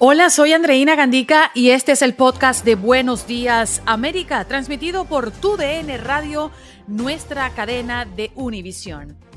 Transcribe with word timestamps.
Hola, 0.00 0.30
soy 0.30 0.52
Andreina 0.52 0.94
Gandica 0.94 1.50
y 1.54 1.70
este 1.70 1.90
es 1.90 2.02
el 2.02 2.14
podcast 2.14 2.64
de 2.64 2.76
Buenos 2.76 3.26
Días 3.26 3.82
América, 3.84 4.44
transmitido 4.44 5.06
por 5.06 5.32
TUDN 5.32 5.98
Radio, 6.04 6.52
nuestra 6.86 7.50
cadena 7.50 8.04
de 8.04 8.30
Univisión. 8.36 9.27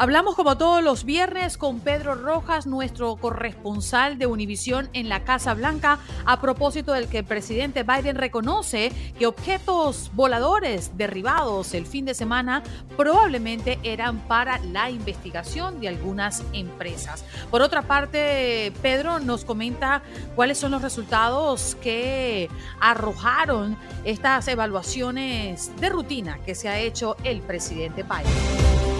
Hablamos 0.00 0.36
como 0.36 0.56
todos 0.56 0.80
los 0.80 1.02
viernes 1.02 1.58
con 1.58 1.80
Pedro 1.80 2.14
Rojas, 2.14 2.68
nuestro 2.68 3.16
corresponsal 3.16 4.16
de 4.16 4.28
Univisión 4.28 4.88
en 4.92 5.08
la 5.08 5.24
Casa 5.24 5.54
Blanca, 5.54 5.98
a 6.24 6.40
propósito 6.40 6.92
del 6.92 7.08
que 7.08 7.18
el 7.18 7.24
presidente 7.24 7.82
Biden 7.82 8.14
reconoce 8.14 8.92
que 9.18 9.26
objetos 9.26 10.12
voladores 10.14 10.96
derribados 10.96 11.74
el 11.74 11.84
fin 11.84 12.04
de 12.04 12.14
semana 12.14 12.62
probablemente 12.96 13.80
eran 13.82 14.20
para 14.28 14.60
la 14.60 14.88
investigación 14.88 15.80
de 15.80 15.88
algunas 15.88 16.44
empresas. 16.52 17.24
Por 17.50 17.60
otra 17.60 17.82
parte, 17.82 18.72
Pedro 18.80 19.18
nos 19.18 19.44
comenta 19.44 20.02
cuáles 20.36 20.58
son 20.58 20.70
los 20.70 20.82
resultados 20.82 21.76
que 21.82 22.48
arrojaron 22.78 23.76
estas 24.04 24.46
evaluaciones 24.46 25.72
de 25.80 25.88
rutina 25.88 26.38
que 26.46 26.54
se 26.54 26.68
ha 26.68 26.78
hecho 26.78 27.16
el 27.24 27.40
presidente 27.40 28.04
Biden. 28.04 28.97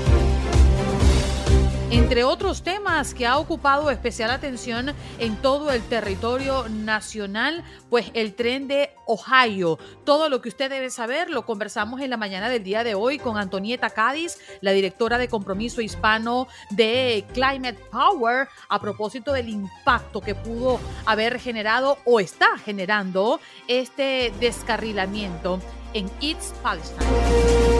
Entre 1.91 2.23
otros 2.23 2.63
temas 2.63 3.15
que 3.15 3.27
ha 3.27 3.39
ocupado 3.39 3.91
especial 3.91 4.31
atención 4.31 4.93
en 5.19 5.37
todo 5.37 5.71
el 5.71 5.83
territorio 5.83 6.69
nacional, 6.69 7.65
pues 7.89 8.11
el 8.13 8.35
tren 8.35 8.69
de 8.69 8.91
Ohio. 9.07 9.79
Todo 10.05 10.29
lo 10.29 10.43
que 10.43 10.51
usted 10.51 10.69
debe 10.69 10.91
saber 10.91 11.31
lo 11.31 11.47
conversamos 11.47 12.03
en 12.03 12.11
la 12.11 12.19
mañana 12.19 12.51
del 12.51 12.63
día 12.63 12.85
de 12.85 12.95
hoy 12.95 13.19
con 13.19 13.39
Antonieta 13.39 13.89
Cádiz, 13.89 14.39
la 14.61 14.73
directora 14.73 15.17
de 15.17 15.29
compromiso 15.29 15.81
hispano 15.81 16.47
de 16.69 17.25
Climate 17.33 17.79
Power, 17.91 18.49
a 18.69 18.79
propósito 18.79 19.33
del 19.33 19.49
impacto 19.49 20.21
que 20.21 20.35
pudo 20.35 20.79
haber 21.07 21.41
generado 21.41 21.97
o 22.05 22.21
está 22.21 22.59
generando 22.59 23.41
este 23.67 24.31
descarrilamiento 24.41 25.59
en 25.95 26.11
East 26.21 26.55
Palestine. 26.57 27.78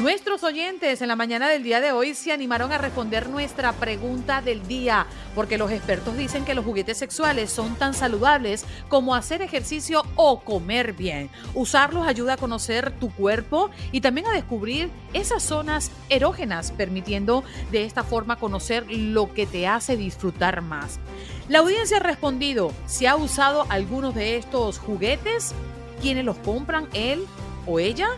Nuestros 0.00 0.44
oyentes 0.44 1.02
en 1.02 1.08
la 1.08 1.16
mañana 1.16 1.48
del 1.48 1.64
día 1.64 1.80
de 1.80 1.90
hoy 1.90 2.14
se 2.14 2.30
animaron 2.30 2.70
a 2.70 2.78
responder 2.78 3.28
nuestra 3.28 3.72
pregunta 3.72 4.40
del 4.40 4.64
día, 4.68 5.08
porque 5.34 5.58
los 5.58 5.72
expertos 5.72 6.16
dicen 6.16 6.44
que 6.44 6.54
los 6.54 6.64
juguetes 6.64 6.98
sexuales 6.98 7.50
son 7.50 7.74
tan 7.74 7.94
saludables 7.94 8.64
como 8.88 9.16
hacer 9.16 9.42
ejercicio 9.42 10.04
o 10.14 10.38
comer 10.44 10.92
bien. 10.92 11.30
Usarlos 11.52 12.06
ayuda 12.06 12.34
a 12.34 12.36
conocer 12.36 12.92
tu 12.92 13.12
cuerpo 13.12 13.70
y 13.90 14.00
también 14.00 14.28
a 14.28 14.32
descubrir 14.32 14.88
esas 15.14 15.42
zonas 15.42 15.90
erógenas, 16.10 16.70
permitiendo 16.70 17.42
de 17.72 17.82
esta 17.82 18.04
forma 18.04 18.36
conocer 18.36 18.86
lo 18.88 19.34
que 19.34 19.46
te 19.46 19.66
hace 19.66 19.96
disfrutar 19.96 20.62
más. 20.62 21.00
La 21.48 21.58
audiencia 21.58 21.96
ha 21.96 22.00
respondido 22.00 22.72
si 22.86 23.06
ha 23.06 23.16
usado 23.16 23.66
algunos 23.68 24.14
de 24.14 24.36
estos 24.36 24.78
juguetes, 24.78 25.54
quiénes 26.00 26.24
los 26.24 26.38
compran, 26.38 26.86
él 26.92 27.26
o 27.66 27.80
ella 27.80 28.10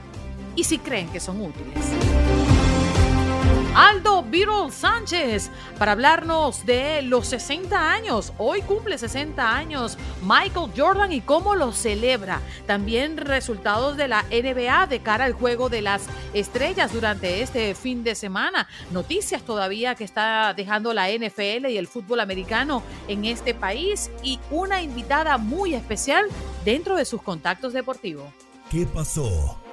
y 0.60 0.64
si 0.64 0.78
creen 0.78 1.08
que 1.08 1.20
son 1.20 1.40
útiles. 1.40 1.74
Aldo 3.74 4.22
Viro 4.24 4.70
Sánchez 4.70 5.48
para 5.78 5.92
hablarnos 5.92 6.66
de 6.66 7.00
los 7.00 7.28
60 7.28 7.90
años. 7.90 8.34
Hoy 8.36 8.60
cumple 8.60 8.98
60 8.98 9.56
años 9.56 9.96
Michael 10.22 10.70
Jordan 10.76 11.12
y 11.12 11.22
cómo 11.22 11.54
lo 11.54 11.72
celebra. 11.72 12.42
También 12.66 13.16
resultados 13.16 13.96
de 13.96 14.08
la 14.08 14.24
NBA 14.24 14.86
de 14.86 15.00
cara 15.00 15.24
al 15.24 15.32
juego 15.32 15.70
de 15.70 15.80
las 15.80 16.02
estrellas 16.34 16.92
durante 16.92 17.40
este 17.40 17.74
fin 17.74 18.04
de 18.04 18.14
semana. 18.14 18.68
Noticias 18.90 19.42
todavía 19.42 19.94
que 19.94 20.04
está 20.04 20.52
dejando 20.52 20.92
la 20.92 21.08
NFL 21.08 21.70
y 21.70 21.78
el 21.78 21.86
fútbol 21.86 22.20
americano 22.20 22.82
en 23.08 23.24
este 23.24 23.54
país 23.54 24.10
y 24.22 24.38
una 24.50 24.82
invitada 24.82 25.38
muy 25.38 25.74
especial 25.74 26.26
dentro 26.66 26.96
de 26.96 27.06
sus 27.06 27.22
contactos 27.22 27.72
deportivos. 27.72 28.26
¿Qué 28.70 28.84
pasó? 28.84 29.58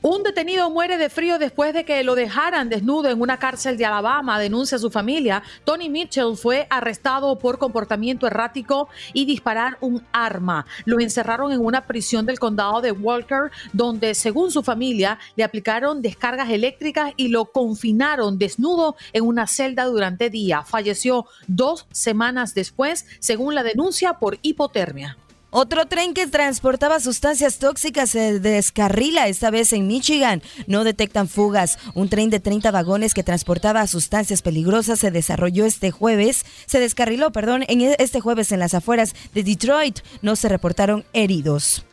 Un 0.00 0.22
detenido 0.22 0.70
muere 0.70 0.96
de 0.96 1.10
frío 1.10 1.40
después 1.40 1.74
de 1.74 1.84
que 1.84 2.04
lo 2.04 2.14
dejaran 2.14 2.68
desnudo 2.68 3.10
en 3.10 3.20
una 3.20 3.38
cárcel 3.38 3.76
de 3.76 3.84
Alabama, 3.84 4.38
denuncia 4.38 4.78
su 4.78 4.92
familia. 4.92 5.42
Tony 5.64 5.88
Mitchell 5.88 6.36
fue 6.36 6.68
arrestado 6.70 7.36
por 7.40 7.58
comportamiento 7.58 8.28
errático 8.28 8.88
y 9.12 9.24
disparar 9.24 9.76
un 9.80 10.04
arma. 10.12 10.66
Lo 10.84 11.00
encerraron 11.00 11.50
en 11.50 11.64
una 11.64 11.84
prisión 11.84 12.26
del 12.26 12.38
condado 12.38 12.80
de 12.80 12.92
Walker, 12.92 13.50
donde, 13.72 14.14
según 14.14 14.52
su 14.52 14.62
familia, 14.62 15.18
le 15.34 15.42
aplicaron 15.42 16.00
descargas 16.00 16.50
eléctricas 16.50 17.12
y 17.16 17.26
lo 17.26 17.46
confinaron 17.46 18.38
desnudo 18.38 18.94
en 19.12 19.24
una 19.24 19.48
celda 19.48 19.84
durante 19.86 20.30
día. 20.30 20.62
Falleció 20.62 21.26
dos 21.48 21.86
semanas 21.90 22.54
después, 22.54 23.04
según 23.18 23.56
la 23.56 23.64
denuncia, 23.64 24.14
por 24.14 24.38
hipotermia. 24.42 25.16
Otro 25.50 25.86
tren 25.86 26.12
que 26.12 26.26
transportaba 26.26 27.00
sustancias 27.00 27.58
tóxicas 27.58 28.10
se 28.10 28.38
descarrila, 28.38 29.28
esta 29.28 29.50
vez 29.50 29.72
en 29.72 29.86
Michigan. 29.86 30.42
No 30.66 30.84
detectan 30.84 31.26
fugas. 31.26 31.78
Un 31.94 32.10
tren 32.10 32.28
de 32.28 32.38
30 32.38 32.70
vagones 32.70 33.14
que 33.14 33.22
transportaba 33.22 33.86
sustancias 33.86 34.42
peligrosas 34.42 34.98
se 34.98 35.10
desarrolló 35.10 35.64
este 35.64 35.90
jueves, 35.90 36.44
se 36.66 36.80
descarriló, 36.80 37.32
perdón, 37.32 37.64
en 37.66 37.80
este 37.80 38.20
jueves 38.20 38.52
en 38.52 38.60
las 38.60 38.74
afueras 38.74 39.14
de 39.32 39.42
Detroit. 39.42 40.00
No 40.20 40.36
se 40.36 40.50
reportaron 40.50 41.06
heridos. 41.14 41.87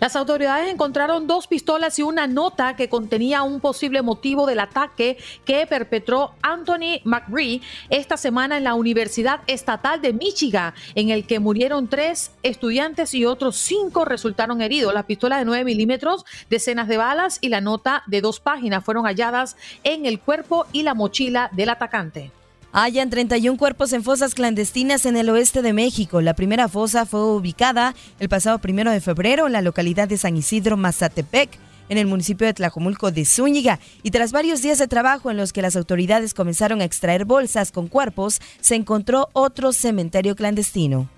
Las 0.00 0.16
autoridades 0.16 0.72
encontraron 0.72 1.26
dos 1.26 1.46
pistolas 1.46 1.98
y 1.98 2.02
una 2.02 2.26
nota 2.26 2.76
que 2.76 2.88
contenía 2.88 3.42
un 3.42 3.60
posible 3.60 4.02
motivo 4.02 4.46
del 4.46 4.60
ataque 4.60 5.18
que 5.44 5.66
perpetró 5.66 6.34
Anthony 6.42 7.00
McRee 7.04 7.60
esta 7.90 8.16
semana 8.16 8.56
en 8.56 8.64
la 8.64 8.74
Universidad 8.74 9.40
Estatal 9.46 10.00
de 10.00 10.12
Michigan, 10.12 10.74
en 10.94 11.10
el 11.10 11.26
que 11.26 11.40
murieron 11.40 11.88
tres 11.88 12.32
estudiantes 12.42 13.14
y 13.14 13.24
otros 13.24 13.56
cinco 13.56 14.04
resultaron 14.04 14.60
heridos. 14.60 14.94
La 14.94 15.06
pistola 15.06 15.38
de 15.38 15.44
9 15.44 15.64
milímetros, 15.64 16.24
decenas 16.50 16.88
de 16.88 16.96
balas 16.96 17.38
y 17.40 17.48
la 17.48 17.60
nota 17.60 18.02
de 18.06 18.20
dos 18.20 18.40
páginas 18.40 18.84
fueron 18.84 19.04
halladas 19.04 19.56
en 19.82 20.06
el 20.06 20.20
cuerpo 20.20 20.66
y 20.72 20.82
la 20.82 20.94
mochila 20.94 21.50
del 21.52 21.70
atacante. 21.70 22.30
Hayan 22.76 23.08
31 23.08 23.56
cuerpos 23.56 23.92
en 23.92 24.02
fosas 24.02 24.34
clandestinas 24.34 25.06
en 25.06 25.16
el 25.16 25.30
oeste 25.30 25.62
de 25.62 25.72
México. 25.72 26.20
La 26.20 26.34
primera 26.34 26.66
fosa 26.66 27.06
fue 27.06 27.24
ubicada 27.24 27.94
el 28.18 28.28
pasado 28.28 28.58
primero 28.58 28.90
de 28.90 29.00
febrero 29.00 29.46
en 29.46 29.52
la 29.52 29.62
localidad 29.62 30.08
de 30.08 30.18
San 30.18 30.36
Isidro, 30.36 30.76
Mazatepec 30.76 31.50
en 31.88 31.98
el 31.98 32.08
municipio 32.08 32.48
de 32.48 32.54
Tlajomulco 32.54 33.12
de 33.12 33.26
Zúñiga 33.26 33.78
y 34.02 34.10
tras 34.10 34.32
varios 34.32 34.60
días 34.60 34.78
de 34.78 34.88
trabajo 34.88 35.30
en 35.30 35.36
los 35.36 35.52
que 35.52 35.62
las 35.62 35.76
autoridades 35.76 36.34
comenzaron 36.34 36.80
a 36.80 36.84
extraer 36.84 37.24
bolsas 37.24 37.70
con 37.70 37.86
cuerpos, 37.86 38.40
se 38.60 38.74
encontró 38.74 39.28
otro 39.34 39.72
cementerio 39.72 40.34
clandestino. 40.34 41.08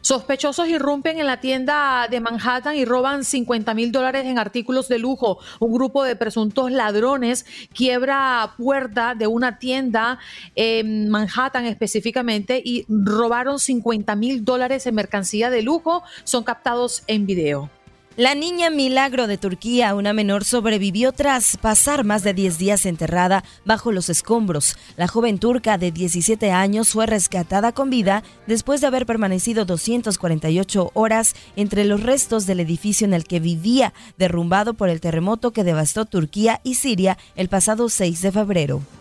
Sospechosos 0.00 0.68
irrumpen 0.68 1.18
en 1.18 1.26
la 1.26 1.40
tienda 1.40 2.06
de 2.10 2.20
Manhattan 2.20 2.76
y 2.76 2.84
roban 2.84 3.24
50 3.24 3.74
mil 3.74 3.92
dólares 3.92 4.26
en 4.26 4.38
artículos 4.38 4.88
de 4.88 4.98
lujo. 4.98 5.38
Un 5.60 5.72
grupo 5.72 6.04
de 6.04 6.16
presuntos 6.16 6.70
ladrones 6.70 7.46
quiebra 7.74 8.54
puerta 8.56 9.14
de 9.14 9.26
una 9.26 9.58
tienda 9.58 10.18
en 10.54 11.08
Manhattan 11.08 11.66
específicamente 11.66 12.60
y 12.64 12.84
robaron 12.88 13.58
50 13.58 14.14
mil 14.16 14.44
dólares 14.44 14.86
en 14.86 14.94
mercancía 14.94 15.50
de 15.50 15.62
lujo. 15.62 16.02
Son 16.24 16.44
captados 16.44 17.02
en 17.06 17.26
video. 17.26 17.70
La 18.18 18.34
niña 18.34 18.68
Milagro 18.68 19.28
de 19.28 19.38
Turquía, 19.38 19.94
una 19.94 20.12
menor, 20.12 20.44
sobrevivió 20.44 21.12
tras 21.12 21.56
pasar 21.56 22.02
más 22.02 22.24
de 22.24 22.34
10 22.34 22.58
días 22.58 22.84
enterrada 22.84 23.44
bajo 23.64 23.92
los 23.92 24.08
escombros. 24.08 24.76
La 24.96 25.06
joven 25.06 25.38
turca 25.38 25.78
de 25.78 25.92
17 25.92 26.50
años 26.50 26.88
fue 26.88 27.06
rescatada 27.06 27.70
con 27.70 27.90
vida 27.90 28.24
después 28.48 28.80
de 28.80 28.88
haber 28.88 29.06
permanecido 29.06 29.64
248 29.66 30.90
horas 30.94 31.36
entre 31.54 31.84
los 31.84 32.02
restos 32.02 32.44
del 32.44 32.58
edificio 32.58 33.04
en 33.04 33.14
el 33.14 33.22
que 33.22 33.38
vivía, 33.38 33.94
derrumbado 34.16 34.74
por 34.74 34.88
el 34.88 35.00
terremoto 35.00 35.52
que 35.52 35.62
devastó 35.62 36.04
Turquía 36.04 36.60
y 36.64 36.74
Siria 36.74 37.18
el 37.36 37.48
pasado 37.48 37.88
6 37.88 38.20
de 38.20 38.32
febrero. 38.32 38.97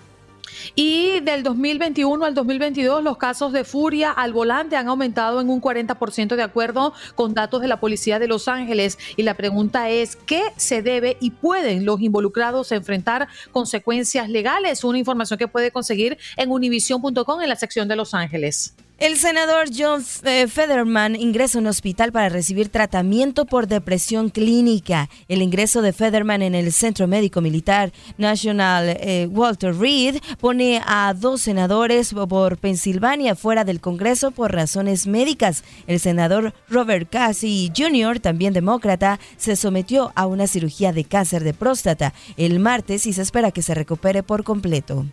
Y 0.75 1.19
del 1.21 1.43
2021 1.43 2.23
al 2.25 2.33
2022, 2.33 3.03
los 3.03 3.17
casos 3.17 3.51
de 3.53 3.63
furia 3.63 4.11
al 4.11 4.33
volante 4.33 4.75
han 4.75 4.87
aumentado 4.87 5.41
en 5.41 5.49
un 5.49 5.61
40% 5.61 6.35
de 6.35 6.43
acuerdo 6.43 6.93
con 7.15 7.33
datos 7.33 7.61
de 7.61 7.67
la 7.67 7.79
Policía 7.79 8.19
de 8.19 8.27
Los 8.27 8.47
Ángeles. 8.47 8.97
Y 9.15 9.23
la 9.23 9.35
pregunta 9.35 9.89
es, 9.89 10.15
¿qué 10.15 10.41
se 10.55 10.81
debe 10.81 11.17
y 11.19 11.31
pueden 11.31 11.85
los 11.85 12.01
involucrados 12.01 12.71
enfrentar 12.71 13.27
consecuencias 13.51 14.29
legales? 14.29 14.83
Una 14.83 14.97
información 14.97 15.37
que 15.37 15.47
puede 15.47 15.71
conseguir 15.71 16.17
en 16.35 16.51
univision.com 16.51 17.41
en 17.41 17.49
la 17.49 17.55
sección 17.55 17.87
de 17.87 17.95
Los 17.95 18.13
Ángeles. 18.13 18.75
El 18.99 19.17
senador 19.17 19.67
John 19.77 20.03
eh, 20.23 20.47
Federman 20.47 21.15
ingresa 21.15 21.59
a 21.59 21.61
un 21.61 21.67
hospital 21.67 22.11
para 22.11 22.29
recibir 22.29 22.69
tratamiento 22.69 23.45
por 23.45 23.67
depresión 23.67 24.29
clínica. 24.29 25.07
El 25.27 25.43
ingreso 25.43 25.83
de 25.83 25.93
Federman 25.93 26.41
en 26.41 26.55
el 26.55 26.73
Centro 26.73 27.07
Médico 27.07 27.39
Militar 27.39 27.91
National 28.17 28.97
eh, 28.99 29.27
Walter 29.29 29.75
Reed 29.75 30.17
pone 30.39 30.81
a 30.83 31.13
dos 31.15 31.41
senadores 31.41 32.11
por 32.11 32.57
Pensilvania 32.57 33.35
fuera 33.35 33.63
del 33.63 33.81
Congreso 33.81 34.31
por 34.31 34.51
razones 34.51 35.05
médicas. 35.05 35.63
El 35.85 35.99
senador 35.99 36.55
Robert 36.67 37.07
Casey 37.07 37.71
Jr., 37.77 38.19
también 38.19 38.55
demócrata, 38.55 39.19
se 39.37 39.55
sometió 39.55 40.11
a 40.15 40.25
una 40.25 40.47
cirugía 40.47 40.91
de 40.91 41.03
cáncer 41.03 41.43
de 41.43 41.53
próstata 41.53 42.15
el 42.35 42.57
martes 42.57 43.05
y 43.05 43.13
se 43.13 43.21
espera 43.21 43.51
que 43.51 43.61
se 43.61 43.75
recupere 43.75 44.23
por 44.23 44.43
completo. 44.43 45.05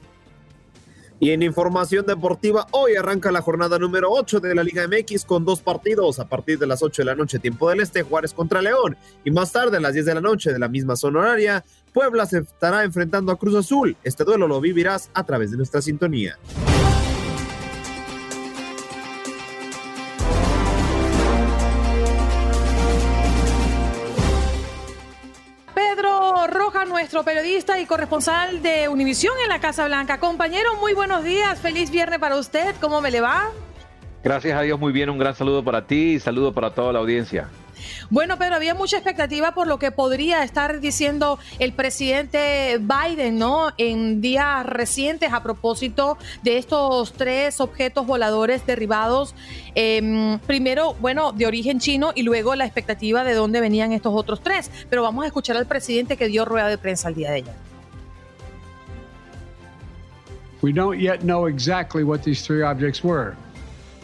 Y 1.20 1.30
en 1.30 1.42
información 1.42 2.06
deportiva, 2.06 2.66
hoy 2.72 2.96
arranca 2.96 3.30
la 3.30 3.40
jornada 3.40 3.78
número 3.78 4.10
8 4.10 4.40
de 4.40 4.54
la 4.54 4.64
Liga 4.64 4.86
MX 4.86 5.24
con 5.24 5.44
dos 5.44 5.60
partidos. 5.60 6.18
A 6.18 6.28
partir 6.28 6.58
de 6.58 6.66
las 6.66 6.82
8 6.82 7.02
de 7.02 7.06
la 7.06 7.14
noche, 7.14 7.38
tiempo 7.38 7.70
del 7.70 7.80
Este, 7.80 8.02
Juárez 8.02 8.34
contra 8.34 8.60
León. 8.60 8.96
Y 9.24 9.30
más 9.30 9.52
tarde, 9.52 9.76
a 9.76 9.80
las 9.80 9.94
10 9.94 10.06
de 10.06 10.14
la 10.14 10.20
noche 10.20 10.52
de 10.52 10.58
la 10.58 10.68
misma 10.68 10.96
zona 10.96 11.20
horaria, 11.20 11.64
Puebla 11.92 12.26
se 12.26 12.38
estará 12.38 12.82
enfrentando 12.82 13.30
a 13.30 13.38
Cruz 13.38 13.54
Azul. 13.54 13.96
Este 14.02 14.24
duelo 14.24 14.48
lo 14.48 14.60
vivirás 14.60 15.10
a 15.14 15.24
través 15.24 15.52
de 15.52 15.56
nuestra 15.56 15.80
sintonía. 15.80 16.38
Nuestro 26.88 27.22
periodista 27.24 27.78
y 27.80 27.86
corresponsal 27.86 28.62
de 28.62 28.88
Univisión 28.88 29.34
en 29.42 29.48
la 29.48 29.60
Casa 29.60 29.86
Blanca. 29.86 30.18
Compañero, 30.18 30.76
muy 30.76 30.94
buenos 30.94 31.24
días. 31.24 31.58
Feliz 31.58 31.90
viernes 31.90 32.18
para 32.18 32.36
usted. 32.36 32.74
¿Cómo 32.80 33.00
me 33.00 33.10
le 33.10 33.20
va? 33.20 33.50
Gracias 34.22 34.58
a 34.58 34.62
Dios, 34.62 34.78
muy 34.78 34.92
bien. 34.92 35.10
Un 35.10 35.18
gran 35.18 35.34
saludo 35.34 35.62
para 35.62 35.86
ti 35.86 36.14
y 36.14 36.20
saludo 36.20 36.52
para 36.52 36.70
toda 36.70 36.92
la 36.92 36.98
audiencia. 36.98 37.48
Bueno, 38.10 38.38
pero 38.38 38.54
había 38.54 38.74
mucha 38.74 38.96
expectativa 38.96 39.52
por 39.52 39.66
lo 39.66 39.78
que 39.78 39.90
podría 39.90 40.42
estar 40.42 40.80
diciendo 40.80 41.38
el 41.58 41.72
presidente 41.72 42.78
Biden, 42.78 43.38
¿no? 43.38 43.72
En 43.78 44.20
días 44.20 44.66
recientes 44.66 45.32
a 45.32 45.42
propósito 45.42 46.18
de 46.42 46.58
estos 46.58 47.12
tres 47.12 47.60
objetos 47.60 48.06
voladores 48.06 48.66
derribados. 48.66 49.34
Em, 49.74 50.38
primero, 50.40 50.94
bueno, 51.00 51.32
de 51.32 51.46
origen 51.46 51.78
chino 51.78 52.12
y 52.14 52.22
luego 52.22 52.54
la 52.54 52.64
expectativa 52.64 53.24
de 53.24 53.34
dónde 53.34 53.60
venían 53.60 53.92
estos 53.92 54.14
otros 54.14 54.40
tres. 54.42 54.70
Pero 54.90 55.02
vamos 55.02 55.24
a 55.24 55.26
escuchar 55.26 55.56
al 55.56 55.66
presidente 55.66 56.16
que 56.16 56.28
dio 56.28 56.44
rueda 56.44 56.68
de 56.68 56.78
prensa 56.78 57.08
el 57.08 57.14
día 57.14 57.30
de 57.30 57.36
ayer. 57.36 57.54
We 60.62 60.72
don't 60.72 60.98
yet 60.98 61.20
know 61.20 61.46
exactly 61.46 62.04
what 62.04 62.22
these 62.22 62.42
three 62.42 62.62
objects 62.62 63.04
were. 63.04 63.36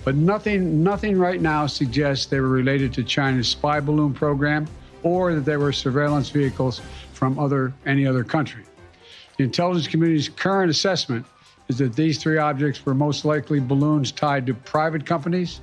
But 0.05 0.14
nothing, 0.14 0.82
nothing 0.82 1.19
right 1.19 1.41
now 1.41 1.67
suggests 1.67 2.26
they 2.26 2.41
were 2.41 2.49
related 2.49 2.93
to 2.94 3.05
China's 3.05 3.49
spy 3.49 3.81
balloon 3.81 4.14
program 4.14 4.67
or 5.02 5.35
that 5.35 5.44
they 5.44 5.56
were 5.56 5.73
surveillance 5.73 6.31
vehicles 6.31 6.81
from 7.12 7.38
other, 7.38 7.73
any 7.87 8.06
other 8.06 8.25
country. 8.25 8.64
The 9.37 9.44
intelligence 9.44 9.88
community's 9.88 10.29
current 10.29 10.70
assessment 10.70 11.26
is 11.69 11.79
that 11.79 11.94
these 11.94 12.19
three 12.19 12.38
objects 12.38 12.85
were 12.85 12.94
most 12.94 13.25
likely 13.25 13.61
balloons 13.61 14.11
tied 14.12 14.47
to 14.47 14.55
private 14.55 15.06
companies, 15.06 15.61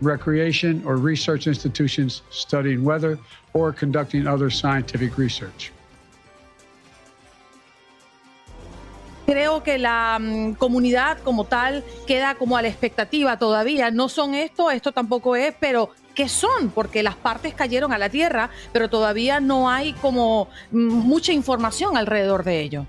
recreation 0.00 0.82
or 0.84 0.96
research 0.96 1.46
institutions 1.46 2.22
studying 2.30 2.84
weather 2.84 3.18
or 3.54 3.72
conducting 3.72 4.26
other 4.26 4.50
scientific 4.50 5.18
research. 5.18 5.72
Creo 9.28 9.62
que 9.62 9.76
la 9.76 10.18
mm, 10.18 10.54
comunidad 10.54 11.18
como 11.18 11.44
tal 11.44 11.84
queda 12.06 12.36
como 12.36 12.56
a 12.56 12.62
la 12.62 12.68
expectativa 12.68 13.38
todavía. 13.38 13.90
No 13.90 14.08
son 14.08 14.34
esto, 14.34 14.70
esto 14.70 14.90
tampoco 14.92 15.36
es, 15.36 15.54
pero 15.60 15.90
¿qué 16.14 16.30
son? 16.30 16.70
Porque 16.74 17.02
las 17.02 17.14
partes 17.14 17.52
cayeron 17.52 17.92
a 17.92 17.98
la 17.98 18.08
tierra, 18.08 18.48
pero 18.72 18.88
todavía 18.88 19.38
no 19.38 19.68
hay 19.68 19.92
como 19.92 20.48
mm, 20.70 20.78
mucha 20.78 21.34
información 21.34 21.98
alrededor 21.98 22.42
de 22.42 22.62
ello. 22.62 22.86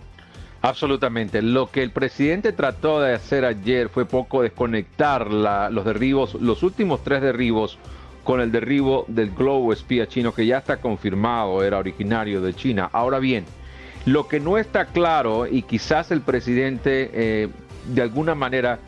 Absolutamente. 0.62 1.42
Lo 1.42 1.70
que 1.72 1.84
el 1.84 1.92
presidente 1.92 2.54
trató 2.54 3.02
de 3.02 3.16
hacer 3.16 3.44
ayer 3.44 3.90
fue 3.90 4.06
poco 4.06 4.42
desconectar 4.42 5.28
los 5.30 5.84
derribos, 5.84 6.36
los 6.36 6.64
últimos 6.64 7.04
tres 7.04 7.22
derribos 7.22 7.78
con 8.24 8.40
el 8.40 8.52
derribo 8.52 9.04
del 9.10 9.32
globo 9.32 9.74
espía 9.74 10.08
chino 10.08 10.34
que 10.34 10.46
ya 10.46 10.60
está 10.60 10.78
confirmado, 10.78 11.64
era 11.64 11.80
originario 11.80 12.40
de 12.42 12.54
China. 12.54 12.90
Ahora 12.94 13.20
bien, 13.20 13.46
lo 14.12 14.28
que 14.28 14.40
no 14.40 14.58
está 14.58 14.86
claro, 14.86 15.46
y 15.46 15.62
quizás 15.62 16.10
el 16.10 16.22
presidente 16.22 17.12
eh, 17.14 17.48
de 17.94 18.02
alguna 18.02 18.34
manera, 18.34 18.80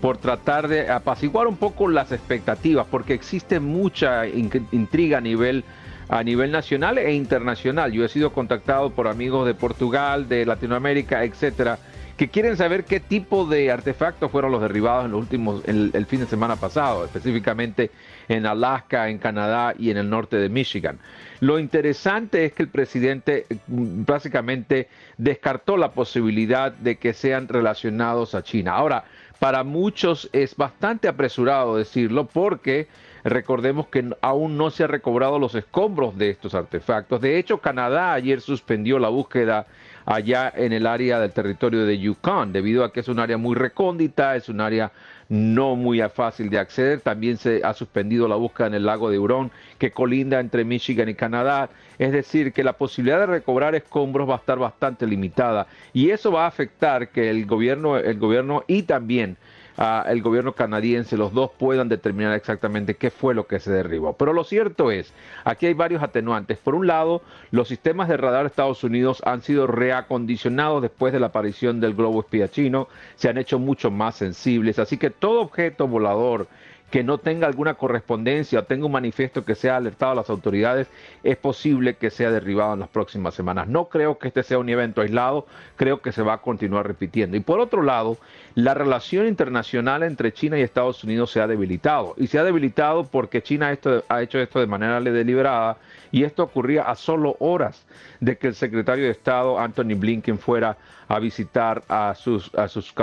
por 0.00 0.18
tratar 0.18 0.66
de 0.66 0.90
apaciguar 0.90 1.46
un 1.46 1.56
poco 1.56 1.88
las 1.88 2.10
expectativas, 2.10 2.86
porque 2.90 3.14
existe 3.14 3.60
mucha 3.60 4.26
intriga 4.26 5.18
a 5.18 5.20
nivel, 5.20 5.64
a 6.08 6.24
nivel 6.24 6.50
nacional 6.50 6.98
e 6.98 7.14
internacional. 7.14 7.92
Yo 7.92 8.04
he 8.04 8.08
sido 8.08 8.32
contactado 8.32 8.90
por 8.90 9.06
amigos 9.06 9.46
de 9.46 9.54
Portugal, 9.54 10.28
de 10.28 10.44
Latinoamérica, 10.44 11.22
etcétera, 11.22 11.78
que 12.16 12.28
quieren 12.28 12.56
saber 12.56 12.84
qué 12.84 12.98
tipo 12.98 13.46
de 13.46 13.70
artefactos 13.70 14.30
fueron 14.30 14.50
los 14.50 14.60
derribados 14.60 15.04
en 15.04 15.12
los 15.12 15.20
últimos, 15.20 15.62
el, 15.66 16.06
fin 16.06 16.20
de 16.20 16.26
semana 16.26 16.56
pasado, 16.56 17.04
específicamente 17.04 17.92
en 18.28 18.46
Alaska, 18.46 19.08
en 19.08 19.18
Canadá 19.18 19.74
y 19.78 19.90
en 19.90 19.96
el 19.96 20.10
norte 20.10 20.36
de 20.36 20.48
Michigan. 20.48 20.98
Lo 21.40 21.58
interesante 21.58 22.44
es 22.44 22.52
que 22.52 22.62
el 22.62 22.68
presidente 22.68 23.46
mm, 23.66 24.04
básicamente 24.04 24.88
descartó 25.18 25.76
la 25.76 25.90
posibilidad 25.90 26.72
de 26.72 26.96
que 26.96 27.12
sean 27.12 27.48
relacionados 27.48 28.34
a 28.34 28.42
China. 28.42 28.72
Ahora, 28.72 29.04
para 29.38 29.64
muchos 29.64 30.28
es 30.32 30.56
bastante 30.56 31.08
apresurado 31.08 31.76
decirlo 31.76 32.26
porque 32.26 32.88
recordemos 33.24 33.88
que 33.88 34.10
aún 34.20 34.56
no 34.56 34.70
se 34.70 34.84
han 34.84 34.90
recobrado 34.90 35.38
los 35.38 35.54
escombros 35.54 36.16
de 36.16 36.30
estos 36.30 36.54
artefactos. 36.54 37.20
De 37.20 37.38
hecho, 37.38 37.58
Canadá 37.58 38.12
ayer 38.12 38.40
suspendió 38.40 38.98
la 38.98 39.08
búsqueda 39.08 39.66
allá 40.06 40.52
en 40.54 40.72
el 40.72 40.86
área 40.86 41.18
del 41.18 41.32
territorio 41.32 41.86
de 41.86 41.98
Yukon, 41.98 42.52
debido 42.52 42.84
a 42.84 42.92
que 42.92 43.00
es 43.00 43.08
un 43.08 43.18
área 43.18 43.38
muy 43.38 43.54
recóndita, 43.54 44.36
es 44.36 44.48
un 44.48 44.60
área 44.60 44.92
no 45.28 45.76
muy 45.76 46.00
fácil 46.14 46.50
de 46.50 46.58
acceder. 46.58 47.00
También 47.00 47.36
se 47.36 47.60
ha 47.64 47.74
suspendido 47.74 48.28
la 48.28 48.36
búsqueda 48.36 48.68
en 48.68 48.74
el 48.74 48.86
lago 48.86 49.10
de 49.10 49.18
Hurón, 49.18 49.50
que 49.78 49.90
colinda 49.90 50.40
entre 50.40 50.64
Michigan 50.64 51.08
y 51.08 51.14
Canadá. 51.14 51.70
Es 51.98 52.12
decir, 52.12 52.52
que 52.52 52.64
la 52.64 52.74
posibilidad 52.74 53.20
de 53.20 53.26
recobrar 53.26 53.74
escombros 53.74 54.28
va 54.28 54.34
a 54.34 54.38
estar 54.38 54.58
bastante 54.58 55.06
limitada 55.06 55.66
y 55.92 56.10
eso 56.10 56.32
va 56.32 56.44
a 56.44 56.48
afectar 56.48 57.08
que 57.08 57.30
el 57.30 57.46
gobierno, 57.46 57.96
el 57.96 58.18
gobierno 58.18 58.64
y 58.66 58.82
también 58.82 59.36
el 59.76 60.22
gobierno 60.22 60.52
canadiense, 60.52 61.16
los 61.16 61.32
dos 61.32 61.50
puedan 61.58 61.88
determinar 61.88 62.34
exactamente 62.34 62.94
qué 62.94 63.10
fue 63.10 63.34
lo 63.34 63.46
que 63.46 63.58
se 63.58 63.72
derribó. 63.72 64.12
Pero 64.12 64.32
lo 64.32 64.44
cierto 64.44 64.90
es, 64.90 65.12
aquí 65.44 65.66
hay 65.66 65.74
varios 65.74 66.02
atenuantes. 66.02 66.58
Por 66.58 66.74
un 66.74 66.86
lado, 66.86 67.22
los 67.50 67.68
sistemas 67.68 68.08
de 68.08 68.16
radar 68.16 68.42
de 68.42 68.48
Estados 68.48 68.84
Unidos 68.84 69.22
han 69.24 69.42
sido 69.42 69.66
reacondicionados 69.66 70.82
después 70.82 71.12
de 71.12 71.20
la 71.20 71.26
aparición 71.26 71.80
del 71.80 71.94
globo 71.94 72.20
espía 72.20 72.48
chino, 72.48 72.88
se 73.16 73.28
han 73.28 73.38
hecho 73.38 73.58
mucho 73.58 73.90
más 73.90 74.16
sensibles, 74.16 74.78
así 74.78 74.96
que 74.96 75.10
todo 75.10 75.40
objeto 75.40 75.88
volador 75.88 76.46
que 76.94 77.02
no 77.02 77.18
tenga 77.18 77.48
alguna 77.48 77.74
correspondencia 77.74 78.60
o 78.60 78.62
tenga 78.62 78.86
un 78.86 78.92
manifiesto 78.92 79.44
que 79.44 79.56
sea 79.56 79.78
alertado 79.78 80.12
a 80.12 80.14
las 80.14 80.30
autoridades, 80.30 80.86
es 81.24 81.36
posible 81.36 81.94
que 81.96 82.08
sea 82.08 82.30
derribado 82.30 82.74
en 82.74 82.78
las 82.78 82.88
próximas 82.88 83.34
semanas. 83.34 83.66
No 83.66 83.86
creo 83.88 84.16
que 84.16 84.28
este 84.28 84.44
sea 84.44 84.60
un 84.60 84.68
evento 84.68 85.00
aislado, 85.00 85.44
creo 85.74 86.00
que 86.00 86.12
se 86.12 86.22
va 86.22 86.34
a 86.34 86.38
continuar 86.38 86.86
repitiendo. 86.86 87.36
Y 87.36 87.40
por 87.40 87.58
otro 87.58 87.82
lado, 87.82 88.16
la 88.54 88.74
relación 88.74 89.26
internacional 89.26 90.04
entre 90.04 90.32
China 90.32 90.56
y 90.56 90.62
Estados 90.62 91.02
Unidos 91.02 91.32
se 91.32 91.40
ha 91.40 91.48
debilitado. 91.48 92.14
Y 92.16 92.28
se 92.28 92.38
ha 92.38 92.44
debilitado 92.44 93.02
porque 93.02 93.42
China 93.42 93.72
esto, 93.72 94.04
ha 94.08 94.22
hecho 94.22 94.38
esto 94.38 94.60
de 94.60 94.68
manera 94.68 95.00
deliberada 95.00 95.78
y 96.12 96.22
esto 96.22 96.44
ocurría 96.44 96.82
a 96.82 96.94
solo 96.94 97.34
horas 97.40 97.84
de 98.20 98.38
que 98.38 98.46
el 98.46 98.54
secretario 98.54 99.06
de 99.06 99.10
Estado, 99.10 99.58
Anthony 99.58 99.96
Blinken, 99.96 100.38
fuera 100.38 100.76
a 101.16 101.20
visitar 101.20 101.82
a 101.88 102.14
sus, 102.14 102.54
a 102.54 102.68
sus 102.68 102.94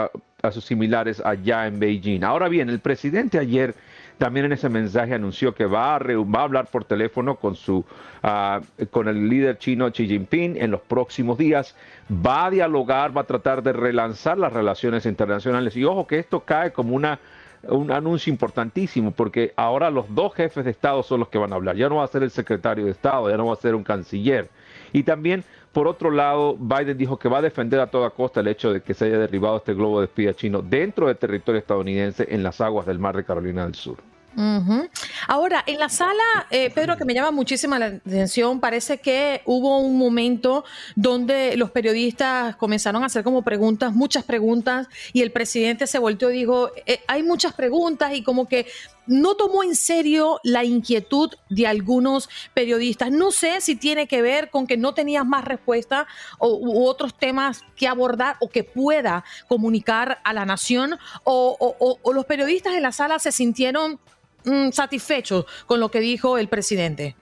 a 0.42 0.52
sus 0.52 0.66
similares 0.66 1.22
allá 1.24 1.68
en 1.68 1.80
Beijing. 1.80 2.24
Ahora 2.24 2.50
bien, 2.50 2.70
el 2.70 2.80
presidente 2.80 3.38
ayer 3.40 3.76
También 4.18 4.46
en 4.46 4.52
ese 4.52 4.70
mensaje 4.70 5.16
anunció 5.16 5.56
que 5.56 5.66
va 5.66 5.96
a, 5.96 6.00
va 6.00 6.44
hablar 6.44 6.68
por 6.68 6.86
teléfono 6.86 7.38
con, 7.38 7.56
su, 7.56 7.84
ah, 8.22 8.62
con 8.92 9.08
el 9.08 9.28
líder 9.28 9.58
chino 9.58 9.90
Xi 9.92 10.08
Jinping 10.08 10.58
en 10.58 10.70
los 10.70 10.82
próximos 10.82 11.40
días. 11.40 11.76
Va 12.12 12.46
a 12.46 12.50
dialogar, 12.52 13.18
va 13.18 13.22
a 13.22 13.24
tratar 13.24 13.64
de 13.64 13.74
relanzar 13.74 14.38
las 14.38 14.54
relaciones 14.54 15.08
internacionales. 15.08 15.76
Y 15.76 15.86
ojo 15.86 16.06
que 16.06 16.20
esto 16.20 16.42
cae 16.42 16.72
como 16.72 16.96
una 16.96 17.20
un 17.64 17.92
anuncio 17.92 18.32
importantísimo 18.32 19.12
porque 19.12 19.54
ahora 19.56 19.92
los 19.92 20.14
dos 20.14 20.34
jefes 20.34 20.66
de 20.66 20.72
Estado 20.72 21.04
son 21.04 21.20
los 21.20 21.30
que 21.30 21.38
van 21.38 21.54
a 21.54 21.56
hablar. 21.56 21.76
Ya 21.76 21.90
no 21.90 21.98
va 21.98 22.04
a 22.04 22.08
ser 22.08 22.24
el 22.24 22.32
secretario 22.32 22.86
de 22.86 22.92
Estado, 22.92 23.30
ya 23.30 23.38
no 23.38 23.48
va 23.48 23.54
a 23.54 23.58
ser 23.58 23.76
un 23.76 23.84
canciller. 23.84 24.50
Y 24.94 25.04
también, 25.04 25.44
por 25.72 25.88
otro 25.88 26.12
lado, 26.12 26.58
Biden 26.58 26.98
dijo 26.98 27.18
que 27.18 27.30
va 27.30 27.38
a 27.38 27.42
defender 27.42 27.80
a 27.80 27.88
toda 27.88 28.10
costa 28.10 28.42
el 28.42 28.48
hecho 28.48 28.74
de 28.74 28.82
que 28.82 28.94
se 28.94 29.06
haya 29.06 29.18
derribado 29.18 29.58
este 29.58 29.74
globo 29.74 30.00
de 30.02 30.08
espía 30.08 30.34
chino 30.34 30.62
dentro 30.62 31.08
del 31.08 31.18
territorio 31.18 31.60
estadounidense 31.60 32.28
en 32.30 32.44
las 32.44 32.60
aguas 32.60 32.86
del 32.86 33.00
mar 33.00 33.16
de 33.16 33.24
Carolina 33.24 33.64
del 33.64 33.76
Sur. 33.76 33.98
Ahora, 35.28 35.64
en 35.68 35.78
la 35.78 35.90
sala, 35.90 36.48
eh, 36.50 36.70
Pedro, 36.70 36.96
que 36.96 37.04
me 37.04 37.14
llama 37.14 37.32
muchísima 37.32 37.78
la 37.78 37.88
atención, 37.88 38.60
parece 38.60 39.00
que 39.00 39.42
hubo 39.46 39.80
un 39.80 39.98
momento 39.98 40.64
donde 40.96 41.58
los 41.58 41.72
periodistas 41.72 42.56
comenzaron 42.56 43.04
a 43.04 43.08
hacer 43.08 43.24
como 43.24 43.42
preguntas, 43.42 43.94
muchas 43.94 44.24
preguntas, 44.24 44.88
y 45.12 45.22
el 45.22 45.32
presidente 45.32 45.86
se 45.86 46.00
volteó 46.00 46.32
y 46.32 46.38
dijo, 46.38 46.72
eh, 46.86 47.02
hay 47.08 47.24
muchas 47.24 47.54
preguntas 47.54 48.14
y 48.14 48.24
como 48.24 48.48
que 48.48 48.68
no 49.12 49.36
tomó 49.36 49.64
en 49.64 49.76
serio 49.76 50.40
la 50.44 50.64
inquietud 50.64 51.32
de 51.50 51.68
algunos 51.68 52.30
periodistas. 52.54 53.12
No 53.12 53.32
sé 53.32 53.62
si 53.62 53.76
tiene 53.76 54.08
que 54.08 54.22
ver 54.22 54.50
con 54.50 54.68
que 54.68 54.78
no 54.78 54.94
tenías 54.94 55.26
más 55.26 55.46
respuesta 55.46 56.08
o, 56.40 56.56
u 56.56 56.86
otros 56.86 57.14
temas 57.14 57.64
que 57.76 57.88
abordar 57.88 58.38
o 58.40 58.50
que 58.50 58.64
pueda 58.64 59.24
comunicar 59.48 60.20
a 60.24 60.34
la 60.34 60.46
nación 60.46 60.98
o 61.24 61.98
los 62.14 62.26
periodistas 62.26 62.74
en 62.74 62.84
la 62.84 62.92
sala 62.92 63.20
se 63.20 63.32
sintieron 63.32 64.00
Mm, 64.44 64.72
satisfechos 64.72 65.46
con 65.68 65.80
lo 65.80 65.92
que 65.92 66.00
dijo 66.00 66.38
el 66.38 66.48
presidente? 66.48 67.16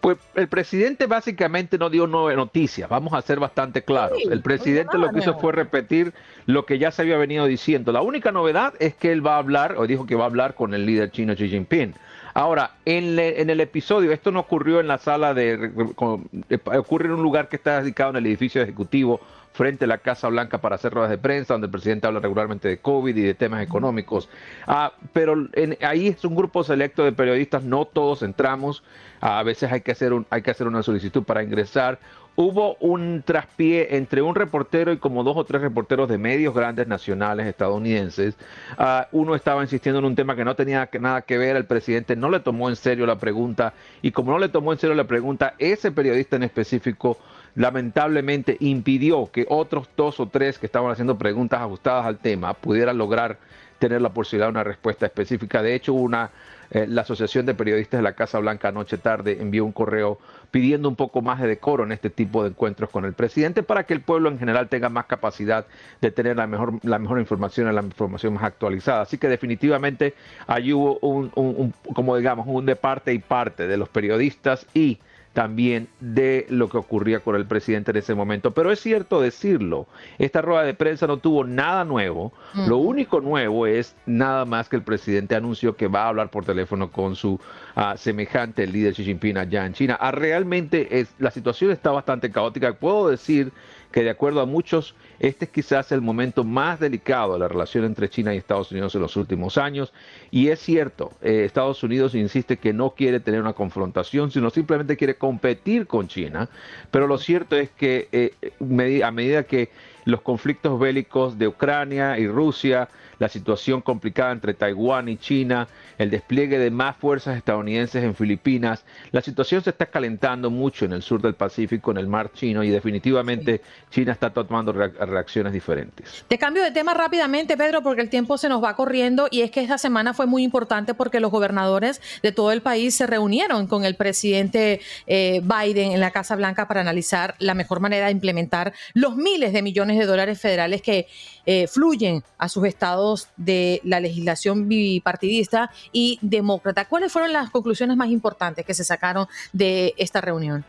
Pues 0.00 0.16
el 0.34 0.48
presidente 0.48 1.06
básicamente 1.06 1.76
no 1.76 1.90
dio 1.90 2.06
nueve 2.06 2.34
noticias, 2.34 2.88
vamos 2.88 3.12
a 3.12 3.20
ser 3.20 3.38
bastante 3.38 3.82
claros. 3.82 4.18
el 4.30 4.40
presidente 4.40 4.96
lo 4.96 5.10
que 5.10 5.18
hizo 5.18 5.38
fue 5.38 5.52
repetir 5.52 6.14
lo 6.46 6.64
que 6.64 6.78
ya 6.78 6.90
se 6.90 7.02
había 7.02 7.18
venido 7.18 7.44
diciendo. 7.44 7.92
La 7.92 8.00
única 8.00 8.32
novedad 8.32 8.72
es 8.78 8.94
que 8.94 9.12
él 9.12 9.24
va 9.24 9.34
a 9.34 9.38
hablar, 9.38 9.74
o 9.76 9.86
dijo 9.86 10.06
que 10.06 10.14
va 10.14 10.24
a 10.24 10.26
hablar 10.26 10.54
con 10.54 10.72
el 10.72 10.86
líder 10.86 11.10
chino 11.10 11.34
Xi 11.34 11.50
Jinping. 11.50 11.94
Ahora, 12.32 12.76
en, 12.84 13.18
en 13.18 13.50
el 13.50 13.60
episodio, 13.60 14.12
esto 14.12 14.30
no 14.30 14.40
ocurrió 14.40 14.80
en 14.80 14.88
la 14.88 14.98
sala 14.98 15.34
de... 15.34 15.70
ocurre 15.96 17.06
en 17.06 17.12
un 17.12 17.22
lugar 17.22 17.48
que 17.48 17.56
está 17.56 17.82
dedicado 17.82 18.10
en 18.10 18.16
el 18.16 18.26
edificio 18.26 18.62
ejecutivo 18.62 19.20
frente 19.60 19.84
a 19.84 19.88
la 19.88 19.98
Casa 19.98 20.26
Blanca 20.28 20.56
para 20.56 20.76
hacer 20.76 20.94
ruedas 20.94 21.10
de 21.10 21.18
prensa, 21.18 21.52
donde 21.52 21.66
el 21.66 21.70
presidente 21.70 22.06
habla 22.06 22.20
regularmente 22.20 22.66
de 22.66 22.78
COVID 22.78 23.14
y 23.14 23.20
de 23.20 23.34
temas 23.34 23.62
económicos. 23.62 24.30
Ah, 24.66 24.94
pero 25.12 25.34
ahí 25.82 26.08
es 26.08 26.24
un 26.24 26.34
grupo 26.34 26.64
selecto 26.64 27.04
de 27.04 27.12
periodistas, 27.12 27.62
no 27.62 27.84
todos 27.84 28.22
entramos, 28.22 28.82
a 29.20 29.42
veces 29.42 29.70
hay 29.70 29.82
que, 29.82 29.92
hacer 29.92 30.14
un, 30.14 30.26
hay 30.30 30.40
que 30.40 30.50
hacer 30.50 30.66
una 30.66 30.82
solicitud 30.82 31.24
para 31.24 31.42
ingresar. 31.42 31.98
Hubo 32.36 32.76
un 32.76 33.22
traspié 33.22 33.98
entre 33.98 34.22
un 34.22 34.34
reportero 34.34 34.92
y 34.92 34.96
como 34.96 35.24
dos 35.24 35.36
o 35.36 35.44
tres 35.44 35.60
reporteros 35.60 36.08
de 36.08 36.16
medios 36.16 36.54
grandes 36.54 36.86
nacionales 36.86 37.46
estadounidenses. 37.46 38.38
Ah, 38.78 39.08
uno 39.12 39.34
estaba 39.34 39.60
insistiendo 39.60 39.98
en 39.98 40.06
un 40.06 40.16
tema 40.16 40.36
que 40.36 40.44
no 40.46 40.56
tenía 40.56 40.88
nada 40.98 41.20
que 41.20 41.36
ver, 41.36 41.56
el 41.56 41.66
presidente 41.66 42.16
no 42.16 42.30
le 42.30 42.40
tomó 42.40 42.70
en 42.70 42.76
serio 42.76 43.04
la 43.04 43.18
pregunta 43.18 43.74
y 44.00 44.10
como 44.10 44.32
no 44.32 44.38
le 44.38 44.48
tomó 44.48 44.72
en 44.72 44.78
serio 44.78 44.96
la 44.96 45.04
pregunta, 45.04 45.52
ese 45.58 45.92
periodista 45.92 46.36
en 46.36 46.44
específico 46.44 47.18
lamentablemente 47.54 48.56
impidió 48.60 49.30
que 49.30 49.46
otros 49.48 49.88
dos 49.96 50.20
o 50.20 50.26
tres 50.26 50.58
que 50.58 50.66
estaban 50.66 50.90
haciendo 50.90 51.18
preguntas 51.18 51.60
ajustadas 51.60 52.06
al 52.06 52.18
tema 52.18 52.54
pudieran 52.54 52.98
lograr 52.98 53.38
tener 53.80 54.02
la 54.02 54.10
posibilidad 54.10 54.46
de 54.46 54.52
una 54.52 54.64
respuesta 54.64 55.06
específica. 55.06 55.62
De 55.62 55.74
hecho, 55.74 55.94
una, 55.94 56.30
eh, 56.70 56.86
la 56.86 57.00
Asociación 57.00 57.46
de 57.46 57.54
Periodistas 57.54 57.98
de 57.98 58.02
la 58.02 58.12
Casa 58.12 58.38
Blanca 58.38 58.68
anoche 58.68 58.98
tarde 58.98 59.38
envió 59.40 59.64
un 59.64 59.72
correo 59.72 60.18
pidiendo 60.50 60.88
un 60.88 60.96
poco 60.96 61.22
más 61.22 61.40
de 61.40 61.48
decoro 61.48 61.84
en 61.84 61.92
este 61.92 62.10
tipo 62.10 62.42
de 62.42 62.50
encuentros 62.50 62.90
con 62.90 63.04
el 63.04 63.14
presidente 63.14 63.62
para 63.62 63.84
que 63.84 63.94
el 63.94 64.02
pueblo 64.02 64.28
en 64.28 64.38
general 64.38 64.68
tenga 64.68 64.88
más 64.88 65.06
capacidad 65.06 65.66
de 66.00 66.10
tener 66.10 66.36
la 66.36 66.46
mejor, 66.46 66.78
la 66.82 66.98
mejor 66.98 67.20
información, 67.20 67.74
la 67.74 67.82
información 67.82 68.34
más 68.34 68.44
actualizada. 68.44 69.02
Así 69.02 69.16
que 69.16 69.28
definitivamente 69.28 70.14
hay 70.46 70.72
hubo 70.72 70.98
un, 71.00 71.72
como 71.94 72.16
digamos, 72.16 72.46
un 72.48 72.66
de 72.66 72.76
parte 72.76 73.14
y 73.14 73.18
parte 73.18 73.66
de 73.66 73.76
los 73.76 73.88
periodistas 73.88 74.66
y 74.74 74.98
también 75.32 75.88
de 76.00 76.46
lo 76.48 76.68
que 76.68 76.78
ocurría 76.78 77.20
con 77.20 77.36
el 77.36 77.46
presidente 77.46 77.92
en 77.92 77.98
ese 77.98 78.14
momento. 78.14 78.52
Pero 78.52 78.72
es 78.72 78.80
cierto 78.80 79.20
decirlo, 79.20 79.86
esta 80.18 80.42
rueda 80.42 80.64
de 80.64 80.74
prensa 80.74 81.06
no 81.06 81.18
tuvo 81.18 81.44
nada 81.44 81.84
nuevo. 81.84 82.32
Lo 82.66 82.78
único 82.78 83.20
nuevo 83.20 83.66
es 83.66 83.94
nada 84.06 84.44
más 84.44 84.68
que 84.68 84.76
el 84.76 84.82
presidente 84.82 85.36
anunció 85.36 85.76
que 85.76 85.86
va 85.86 86.04
a 86.04 86.08
hablar 86.08 86.30
por 86.30 86.44
teléfono 86.44 86.90
con 86.90 87.14
su 87.14 87.38
ah, 87.76 87.96
semejante, 87.96 88.64
el 88.64 88.72
líder 88.72 88.94
Xi 88.94 89.04
Jinping 89.04 89.38
allá 89.38 89.66
en 89.66 89.72
China. 89.72 89.96
Ah, 90.00 90.10
realmente 90.10 90.98
es, 90.98 91.14
la 91.18 91.30
situación 91.30 91.70
está 91.70 91.92
bastante 91.92 92.30
caótica. 92.30 92.72
Puedo 92.72 93.08
decir 93.08 93.52
que 93.92 94.02
de 94.02 94.10
acuerdo 94.10 94.40
a 94.40 94.46
muchos, 94.46 94.94
este 95.18 95.46
es 95.46 95.50
quizás 95.50 95.92
el 95.92 96.00
momento 96.00 96.44
más 96.44 96.78
delicado 96.80 97.34
de 97.34 97.40
la 97.40 97.48
relación 97.48 97.84
entre 97.84 98.08
China 98.08 98.34
y 98.34 98.38
Estados 98.38 98.70
Unidos 98.70 98.94
en 98.94 99.02
los 99.02 99.16
últimos 99.16 99.58
años. 99.58 99.92
Y 100.30 100.48
es 100.48 100.60
cierto, 100.60 101.12
eh, 101.22 101.42
Estados 101.44 101.82
Unidos 101.82 102.14
insiste 102.14 102.56
que 102.56 102.72
no 102.72 102.90
quiere 102.90 103.20
tener 103.20 103.40
una 103.40 103.52
confrontación, 103.52 104.30
sino 104.30 104.50
simplemente 104.50 104.96
quiere 104.96 105.16
competir 105.16 105.86
con 105.86 106.08
China. 106.08 106.48
Pero 106.90 107.06
lo 107.06 107.18
cierto 107.18 107.56
es 107.56 107.70
que 107.70 108.08
eh, 108.12 109.02
a 109.02 109.10
medida 109.10 109.42
que 109.42 109.70
los 110.04 110.22
conflictos 110.22 110.78
bélicos 110.78 111.38
de 111.38 111.48
Ucrania 111.48 112.18
y 112.18 112.26
Rusia, 112.26 112.88
la 113.20 113.28
situación 113.28 113.82
complicada 113.82 114.32
entre 114.32 114.54
Taiwán 114.54 115.08
y 115.08 115.18
China, 115.18 115.68
el 115.98 116.10
despliegue 116.10 116.58
de 116.58 116.70
más 116.70 116.96
fuerzas 116.96 117.36
estadounidenses 117.36 118.02
en 118.02 118.14
Filipinas. 118.14 118.84
La 119.12 119.20
situación 119.20 119.62
se 119.62 119.70
está 119.70 119.86
calentando 119.86 120.50
mucho 120.50 120.86
en 120.86 120.94
el 120.94 121.02
sur 121.02 121.20
del 121.20 121.34
Pacífico, 121.34 121.90
en 121.90 121.98
el 121.98 122.06
mar 122.08 122.32
chino, 122.32 122.64
y 122.64 122.70
definitivamente 122.70 123.60
China 123.90 124.12
está 124.12 124.30
tomando 124.30 124.72
reacciones 124.72 125.52
diferentes. 125.52 126.24
Te 126.26 126.38
cambio 126.38 126.64
de 126.64 126.70
tema 126.70 126.94
rápidamente, 126.94 127.58
Pedro, 127.58 127.82
porque 127.82 128.00
el 128.00 128.08
tiempo 128.08 128.38
se 128.38 128.48
nos 128.48 128.64
va 128.64 128.74
corriendo, 128.74 129.28
y 129.30 129.42
es 129.42 129.50
que 129.50 129.60
esta 129.60 129.76
semana 129.76 130.14
fue 130.14 130.24
muy 130.24 130.42
importante 130.42 130.94
porque 130.94 131.20
los 131.20 131.30
gobernadores 131.30 132.00
de 132.22 132.32
todo 132.32 132.52
el 132.52 132.62
país 132.62 132.94
se 132.94 133.06
reunieron 133.06 133.66
con 133.66 133.84
el 133.84 133.96
presidente 133.96 134.80
eh, 135.06 135.42
Biden 135.44 135.92
en 135.92 136.00
la 136.00 136.10
Casa 136.10 136.36
Blanca 136.36 136.66
para 136.66 136.80
analizar 136.80 137.34
la 137.38 137.52
mejor 137.52 137.80
manera 137.80 138.06
de 138.06 138.12
implementar 138.12 138.72
los 138.94 139.16
miles 139.16 139.52
de 139.52 139.60
millones 139.60 139.98
de 139.98 140.06
dólares 140.06 140.40
federales 140.40 140.80
que 140.80 141.06
eh, 141.46 141.66
fluyen 141.66 142.22
a 142.38 142.48
sus 142.48 142.64
estados 142.66 143.28
de 143.36 143.80
la 143.84 144.00
legislación 144.00 144.68
bipartidista 144.68 145.70
y 145.92 146.18
demócrata. 146.22 146.86
¿Cuáles 146.86 147.12
fueron 147.12 147.32
las 147.32 147.50
conclusiones 147.50 147.96
más 147.96 148.08
importantes 148.08 148.64
que 148.64 148.74
se 148.74 148.84
sacaron 148.84 149.26
de 149.52 149.94
esta 149.96 150.20
reunión? 150.20 150.64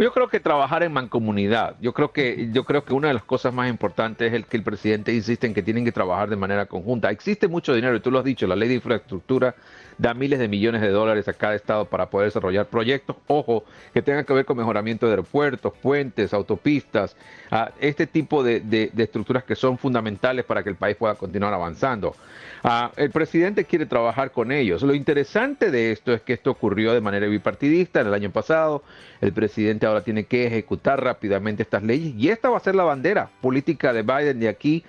Yo 0.00 0.12
creo 0.12 0.28
que 0.28 0.38
trabajar 0.38 0.84
en 0.84 0.92
mancomunidad. 0.92 1.74
Yo 1.80 1.92
creo 1.92 2.12
que 2.12 2.50
yo 2.52 2.62
creo 2.64 2.84
que 2.84 2.94
una 2.94 3.08
de 3.08 3.14
las 3.14 3.24
cosas 3.24 3.52
más 3.52 3.68
importantes 3.68 4.28
es 4.28 4.34
el 4.34 4.46
que 4.46 4.56
el 4.56 4.62
presidente 4.62 5.12
insiste 5.12 5.48
en 5.48 5.54
que 5.54 5.62
tienen 5.62 5.84
que 5.84 5.90
trabajar 5.90 6.30
de 6.30 6.36
manera 6.36 6.66
conjunta. 6.66 7.10
Existe 7.10 7.48
mucho 7.48 7.74
dinero 7.74 7.96
y 7.96 8.00
tú 8.00 8.12
lo 8.12 8.20
has 8.20 8.24
dicho, 8.24 8.46
la 8.46 8.54
ley 8.54 8.68
de 8.68 8.76
infraestructura 8.76 9.56
da 9.98 10.14
miles 10.14 10.38
de 10.38 10.48
millones 10.48 10.80
de 10.80 10.90
dólares 10.90 11.26
a 11.28 11.32
cada 11.32 11.56
estado 11.56 11.84
para 11.84 12.08
poder 12.08 12.28
desarrollar 12.28 12.66
proyectos, 12.66 13.16
ojo, 13.26 13.64
que 13.92 14.00
tengan 14.00 14.24
que 14.24 14.32
ver 14.32 14.44
con 14.44 14.56
mejoramiento 14.56 15.06
de 15.06 15.12
aeropuertos, 15.12 15.72
puentes, 15.82 16.32
autopistas, 16.32 17.16
ah, 17.50 17.72
este 17.80 18.06
tipo 18.06 18.44
de, 18.44 18.90
estructuras 18.96 19.42
que 19.42 19.56
son 19.56 19.76
fundamentales 19.76 20.44
para 20.44 20.62
que 20.62 20.70
el 20.70 20.76
país 20.76 20.96
pueda 20.96 21.16
continuar 21.16 21.52
avanzando. 21.52 22.14
Ah, 22.62 22.92
el 22.96 23.10
presidente 23.10 23.64
quiere 23.64 23.86
trabajar 23.86 24.30
con 24.30 24.52
ellos. 24.52 24.82
Lo 24.82 24.94
interesante 24.94 25.70
de 25.70 25.92
esto 25.92 26.12
es 26.12 26.22
que 26.22 26.32
esto 26.32 26.52
ocurrió 26.52 26.92
de 26.92 27.00
manera 27.00 27.26
bipartidista 27.26 28.00
en 28.00 28.06
el 28.06 28.14
año 28.14 28.30
pasado. 28.30 28.82
El 29.20 29.32
presidente 29.32 29.86
ahora 29.86 30.02
tiene 30.02 30.24
que 30.24 30.46
ejecutar 30.46 31.02
rápidamente 31.02 31.64
estas 31.64 31.82
leyes 31.82 32.14
y 32.16 32.28
esta 32.28 32.48
va 32.48 32.56
a 32.56 32.60
ser 32.60 32.76
la 32.76 32.84
bandera 32.84 33.30
política 33.40 33.92
de 33.92 34.02
Biden 34.02 34.38
de 34.38 34.48
aquí 34.48 34.84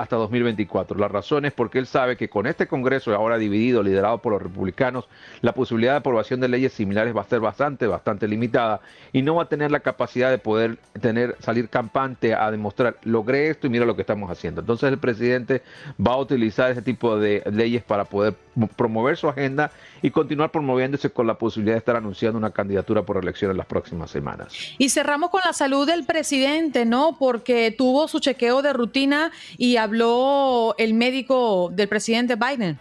hasta 0.00 0.16
2024. 0.16 0.98
La 0.98 1.08
razón 1.08 1.44
es 1.44 1.52
porque 1.52 1.78
él 1.78 1.86
sabe 1.86 2.16
que 2.16 2.28
con 2.28 2.46
este 2.46 2.66
Congreso 2.66 3.14
ahora 3.14 3.36
dividido, 3.38 3.82
liderado 3.82 4.18
por 4.18 4.32
los 4.32 4.42
republicanos, 4.42 5.08
la 5.42 5.52
posibilidad 5.52 5.92
de 5.92 5.98
aprobación 5.98 6.40
de 6.40 6.48
leyes 6.48 6.72
similares 6.72 7.14
va 7.14 7.20
a 7.20 7.24
ser 7.24 7.40
bastante, 7.40 7.86
bastante 7.86 8.26
limitada 8.26 8.80
y 9.12 9.22
no 9.22 9.34
va 9.34 9.44
a 9.44 9.48
tener 9.48 9.70
la 9.70 9.80
capacidad 9.80 10.30
de 10.30 10.38
poder 10.38 10.78
tener, 11.00 11.36
salir 11.40 11.68
campante 11.68 12.34
a 12.34 12.50
demostrar, 12.50 12.96
logré 13.04 13.50
esto 13.50 13.66
y 13.66 13.70
mira 13.70 13.84
lo 13.84 13.94
que 13.94 14.02
estamos 14.02 14.30
haciendo. 14.30 14.62
Entonces 14.62 14.90
el 14.90 14.98
presidente 14.98 15.62
va 16.04 16.14
a 16.14 16.18
utilizar 16.18 16.70
ese 16.70 16.82
tipo 16.82 17.18
de 17.18 17.42
leyes 17.52 17.82
para 17.82 18.04
poder 18.04 18.34
promover 18.76 19.16
su 19.16 19.28
agenda 19.28 19.70
y 20.02 20.10
continuar 20.10 20.50
promoviéndose 20.50 21.10
con 21.10 21.26
la 21.26 21.34
posibilidad 21.34 21.74
de 21.74 21.78
estar 21.78 21.96
anunciando 21.96 22.38
una 22.38 22.50
candidatura 22.50 23.02
por 23.02 23.16
elección 23.16 23.50
en 23.50 23.56
las 23.56 23.66
próximas 23.66 24.10
semanas. 24.10 24.52
Y 24.78 24.88
cerramos 24.88 25.30
con 25.30 25.40
la 25.44 25.52
salud 25.52 25.86
del 25.86 26.04
presidente, 26.04 26.84
¿no? 26.84 27.16
Porque 27.18 27.74
tuvo 27.76 28.08
su 28.08 28.18
chequeo 28.18 28.62
de 28.62 28.72
rutina 28.72 29.32
y 29.56 29.76
habló 29.76 30.74
el 30.78 30.94
médico 30.94 31.70
del 31.72 31.88
presidente 31.88 32.36
Biden. 32.36 32.78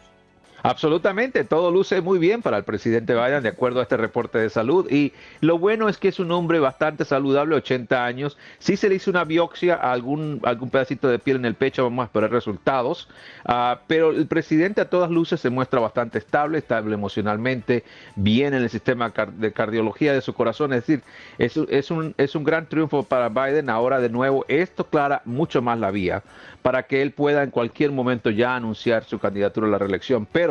Absolutamente, 0.64 1.44
todo 1.46 1.72
luce 1.72 2.02
muy 2.02 2.20
bien 2.20 2.42
para 2.42 2.58
el 2.58 2.64
presidente 2.64 3.14
Biden 3.14 3.44
de 3.44 3.50
acuerdo 3.50 3.80
a 3.80 3.84
este 3.84 3.96
reporte 3.98 4.40
de 4.40 4.50
salud 4.50 4.90
y 4.92 5.14
lo 5.40 5.58
bueno 5.58 5.88
es 5.88 5.98
que 5.98 6.10
es 6.10 6.20
un 6.20 6.32
hombre 6.32 6.60
bastante 6.60 7.06
saludable, 7.06 7.56
80 7.56 8.06
años. 8.06 8.38
Si 8.60 8.76
se 8.76 8.90
le 8.90 8.96
hizo 8.96 9.10
una 9.10 9.24
biopsia 9.24 9.76
a 9.76 9.92
algún, 9.92 10.42
algún 10.44 10.70
pedacito 10.70 11.08
de 11.08 11.20
piel 11.20 11.38
en 11.38 11.46
el 11.46 11.56
pecho, 11.56 11.84
vamos 11.84 12.04
a 12.04 12.06
esperar 12.08 12.32
resultados, 12.32 13.08
ah, 13.46 13.80
pero 13.88 14.12
el 14.12 14.28
presidente 14.28 14.82
a 14.82 14.90
todas 14.90 15.10
luces 15.10 15.40
se 15.40 15.50
muestra 15.50 15.80
bastante 15.80 16.18
estable, 16.18 16.58
estable 16.58 16.94
emocionalmente, 16.94 17.84
bien 18.16 18.54
en 18.54 18.64
el 18.64 18.70
sistema 18.70 19.14
de 19.38 19.54
cardiología 19.54 20.14
de 20.14 20.22
su 20.22 20.34
corazón, 20.34 20.74
es 20.74 20.86
decir, 20.86 21.04
es, 21.38 21.56
es, 21.56 21.90
un, 21.90 22.14
es 22.18 22.36
un 22.36 22.44
gran 22.44 22.68
triunfo 22.68 23.04
para 23.04 23.30
Biden. 23.30 23.70
Ahora 23.70 24.00
de 24.00 24.10
nuevo, 24.10 24.44
esto 24.48 24.86
clara 24.86 25.22
mucho 25.26 25.62
más 25.62 25.80
la 25.80 25.92
vía 25.92 26.24
para 26.62 26.84
que 26.84 27.02
él 27.02 27.12
pueda 27.12 27.44
en 27.44 27.52
cualquier 27.52 27.92
momento 27.92 28.30
ya 28.30 28.56
anunciar 28.56 29.06
su 29.06 29.20
candidatura 29.20 29.68
a 29.68 29.70
la 29.70 29.78
reelección. 29.78 30.26
Pero 30.26 30.49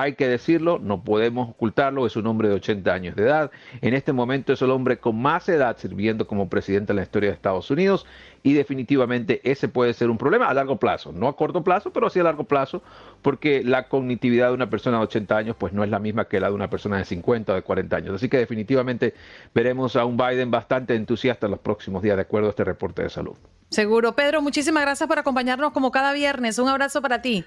hay 0.00 0.14
que 0.14 0.28
decirlo, 0.28 0.78
no 0.78 1.02
podemos 1.02 1.50
ocultarlo, 1.50 2.06
es 2.06 2.16
un 2.16 2.26
hombre 2.26 2.48
de 2.48 2.54
80 2.56 2.92
años 2.92 3.16
de 3.16 3.22
edad. 3.22 3.50
En 3.80 3.94
este 3.94 4.12
momento 4.12 4.52
es 4.52 4.60
el 4.60 4.70
hombre 4.70 4.98
con 4.98 5.20
más 5.20 5.48
edad 5.48 5.76
sirviendo 5.78 6.26
como 6.26 6.48
presidente 6.48 6.92
en 6.92 6.96
la 6.96 7.02
historia 7.02 7.30
de 7.30 7.34
Estados 7.34 7.70
Unidos 7.70 8.04
y 8.42 8.52
definitivamente 8.52 9.40
ese 9.42 9.68
puede 9.68 9.94
ser 9.94 10.10
un 10.10 10.18
problema 10.18 10.48
a 10.48 10.54
largo 10.54 10.76
plazo, 10.76 11.12
no 11.12 11.28
a 11.28 11.36
corto 11.36 11.64
plazo, 11.64 11.92
pero 11.92 12.10
sí 12.10 12.20
a 12.20 12.24
largo 12.24 12.44
plazo, 12.44 12.82
porque 13.22 13.64
la 13.64 13.88
cognitividad 13.88 14.48
de 14.48 14.54
una 14.54 14.68
persona 14.68 14.98
de 14.98 15.04
80 15.04 15.36
años 15.36 15.56
pues 15.58 15.72
no 15.72 15.82
es 15.82 15.90
la 15.90 15.98
misma 15.98 16.26
que 16.26 16.40
la 16.40 16.48
de 16.48 16.54
una 16.54 16.68
persona 16.68 16.98
de 16.98 17.04
50 17.04 17.52
o 17.52 17.54
de 17.56 17.62
40 17.62 17.96
años. 17.96 18.14
Así 18.14 18.28
que 18.28 18.36
definitivamente 18.36 19.14
veremos 19.54 19.96
a 19.96 20.04
un 20.04 20.16
Biden 20.16 20.50
bastante 20.50 20.94
entusiasta 20.94 21.46
en 21.46 21.52
los 21.52 21.60
próximos 21.60 22.02
días 22.02 22.16
de 22.16 22.22
acuerdo 22.22 22.48
a 22.48 22.50
este 22.50 22.64
reporte 22.64 23.02
de 23.02 23.08
salud. 23.10 23.36
Seguro. 23.70 24.14
Pedro, 24.14 24.42
muchísimas 24.42 24.82
gracias 24.82 25.08
por 25.08 25.18
acompañarnos 25.18 25.72
como 25.72 25.90
cada 25.90 26.12
viernes. 26.12 26.58
Un 26.58 26.68
abrazo 26.68 27.02
para 27.02 27.22
ti. 27.22 27.44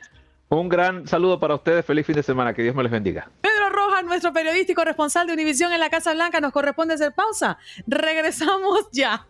Un 0.51 0.67
gran 0.67 1.07
saludo 1.07 1.39
para 1.39 1.53
ustedes. 1.53 1.85
Feliz 1.85 2.07
fin 2.07 2.15
de 2.15 2.23
semana. 2.23 2.55
Que 2.55 2.63
Dios 2.63 2.75
me 2.75 2.81
les 2.81 2.91
bendiga. 2.91 3.29
Pedro 3.41 3.69
Rojas, 3.69 4.03
nuestro 4.03 4.33
periodístico 4.33 4.83
responsable 4.83 5.27
de 5.27 5.33
Univisión 5.35 5.71
en 5.71 5.79
la 5.79 5.91
Casa 5.91 6.11
Blanca, 6.13 6.41
nos 6.41 6.51
corresponde 6.51 6.95
hacer 6.95 7.13
pausa. 7.13 7.59
Regresamos 7.85 8.89
ya. 8.91 9.25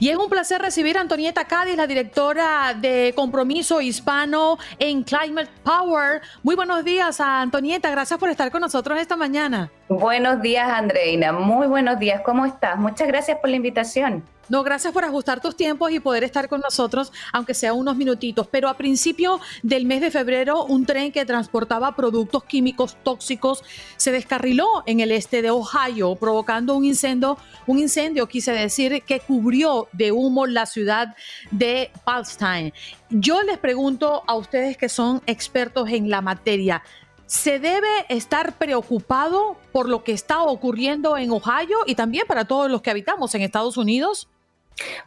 Y 0.00 0.10
es 0.10 0.16
un 0.16 0.28
placer 0.28 0.60
recibir 0.60 0.98
a 0.98 1.00
Antonieta 1.00 1.46
Cádiz, 1.46 1.76
la 1.76 1.86
directora 1.86 2.74
de 2.74 3.14
Compromiso 3.16 3.80
Hispano 3.80 4.58
en 4.78 5.02
Climate 5.02 5.50
Power. 5.64 6.20
Muy 6.42 6.54
buenos 6.54 6.84
días 6.84 7.20
a 7.20 7.40
Antonieta, 7.40 7.90
gracias 7.90 8.20
por 8.20 8.28
estar 8.28 8.52
con 8.52 8.60
nosotros 8.60 9.00
esta 9.00 9.16
mañana. 9.16 9.72
Buenos 9.88 10.40
días, 10.40 10.68
Andreina. 10.68 11.32
Muy 11.32 11.66
buenos 11.66 11.98
días. 11.98 12.20
¿Cómo 12.24 12.44
estás? 12.46 12.78
Muchas 12.78 13.08
gracias 13.08 13.38
por 13.40 13.50
la 13.50 13.56
invitación. 13.56 14.22
No, 14.48 14.62
gracias 14.62 14.92
por 14.92 15.04
ajustar 15.04 15.40
tus 15.40 15.56
tiempos 15.56 15.90
y 15.92 16.00
poder 16.00 16.24
estar 16.24 16.48
con 16.48 16.60
nosotros, 16.60 17.12
aunque 17.32 17.54
sea 17.54 17.74
unos 17.74 17.96
minutitos. 17.96 18.46
Pero 18.46 18.68
a 18.68 18.76
principio 18.76 19.40
del 19.62 19.84
mes 19.84 20.00
de 20.00 20.10
febrero, 20.10 20.64
un 20.64 20.86
tren 20.86 21.12
que 21.12 21.26
transportaba 21.26 21.94
productos 21.94 22.44
químicos 22.44 22.96
tóxicos 23.02 23.62
se 23.96 24.10
descarriló 24.10 24.82
en 24.86 25.00
el 25.00 25.12
este 25.12 25.42
de 25.42 25.50
Ohio, 25.50 26.16
provocando 26.16 26.74
un 26.74 26.84
incendio, 26.84 27.36
un 27.66 27.78
incendio, 27.78 28.26
quise 28.26 28.52
decir, 28.52 29.02
que 29.02 29.20
cubrió 29.20 29.88
de 29.92 30.12
humo 30.12 30.46
la 30.46 30.66
ciudad 30.66 31.14
de 31.50 31.90
Palestine. 32.04 32.72
Yo 33.10 33.42
les 33.42 33.58
pregunto 33.58 34.22
a 34.26 34.34
ustedes 34.34 34.76
que 34.76 34.88
son 34.88 35.22
expertos 35.26 35.88
en 35.90 36.08
la 36.08 36.20
materia, 36.20 36.82
¿Se 37.28 37.58
debe 37.58 37.88
estar 38.08 38.56
preocupado 38.56 39.58
por 39.70 39.86
lo 39.86 40.02
que 40.02 40.12
está 40.12 40.40
ocurriendo 40.40 41.18
en 41.18 41.30
Ohio 41.30 41.76
y 41.84 41.94
también 41.94 42.26
para 42.26 42.46
todos 42.46 42.70
los 42.70 42.80
que 42.80 42.88
habitamos 42.90 43.34
en 43.34 43.42
Estados 43.42 43.76
Unidos? 43.76 44.28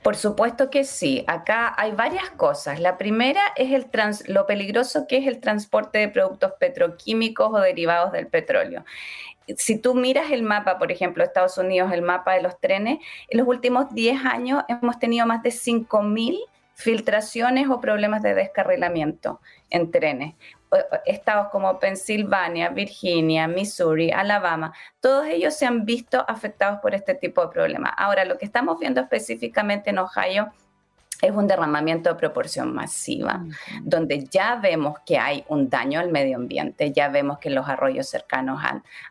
Por 0.04 0.16
supuesto 0.16 0.70
que 0.70 0.84
sí. 0.84 1.24
Acá 1.28 1.74
hay 1.78 1.92
varias 1.92 2.30
cosas. 2.32 2.80
La 2.80 2.98
primera 2.98 3.42
es 3.56 3.70
lo 4.28 4.46
peligroso 4.46 5.06
que 5.08 5.18
es 5.18 5.28
el 5.28 5.40
transporte 5.40 6.00
de 6.00 6.10
productos 6.10 6.54
petroquímicos 6.60 7.52
o 7.54 7.60
derivados 7.60 8.12
del 8.12 8.28
petróleo. 8.28 8.84
Si 9.58 9.78
tú 9.78 9.96
miras 9.96 10.32
el 10.32 10.44
mapa, 10.44 10.78
por 10.78 10.92
ejemplo, 10.92 11.24
Estados 11.24 11.58
Unidos, 11.58 11.92
el 11.92 12.02
mapa 12.02 12.34
de 12.34 12.42
los 12.42 12.60
trenes, 12.60 13.00
en 13.30 13.40
los 13.40 13.48
últimos 13.48 13.94
10 13.94 14.26
años 14.26 14.64
hemos 14.68 15.00
tenido 15.00 15.26
más 15.26 15.44
de 15.44 15.50
5.000 15.50 16.40
filtraciones 16.74 17.70
o 17.70 17.80
problemas 17.80 18.22
de 18.22 18.34
descarrilamiento 18.34 19.42
en 19.70 19.92
trenes 19.92 20.36
estados 21.06 21.48
como 21.52 21.80
Pensilvania, 21.80 22.70
Virginia, 22.70 23.48
Missouri, 23.48 24.12
Alabama, 24.12 24.74
todos 25.00 25.26
ellos 25.28 25.54
se 25.54 25.66
han 25.66 25.86
visto 25.86 26.24
afectados 26.28 26.80
por 26.80 26.96
este 26.96 27.16
tipo 27.16 27.42
de 27.42 27.50
problemas. 27.50 27.94
Ahora, 27.98 28.26
lo 28.26 28.38
que 28.38 28.46
estamos 28.46 28.80
viendo 28.80 29.02
específicamente 29.02 29.90
en 29.90 30.00
Ohio 30.00 30.52
es 31.22 31.32
un 31.32 31.48
derramamiento 31.48 32.10
de 32.10 32.16
proporción 32.16 32.74
masiva, 32.74 33.46
donde 33.82 34.26
ya 34.26 34.56
vemos 34.56 35.00
que 35.06 35.18
hay 35.18 35.46
un 35.48 35.70
daño 35.70 36.00
al 36.00 36.10
medio 36.10 36.38
ambiente, 36.38 36.92
ya 36.92 37.10
vemos 37.10 37.40
que 37.40 37.50
en 37.50 37.56
los 37.56 37.70
arroyos 37.70 38.08
cercanos 38.10 38.62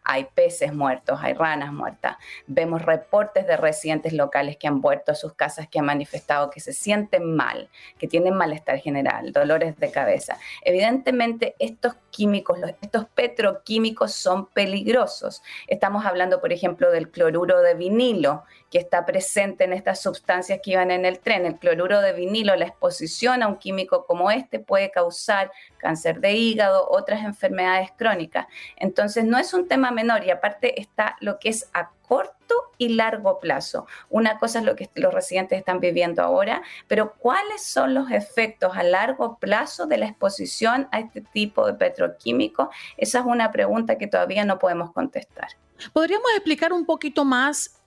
hay 0.02 0.26
peces 0.34 0.74
muertos, 0.74 1.20
hay 1.22 1.34
ranas 1.34 1.72
muertas, 1.72 2.16
vemos 2.46 2.82
reportes 2.82 3.46
de 3.46 3.56
residentes 3.56 4.12
locales 4.12 4.56
que 4.56 4.66
han 4.66 4.80
vuelto 4.80 5.12
a 5.12 5.14
sus 5.14 5.34
casas, 5.34 5.68
que 5.68 5.78
han 5.78 5.86
manifestado 5.86 6.50
que 6.50 6.60
se 6.60 6.72
sienten 6.72 7.34
mal, 7.34 7.68
que 7.98 8.08
tienen 8.08 8.34
malestar 8.34 8.78
general, 8.78 9.32
dolores 9.32 9.78
de 9.78 9.90
cabeza. 9.90 10.38
Evidentemente, 10.62 11.54
estos 11.58 11.94
químicos, 12.10 12.58
estos 12.80 13.06
petroquímicos 13.06 14.12
son 14.12 14.46
peligrosos. 14.46 15.42
Estamos 15.66 16.04
hablando, 16.04 16.40
por 16.40 16.52
ejemplo, 16.52 16.90
del 16.90 17.10
cloruro 17.10 17.60
de 17.60 17.74
vinilo, 17.74 18.44
que 18.70 18.78
está 18.78 19.04
presente 19.04 19.64
en 19.64 19.72
estas 19.72 20.00
sustancias 20.00 20.60
que 20.62 20.72
iban 20.72 20.90
en 20.90 21.04
el 21.04 21.18
tren. 21.18 21.44
El 21.44 21.58
cloruro 21.58 21.99
de 22.00 22.12
vinilo, 22.12 22.56
la 22.56 22.66
exposición 22.66 23.42
a 23.42 23.48
un 23.48 23.56
químico 23.56 24.06
como 24.06 24.30
este 24.30 24.58
puede 24.58 24.90
causar 24.90 25.50
cáncer 25.78 26.20
de 26.20 26.32
hígado, 26.32 26.88
otras 26.90 27.24
enfermedades 27.24 27.90
crónicas. 27.96 28.46
Entonces 28.76 29.24
no 29.24 29.38
es 29.38 29.54
un 29.54 29.68
tema 29.68 29.90
menor 29.90 30.24
y 30.24 30.30
aparte 30.30 30.80
está 30.80 31.16
lo 31.20 31.38
que 31.38 31.48
es 31.48 31.68
a 31.72 31.90
corto 32.02 32.54
y 32.78 32.88
largo 32.90 33.38
plazo. 33.38 33.86
Una 34.08 34.38
cosa 34.38 34.58
es 34.58 34.64
lo 34.64 34.74
que 34.74 34.90
los 34.94 35.14
residentes 35.14 35.58
están 35.58 35.80
viviendo 35.80 36.22
ahora, 36.22 36.62
pero 36.88 37.14
¿cuáles 37.14 37.64
son 37.64 37.94
los 37.94 38.10
efectos 38.10 38.76
a 38.76 38.82
largo 38.82 39.38
plazo 39.38 39.86
de 39.86 39.98
la 39.98 40.06
exposición 40.06 40.88
a 40.90 40.98
este 40.98 41.20
tipo 41.20 41.66
de 41.66 41.74
petroquímico? 41.74 42.70
Esa 42.96 43.20
es 43.20 43.24
una 43.26 43.52
pregunta 43.52 43.96
que 43.96 44.06
todavía 44.06 44.44
no 44.44 44.58
podemos 44.58 44.92
contestar. 44.92 45.48
¿Podríamos 45.92 46.30
explicar 46.34 46.72
un 46.72 46.84
poquito 46.84 47.24
más 47.24 47.80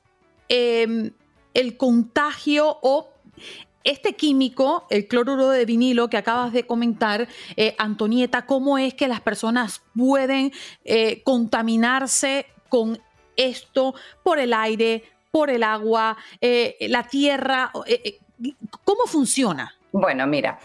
Em, 0.50 1.12
el 1.54 1.78
contagio 1.78 2.78
o 2.82 3.10
este 3.84 4.14
químico, 4.14 4.86
el 4.90 5.08
cloruro 5.08 5.50
de 5.50 5.66
vinilo 5.66 6.10
que 6.10 6.18
acabas 6.18 6.54
de 6.54 6.66
comentar, 6.66 7.28
eh, 7.56 7.76
Antonieta, 7.78 8.46
¿cómo 8.46 8.78
es 8.78 8.94
que 8.94 9.08
las 9.08 9.22
personas 9.22 9.82
pueden 9.96 10.52
eh, 10.86 11.22
contaminarse 11.24 12.46
con 12.70 13.00
esto 13.36 13.94
por 14.24 14.40
el 14.40 14.54
aire, 14.54 15.04
por 15.32 15.50
el 15.50 15.64
agua, 15.64 16.18
eh, 16.40 16.78
la 16.90 17.04
tierra? 17.04 17.72
¿Cómo 18.84 19.06
funciona? 19.06 19.76
Bueno, 19.92 20.26
mira, 20.28 20.60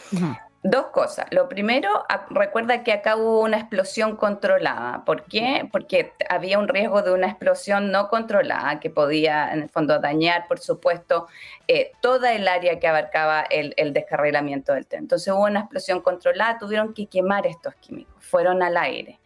Dos 0.64 0.86
cosas. 0.86 1.26
Lo 1.30 1.48
primero, 1.48 1.88
recuerda 2.30 2.82
que 2.82 2.92
acá 2.92 3.14
hubo 3.14 3.42
una 3.42 3.58
explosión 3.58 4.16
controlada. 4.16 5.04
¿Por 5.04 5.22
qué? 5.22 5.68
Porque 5.70 6.12
había 6.28 6.58
un 6.58 6.66
riesgo 6.66 7.00
de 7.02 7.12
una 7.12 7.28
explosión 7.28 7.92
no 7.92 8.08
controlada 8.08 8.80
que 8.80 8.90
podía, 8.90 9.52
en 9.52 9.62
el 9.62 9.68
fondo, 9.68 10.00
dañar, 10.00 10.48
por 10.48 10.58
supuesto, 10.58 11.28
eh, 11.68 11.92
toda 12.00 12.32
el 12.32 12.48
área 12.48 12.80
que 12.80 12.88
abarcaba 12.88 13.42
el, 13.42 13.72
el 13.76 13.92
descarrilamiento 13.92 14.72
del 14.72 14.86
tren. 14.88 15.02
Entonces 15.02 15.32
hubo 15.32 15.44
una 15.44 15.60
explosión 15.60 16.00
controlada, 16.00 16.58
tuvieron 16.58 16.92
que 16.92 17.06
quemar 17.06 17.46
estos 17.46 17.76
químicos, 17.76 18.16
fueron 18.18 18.60
al 18.60 18.76
aire. 18.76 19.20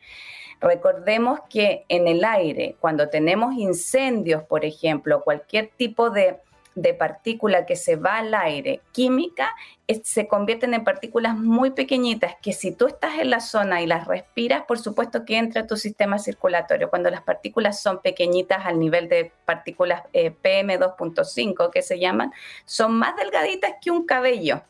Recordemos 0.61 1.41
que 1.49 1.87
en 1.89 2.09
el 2.09 2.25
aire, 2.25 2.77
cuando 2.79 3.09
tenemos 3.09 3.55
incendios, 3.55 4.43
por 4.43 4.67
ejemplo, 4.67 5.23
cualquier 5.23 5.71
tipo 5.77 6.11
de 6.11 6.41
de 6.75 6.95
partícula 6.95 7.67
que 7.67 7.77
se 7.77 7.97
va 7.97 8.19
al 8.19 8.35
aire 8.35 8.81
química 8.93 9.55
se 10.03 10.27
convierten 10.27 10.75
en 10.75 10.85
partículas 10.85 11.37
muy 11.37 11.71
pequeñitas 11.71 12.37
que 12.41 12.53
si 12.53 12.73
tú 12.73 12.87
estás 12.87 13.19
en 13.19 13.31
la 13.31 13.41
zona 13.41 13.83
y 13.83 13.87
las 13.87 14.07
respiras, 14.07 14.63
por 14.63 14.79
supuesto 14.79 15.25
que 15.25 15.37
entra 15.37 15.63
a 15.63 15.67
tu 15.67 15.77
sistema 15.77 16.19
circulatorio. 16.19 16.91
Cuando 16.91 17.11
las 17.11 17.23
partículas 17.23 17.81
son 17.81 18.01
pequeñitas 18.01 18.65
al 18.65 18.79
nivel 18.79 19.09
de 19.09 19.33
partículas 19.45 20.03
eh, 20.13 20.33
PM2.5 20.33 21.71
que 21.71 21.83
se 21.83 21.99
llaman, 21.99 22.33
son 22.65 22.93
más 22.93 23.17
delgaditas 23.17 23.75
que 23.81 23.91
un 23.91 24.07
cabello. 24.07 24.63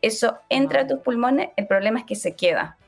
Eso 0.00 0.38
entra 0.48 0.82
a 0.82 0.86
tus 0.86 1.00
pulmones, 1.00 1.50
el 1.56 1.66
problema 1.66 2.00
es 2.00 2.06
que 2.06 2.16
se 2.16 2.34
queda. 2.36 2.78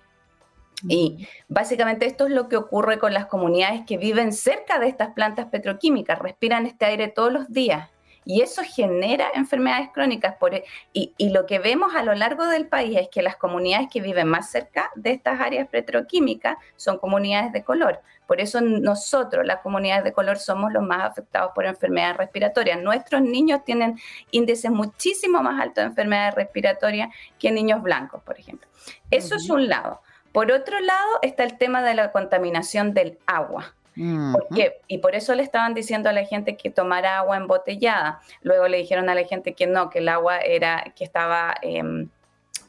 Y 0.86 1.26
básicamente 1.48 2.04
esto 2.04 2.26
es 2.26 2.32
lo 2.32 2.48
que 2.48 2.56
ocurre 2.56 2.98
con 2.98 3.14
las 3.14 3.26
comunidades 3.26 3.82
que 3.86 3.96
viven 3.96 4.32
cerca 4.32 4.78
de 4.78 4.88
estas 4.88 5.14
plantas 5.14 5.46
petroquímicas, 5.46 6.18
respiran 6.18 6.66
este 6.66 6.84
aire 6.84 7.08
todos 7.08 7.32
los 7.32 7.50
días 7.50 7.90
y 8.26 8.42
eso 8.42 8.62
genera 8.62 9.30
enfermedades 9.34 9.88
crónicas. 9.94 10.34
Por, 10.36 10.54
e, 10.54 10.64
y, 10.92 11.14
y, 11.16 11.30
lo 11.30 11.46
que 11.46 11.60
vemos 11.60 11.94
a 11.94 12.02
lo 12.02 12.14
largo 12.14 12.46
del 12.46 12.66
país 12.66 12.98
es 12.98 13.08
que 13.08 13.22
las 13.22 13.36
comunidades 13.36 13.88
que 13.90 14.02
viven 14.02 14.28
más 14.28 14.50
cerca 14.50 14.90
de 14.96 15.12
estas 15.12 15.40
áreas 15.40 15.68
petroquímicas 15.68 16.58
son 16.76 16.98
comunidades 16.98 17.52
de 17.52 17.62
color. 17.62 18.02
Por 18.26 18.40
eso 18.40 18.60
nosotros, 18.60 19.46
las 19.46 19.60
comunidades 19.60 20.02
de 20.02 20.12
color, 20.12 20.38
somos 20.38 20.72
los 20.72 20.82
más 20.82 21.04
afectados 21.04 21.52
por 21.54 21.64
enfermedades 21.64 22.16
respiratorias. 22.16 22.82
Nuestros 22.82 23.22
niños 23.22 23.64
tienen 23.64 23.98
índices 24.32 24.70
muchísimo 24.70 25.42
más 25.42 25.62
altos 25.62 25.84
de 25.84 25.90
enfermedades 25.90 26.34
respiratorias 26.34 27.14
que 27.38 27.52
niños 27.52 27.80
blancos, 27.80 28.22
por 28.24 28.38
ejemplo. 28.38 28.68
Eso 29.10 29.36
es 29.36 29.48
un 29.48 29.68
lado. 29.68 30.02
Por 30.32 30.50
otro 30.50 30.80
lado 30.80 31.08
está 31.22 31.44
el 31.44 31.56
tema 31.56 31.82
de 31.82 31.94
la 31.94 32.10
contaminación 32.10 32.92
del 32.92 33.18
agua. 33.26 33.74
Y 33.96 34.98
por 34.98 35.14
eso 35.14 35.34
le 35.34 35.42
estaban 35.42 35.74
diciendo 35.74 36.08
a 36.08 36.12
la 36.12 36.24
gente 36.24 36.56
que 36.56 36.70
tomara 36.70 37.18
agua 37.18 37.36
embotellada. 37.36 38.20
Luego 38.42 38.68
le 38.68 38.78
dijeron 38.78 39.08
a 39.08 39.14
la 39.14 39.24
gente 39.24 39.54
que 39.54 39.66
no, 39.66 39.90
que 39.90 40.00
el 40.00 40.08
agua 40.08 40.38
era, 40.38 40.92
que 40.94 41.04
estaba, 41.04 41.54
em, 41.62 42.08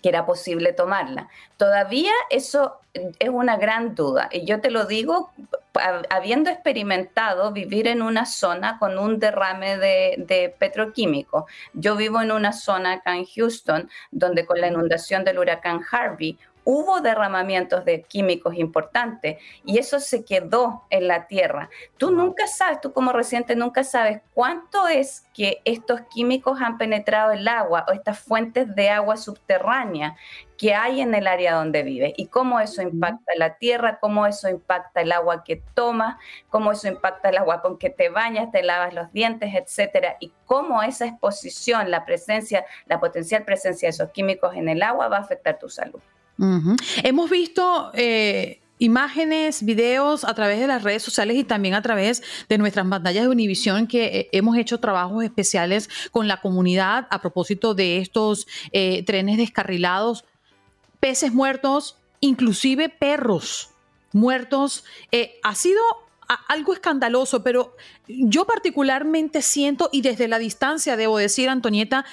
que 0.02 0.10
era 0.10 0.26
posible 0.26 0.74
tomarla. 0.74 1.28
Todavía 1.58 2.12
eso 2.30 2.80
es 2.94 3.30
una 3.30 3.58
gran 3.58 3.96
duda. 3.96 4.30
Y 4.32 4.46
yo 4.46 4.62
te 4.62 4.72
lo 4.72 4.86
digo 4.86 5.32
habiendo 6.10 6.50
experimentado 6.50 7.52
vivir 7.52 7.88
en 7.88 8.02
una 8.02 8.26
zona 8.26 8.80
con 8.80 8.98
un 8.98 9.20
derrame 9.20 9.78
de, 9.78 10.16
de, 10.18 10.50
petroquímico. 10.58 11.46
Yo 11.74 11.96
vivo 11.96 12.22
en 12.22 12.32
una 12.32 12.52
zona 12.54 12.94
acá 12.94 13.16
en 13.16 13.26
Houston 13.26 13.90
donde 14.12 14.46
con 14.46 14.60
la 14.60 14.68
inundación 14.68 15.24
del 15.24 15.40
huracán 15.40 15.82
Harvey 15.92 16.38
hubo 16.70 17.00
derramamientos 17.00 17.86
de 17.86 18.02
químicos 18.02 18.56
importantes 18.56 19.38
y 19.64 19.78
eso 19.78 20.02
se 20.02 20.26
quedó 20.26 20.84
en 20.90 21.08
la 21.08 21.26
tierra. 21.26 21.70
Tú 21.96 22.12
nunca 22.12 22.46
sabes, 22.46 22.82
tú 22.82 22.92
como 22.92 23.14
residente 23.14 23.56
nunca 23.56 23.86
sabes 23.86 24.20
cuánto 24.34 24.86
es 24.90 25.26
que 25.34 25.62
estos 25.64 26.02
químicos 26.14 26.60
han 26.60 26.78
penetrado 26.78 27.32
el 27.32 27.48
agua 27.48 27.86
o 27.88 27.94
estas 27.94 28.20
fuentes 28.20 28.76
de 28.76 28.90
agua 28.90 29.16
subterránea 29.16 30.18
que 30.58 30.76
hay 30.76 31.00
en 31.00 31.16
el 31.16 31.28
área 31.28 31.54
donde 31.54 31.84
vives 31.84 32.12
y 32.18 32.28
cómo 32.28 32.60
eso 32.60 32.82
impacta 32.82 33.32
la 33.38 33.56
tierra, 33.56 34.00
cómo 34.02 34.28
eso 34.28 34.50
impacta 34.50 35.00
el 35.00 35.14
agua 35.14 35.46
que 35.46 35.64
tomas, 35.74 36.18
cómo 36.50 36.74
eso 36.74 36.90
impacta 36.90 37.30
el 37.30 37.38
agua 37.38 37.62
con 37.62 37.78
que 37.78 37.90
te 37.90 38.10
bañas, 38.10 38.52
te 38.52 38.62
lavas 38.62 38.94
los 38.94 39.14
dientes, 39.14 39.54
etcétera, 39.54 40.18
y 40.20 40.34
cómo 40.44 40.84
esa 40.84 41.06
exposición, 41.06 41.90
la 41.92 42.04
presencia, 42.04 42.66
la 42.88 43.00
potencial 43.00 43.46
presencia 43.46 43.88
de 43.88 43.92
esos 43.92 44.10
químicos 44.10 44.54
en 44.54 44.68
el 44.68 44.84
agua 44.84 45.08
va 45.08 45.16
a 45.16 45.22
afectar 45.22 45.58
tu 45.60 45.70
salud. 45.70 46.02
Hemos 47.04 47.30
visto 47.30 47.92
eh, 47.94 48.62
imágenes, 48.80 49.64
videos 49.64 50.24
a 50.24 50.34
través 50.36 50.60
de 50.60 50.68
las 50.68 50.84
redes 50.84 51.02
sociales 51.02 51.38
y 51.38 51.44
también 51.44 51.74
a 51.74 51.82
través 51.82 52.22
de 52.48 52.58
nuestras 52.58 52.88
pantallas 52.88 53.24
de 53.24 53.30
Univisión 53.30 53.88
que 53.88 54.06
eh, 54.06 54.30
hemos 54.32 54.58
hecho 54.58 54.80
trabajos 54.80 55.24
especiales 55.24 55.90
con 56.12 56.28
la 56.28 56.42
comunidad 56.42 57.08
a 57.10 57.20
propósito 57.22 57.74
de 57.74 57.98
estos 57.98 58.48
eh, 58.72 59.04
trenes 59.04 59.38
descarrilados, 59.38 60.26
peces 61.00 61.34
muertos, 61.34 61.98
inclusive 62.20 62.90
perros 62.90 63.72
muertos. 64.14 64.84
ha 65.44 65.56
sido 65.56 65.82
algo 66.48 66.74
escandaloso, 66.74 67.44
pero 67.44 67.76
yo 68.08 68.46
particularmente 68.46 69.42
siento, 69.42 69.90
y 69.92 70.02
desde 70.02 70.28
la 70.28 70.40
distancia 70.40 70.98
debo 70.98 71.18
decir, 71.18 71.50
Antonieta, 71.50 72.06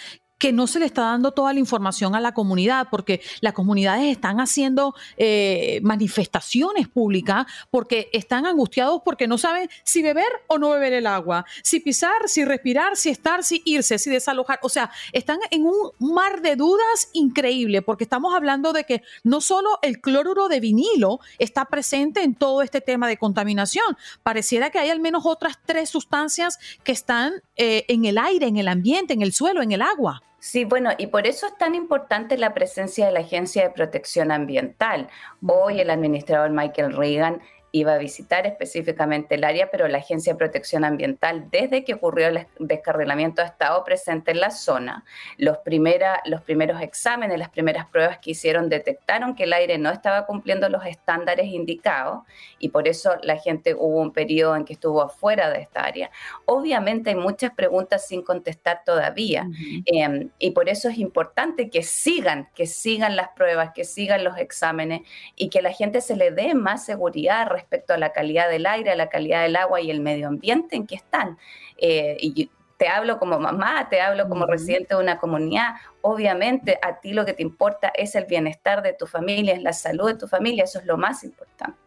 que 0.44 0.52
no 0.52 0.66
se 0.66 0.78
le 0.78 0.84
está 0.84 1.04
dando 1.04 1.32
toda 1.32 1.54
la 1.54 1.58
información 1.58 2.14
a 2.14 2.20
la 2.20 2.34
comunidad, 2.34 2.88
porque 2.90 3.22
las 3.40 3.54
comunidades 3.54 4.12
están 4.12 4.40
haciendo 4.40 4.94
eh, 5.16 5.80
manifestaciones 5.82 6.86
públicas 6.86 7.46
porque 7.70 8.10
están 8.12 8.44
angustiados 8.44 9.00
porque 9.06 9.26
no 9.26 9.38
saben 9.38 9.70
si 9.84 10.02
beber 10.02 10.26
o 10.48 10.58
no 10.58 10.68
beber 10.68 10.92
el 10.92 11.06
agua, 11.06 11.46
si 11.62 11.80
pisar, 11.80 12.28
si 12.28 12.44
respirar, 12.44 12.98
si 12.98 13.08
estar, 13.08 13.42
si 13.42 13.62
irse, 13.64 13.98
si 13.98 14.10
desalojar. 14.10 14.58
O 14.60 14.68
sea, 14.68 14.90
están 15.12 15.38
en 15.50 15.64
un 15.64 15.92
mar 15.98 16.42
de 16.42 16.56
dudas 16.56 17.08
increíble 17.14 17.80
porque 17.80 18.04
estamos 18.04 18.34
hablando 18.34 18.74
de 18.74 18.84
que 18.84 19.02
no 19.22 19.40
solo 19.40 19.78
el 19.80 20.02
cloruro 20.02 20.48
de 20.48 20.60
vinilo 20.60 21.20
está 21.38 21.64
presente 21.64 22.22
en 22.22 22.34
todo 22.34 22.60
este 22.60 22.82
tema 22.82 23.08
de 23.08 23.16
contaminación, 23.16 23.96
pareciera 24.22 24.68
que 24.68 24.78
hay 24.78 24.90
al 24.90 25.00
menos 25.00 25.24
otras 25.24 25.58
tres 25.64 25.88
sustancias 25.88 26.58
que 26.82 26.92
están 26.92 27.32
eh, 27.56 27.86
en 27.88 28.04
el 28.04 28.18
aire, 28.18 28.46
en 28.46 28.58
el 28.58 28.68
ambiente, 28.68 29.14
en 29.14 29.22
el 29.22 29.32
suelo, 29.32 29.62
en 29.62 29.72
el 29.72 29.80
agua. 29.80 30.22
Sí, 30.46 30.66
bueno, 30.66 30.90
y 30.98 31.06
por 31.06 31.26
eso 31.26 31.46
es 31.46 31.56
tan 31.56 31.74
importante 31.74 32.36
la 32.36 32.52
presencia 32.52 33.06
de 33.06 33.12
la 33.12 33.20
Agencia 33.20 33.62
de 33.62 33.70
Protección 33.70 34.30
Ambiental. 34.30 35.08
Hoy 35.40 35.80
el 35.80 35.88
administrador 35.88 36.50
Michael 36.50 36.94
Reagan 36.94 37.40
iba 37.74 37.94
a 37.94 37.98
visitar 37.98 38.46
específicamente 38.46 39.34
el 39.34 39.42
área, 39.42 39.68
pero 39.68 39.88
la 39.88 39.98
Agencia 39.98 40.32
de 40.32 40.38
Protección 40.38 40.84
Ambiental, 40.84 41.50
desde 41.50 41.82
que 41.82 41.94
ocurrió 41.94 42.28
el 42.28 42.46
descarrilamiento, 42.60 43.42
ha 43.42 43.46
estado 43.46 43.82
presente 43.82 44.30
en 44.30 44.38
la 44.38 44.52
zona. 44.52 45.04
Los, 45.38 45.58
primera, 45.58 46.22
los 46.24 46.40
primeros 46.42 46.80
exámenes, 46.80 47.36
las 47.36 47.48
primeras 47.48 47.86
pruebas 47.86 48.18
que 48.18 48.30
hicieron 48.30 48.68
detectaron 48.68 49.34
que 49.34 49.42
el 49.42 49.52
aire 49.52 49.76
no 49.78 49.90
estaba 49.90 50.24
cumpliendo 50.24 50.68
los 50.68 50.86
estándares 50.86 51.46
indicados 51.46 52.22
y 52.60 52.68
por 52.68 52.86
eso 52.86 53.16
la 53.22 53.38
gente 53.38 53.74
hubo 53.74 54.00
un 54.00 54.12
periodo 54.12 54.54
en 54.54 54.64
que 54.64 54.74
estuvo 54.74 55.02
afuera 55.02 55.50
de 55.50 55.60
esta 55.60 55.80
área. 55.80 56.12
Obviamente 56.44 57.10
hay 57.10 57.16
muchas 57.16 57.52
preguntas 57.54 58.06
sin 58.06 58.22
contestar 58.22 58.82
todavía 58.86 59.48
em, 59.86 60.30
y 60.38 60.52
por 60.52 60.68
eso 60.68 60.88
es 60.88 60.98
importante 60.98 61.70
que 61.70 61.82
sigan, 61.82 62.48
que 62.54 62.66
sigan 62.66 63.16
las 63.16 63.30
pruebas, 63.30 63.72
que 63.74 63.82
sigan 63.82 64.22
los 64.22 64.38
exámenes 64.38 65.00
y 65.34 65.48
que 65.48 65.60
la 65.60 65.72
gente 65.72 66.00
se 66.00 66.14
le 66.14 66.30
dé 66.30 66.54
más 66.54 66.84
seguridad 66.84 67.48
respecto 67.48 67.63
a 67.88 67.96
la 67.98 68.12
calidad 68.12 68.48
del 68.48 68.66
aire, 68.66 68.90
a 68.90 68.96
la 68.96 69.08
calidad 69.08 69.42
del 69.42 69.56
agua 69.56 69.80
y 69.80 69.90
el 69.90 70.00
medio 70.00 70.28
ambiente 70.28 70.76
en 70.76 70.86
que 70.86 70.94
están. 70.94 71.38
Eh, 71.78 72.16
y 72.20 72.50
te 72.76 72.88
hablo 72.88 73.18
como 73.18 73.38
mamá, 73.38 73.88
te 73.88 74.00
hablo 74.00 74.28
como 74.28 74.46
residente 74.46 74.94
de 74.94 75.00
una 75.00 75.18
comunidad. 75.18 75.74
Obviamente 76.02 76.78
a 76.82 77.00
ti 77.00 77.12
lo 77.12 77.24
que 77.24 77.32
te 77.32 77.42
importa 77.42 77.92
es 77.94 78.14
el 78.14 78.24
bienestar 78.26 78.82
de 78.82 78.92
tu 78.92 79.06
familia, 79.06 79.54
es 79.54 79.62
la 79.62 79.72
salud 79.72 80.06
de 80.06 80.18
tu 80.18 80.26
familia, 80.26 80.64
eso 80.64 80.78
es 80.78 80.86
lo 80.86 80.96
más 80.96 81.24
importante. 81.24 81.78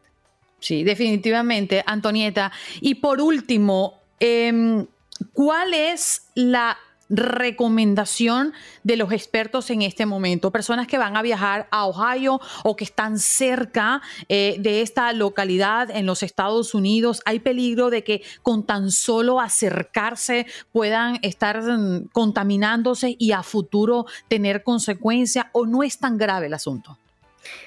Sí, 0.60 0.84
definitivamente, 0.84 1.84
Antonieta. 1.86 2.52
Y 2.82 2.96
por 2.96 3.22
último, 3.22 4.02
em, 4.20 4.88
¿cuál 5.34 5.74
es 5.74 6.30
la 6.34 6.78
recomendación 7.10 8.54
de 8.84 8.98
los 8.98 9.12
expertos 9.12 9.70
en 9.70 9.82
este 9.82 10.06
momento? 10.06 10.52
Personas 10.52 10.88
que 10.88 10.98
van 10.98 11.16
a 11.18 11.22
viajar 11.22 11.68
a 11.72 11.86
Ohio 11.86 12.40
o 12.64 12.76
que 12.76 12.84
están 12.84 13.20
cerca 13.20 14.02
eh, 14.30 14.58
de 14.60 14.82
esta 14.82 15.12
localidad 15.14 15.90
en 15.92 16.06
los 16.06 16.24
Estados 16.24 16.74
Unidos, 16.74 17.22
¿hay 17.26 17.40
peligro 17.40 17.90
de 17.90 18.04
que 18.04 18.22
con 18.42 18.66
tan 18.66 18.92
solo 18.92 19.40
acercarse 19.40 20.46
puedan 20.72 21.20
estar 21.22 21.62
mm, 21.62 22.10
contaminándose 22.12 23.16
y 23.18 23.32
a 23.32 23.44
futuro 23.44 24.06
tener 24.28 24.64
consecuencias 24.64 25.48
o 25.52 25.66
no 25.66 25.84
es 25.84 26.00
tan 26.00 26.18
grave 26.18 26.48
el 26.48 26.54
asunto? 26.54 26.98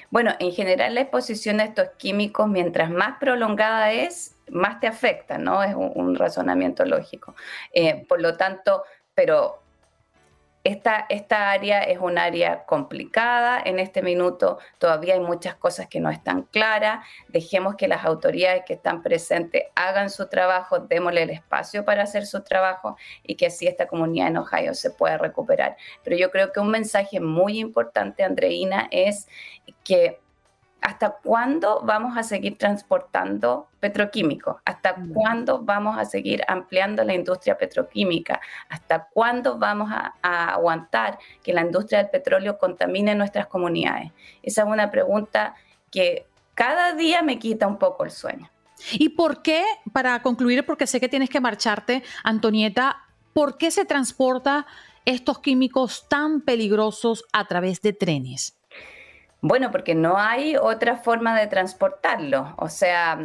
Bueno, 0.09 0.31
en 0.39 0.51
general 0.51 0.93
la 0.93 1.01
exposición 1.01 1.59
a 1.59 1.63
estos 1.63 1.89
químicos, 1.97 2.47
mientras 2.47 2.91
más 2.91 3.17
prolongada 3.19 3.91
es, 3.91 4.35
más 4.49 4.79
te 4.79 4.87
afecta, 4.87 5.37
¿no? 5.37 5.63
Es 5.63 5.73
un, 5.75 6.15
razonamiento 6.15 6.85
lógico. 6.85 7.35
Eh, 7.73 8.05
por 8.07 8.21
lo 8.21 8.35
tanto, 8.35 8.83
pero 9.23 9.61
esta, 10.63 11.05
esta, 11.09 11.51
área 11.51 11.83
es 11.83 11.99
un 11.99 12.17
área 12.17 12.65
complicada. 12.65 13.61
En 13.63 13.77
este 13.77 14.01
minuto 14.01 14.57
todavía 14.79 15.13
hay 15.13 15.19
muchas 15.19 15.53
cosas 15.53 15.85
que 15.87 15.99
no 15.99 16.09
están 16.09 16.41
claras. 16.41 17.05
Dejemos 17.27 17.75
que 17.75 17.87
las 17.87 18.03
autoridades 18.03 18.63
que 18.65 18.73
están 18.73 19.03
presentes 19.03 19.65
hagan 19.75 20.09
su 20.09 20.27
trabajo, 20.27 20.79
démosle 20.79 21.21
el 21.21 21.29
espacio 21.29 21.85
para 21.85 22.01
hacer 22.01 22.25
su 22.25 22.41
trabajo 22.43 22.97
y 23.21 23.35
que 23.35 23.45
así 23.45 23.67
esta 23.67 23.85
comunidad 23.85 24.29
en 24.29 24.37
Ohio 24.37 24.73
se 24.73 24.89
pueda 24.89 25.19
recuperar. 25.19 25.77
Pero 26.03 26.15
yo 26.17 26.31
creo 26.31 26.51
que 26.51 26.59
un 26.59 26.71
mensaje 26.71 27.19
muy 27.19 27.59
importante, 27.59 28.23
Andreina, 28.23 28.87
es 28.89 29.27
que 29.83 30.19
¿Hasta 30.81 31.11
cuándo 31.11 31.81
vamos 31.83 32.17
a 32.17 32.23
seguir 32.23 32.57
transportando 32.57 33.67
petroquímicos? 33.79 34.57
¿Hasta 34.65 34.97
mm. 34.97 35.13
cuándo 35.13 35.59
vamos 35.61 35.95
a 35.97 36.05
seguir 36.05 36.43
ampliando 36.47 37.03
la 37.03 37.13
industria 37.13 37.55
petroquímica? 37.55 38.41
¿Hasta 38.67 39.07
cuándo 39.13 39.59
vamos 39.59 39.91
a, 39.91 40.15
aguantar 40.53 41.19
que 41.43 41.53
la 41.53 41.61
industria 41.61 41.99
del 41.99 42.09
petróleo 42.09 42.57
contamine 42.57 43.13
nuestras 43.13 43.45
comunidades? 43.45 44.11
Esa 44.41 44.63
es 44.63 44.67
una 44.67 44.89
pregunta 44.89 45.53
que 45.91 46.25
cada 46.55 46.93
día 46.93 47.21
me 47.21 47.37
quita 47.37 47.67
un 47.67 47.77
poco 47.77 48.03
el 48.03 48.11
sueño. 48.11 48.49
¿Y 48.93 49.09
por 49.09 49.43
qué, 49.43 49.63
para 49.93 50.19
concluir, 50.23 50.65
porque 50.65 50.87
sé 50.87 50.99
que 50.99 51.09
tienes 51.09 51.29
que 51.29 51.39
marcharte, 51.39 52.01
Antonieta, 52.23 53.03
¿por 53.33 53.57
qué 53.57 53.69
se 53.69 53.85
transporta 53.85 54.65
estos 55.05 55.39
químicos 55.39 56.07
tan 56.09 56.41
peligrosos 56.41 57.23
a 57.33 57.45
través 57.45 57.81
de 57.83 57.93
trenes? 57.93 58.60
Bueno, 59.41 59.71
porque 59.71 59.95
no 59.95 60.17
hay 60.17 60.55
otra 60.55 60.97
forma 60.97 61.37
de 61.37 61.47
transportarlo. 61.47 62.53
O 62.57 62.69
sea, 62.69 63.19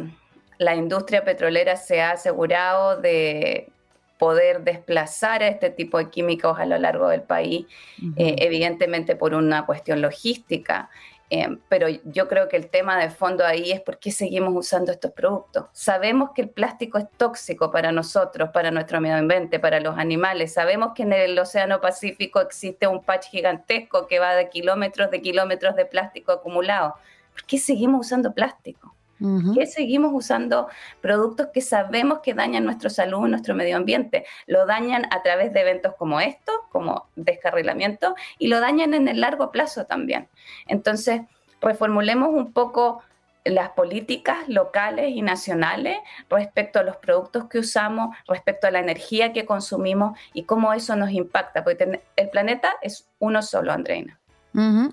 la 0.57 0.75
industria 0.75 1.23
petrolera 1.23 1.75
se 1.75 2.01
ha 2.01 2.11
asegurado 2.11 2.99
de 2.99 3.69
poder 4.17 4.63
desplazar 4.63 5.43
a 5.43 5.47
este 5.47 5.69
tipo 5.69 5.99
de 5.99 6.09
químicos 6.09 6.59
a 6.59 6.65
lo 6.65 6.77
largo 6.79 7.07
del 7.09 7.21
país, 7.21 7.67
eh, 8.15 8.35
evidentemente 8.39 9.15
por 9.15 9.35
una 9.35 9.67
cuestión 9.67 10.01
logística. 10.01 10.89
Em, 11.29 11.59
pero 11.67 11.87
yo 12.05 12.29
creo 12.29 12.47
que 12.47 12.55
el 12.55 12.69
tema 12.69 12.97
de 12.97 13.09
fondo 13.09 13.45
ahí 13.45 13.71
es 13.71 13.81
por 13.81 13.99
qué 13.99 14.11
seguimos 14.11 14.53
usando 14.55 14.93
estos 14.93 15.11
productos. 15.11 15.65
Sabemos 15.73 16.29
que 16.33 16.43
el 16.43 16.49
plástico 16.49 16.97
es 16.97 17.05
tóxico 17.17 17.69
para 17.69 17.91
nosotros, 17.91 18.49
para 18.53 18.71
nuestro 18.71 19.01
medio 19.01 19.17
ambiente, 19.17 19.59
para 19.59 19.81
los 19.81 19.97
animales. 19.97 20.53
Sabemos 20.53 20.93
que 20.95 21.03
en 21.03 21.11
el 21.11 21.37
Océano 21.37 21.81
Pacífico 21.81 22.39
existe 22.39 22.87
un 22.87 23.03
patch 23.03 23.27
gigantesco 23.27 24.07
que 24.07 24.19
va 24.19 24.35
de 24.35 24.49
kilómetros 24.49 25.11
de 25.11 25.21
kilómetros 25.21 25.75
de 25.75 25.85
plástico 25.85 26.31
acumulado. 26.31 26.95
¿Por 27.33 27.43
qué 27.43 27.57
seguimos 27.57 28.07
usando 28.07 28.33
plástico? 28.33 28.96
¿Por 29.19 29.53
qué 29.53 29.65
seguimos 29.65 30.11
usando 30.13 30.67
productos 31.01 31.47
que 31.53 31.61
sabemos 31.61 32.19
que 32.19 32.33
dañan 32.33 32.65
nuestra 32.65 32.89
salud, 32.89 33.27
nuestro 33.27 33.55
medio 33.55 33.75
ambiente? 33.75 34.25
Lo 34.45 34.65
dañan 34.65 35.05
a 35.11 35.23
través 35.23 35.53
de 35.53 35.61
eventos 35.61 35.95
como 35.97 36.19
estos, 36.19 36.55
como 36.71 37.07
descarrilamiento, 37.15 38.15
y 38.37 38.47
lo 38.47 38.59
dañan 38.59 38.93
en 38.93 39.07
el 39.07 39.21
largo 39.21 39.51
plazo 39.51 39.85
también. 39.85 40.27
Entonces, 40.67 41.21
reformulemos 41.61 42.29
un 42.29 42.53
poco 42.53 43.01
las 43.43 43.69
políticas 43.69 44.47
locales 44.47 45.09
y 45.09 45.21
nacionales 45.21 45.97
respecto 46.29 46.79
a 46.79 46.83
los 46.83 46.97
productos 46.97 47.45
que 47.45 47.59
usamos, 47.59 48.15
respecto 48.27 48.67
a 48.67 48.71
la 48.71 48.79
energía 48.79 49.33
que 49.33 49.45
consumimos 49.45 50.17
y 50.33 50.43
cómo 50.43 50.73
eso 50.73 50.95
nos 50.95 51.11
impacta, 51.11 51.63
porque 51.63 52.01
el 52.15 52.29
planeta 52.29 52.73
es 52.81 53.09
uno 53.19 53.41
solo, 53.41 53.71
Andreina. 53.71 54.19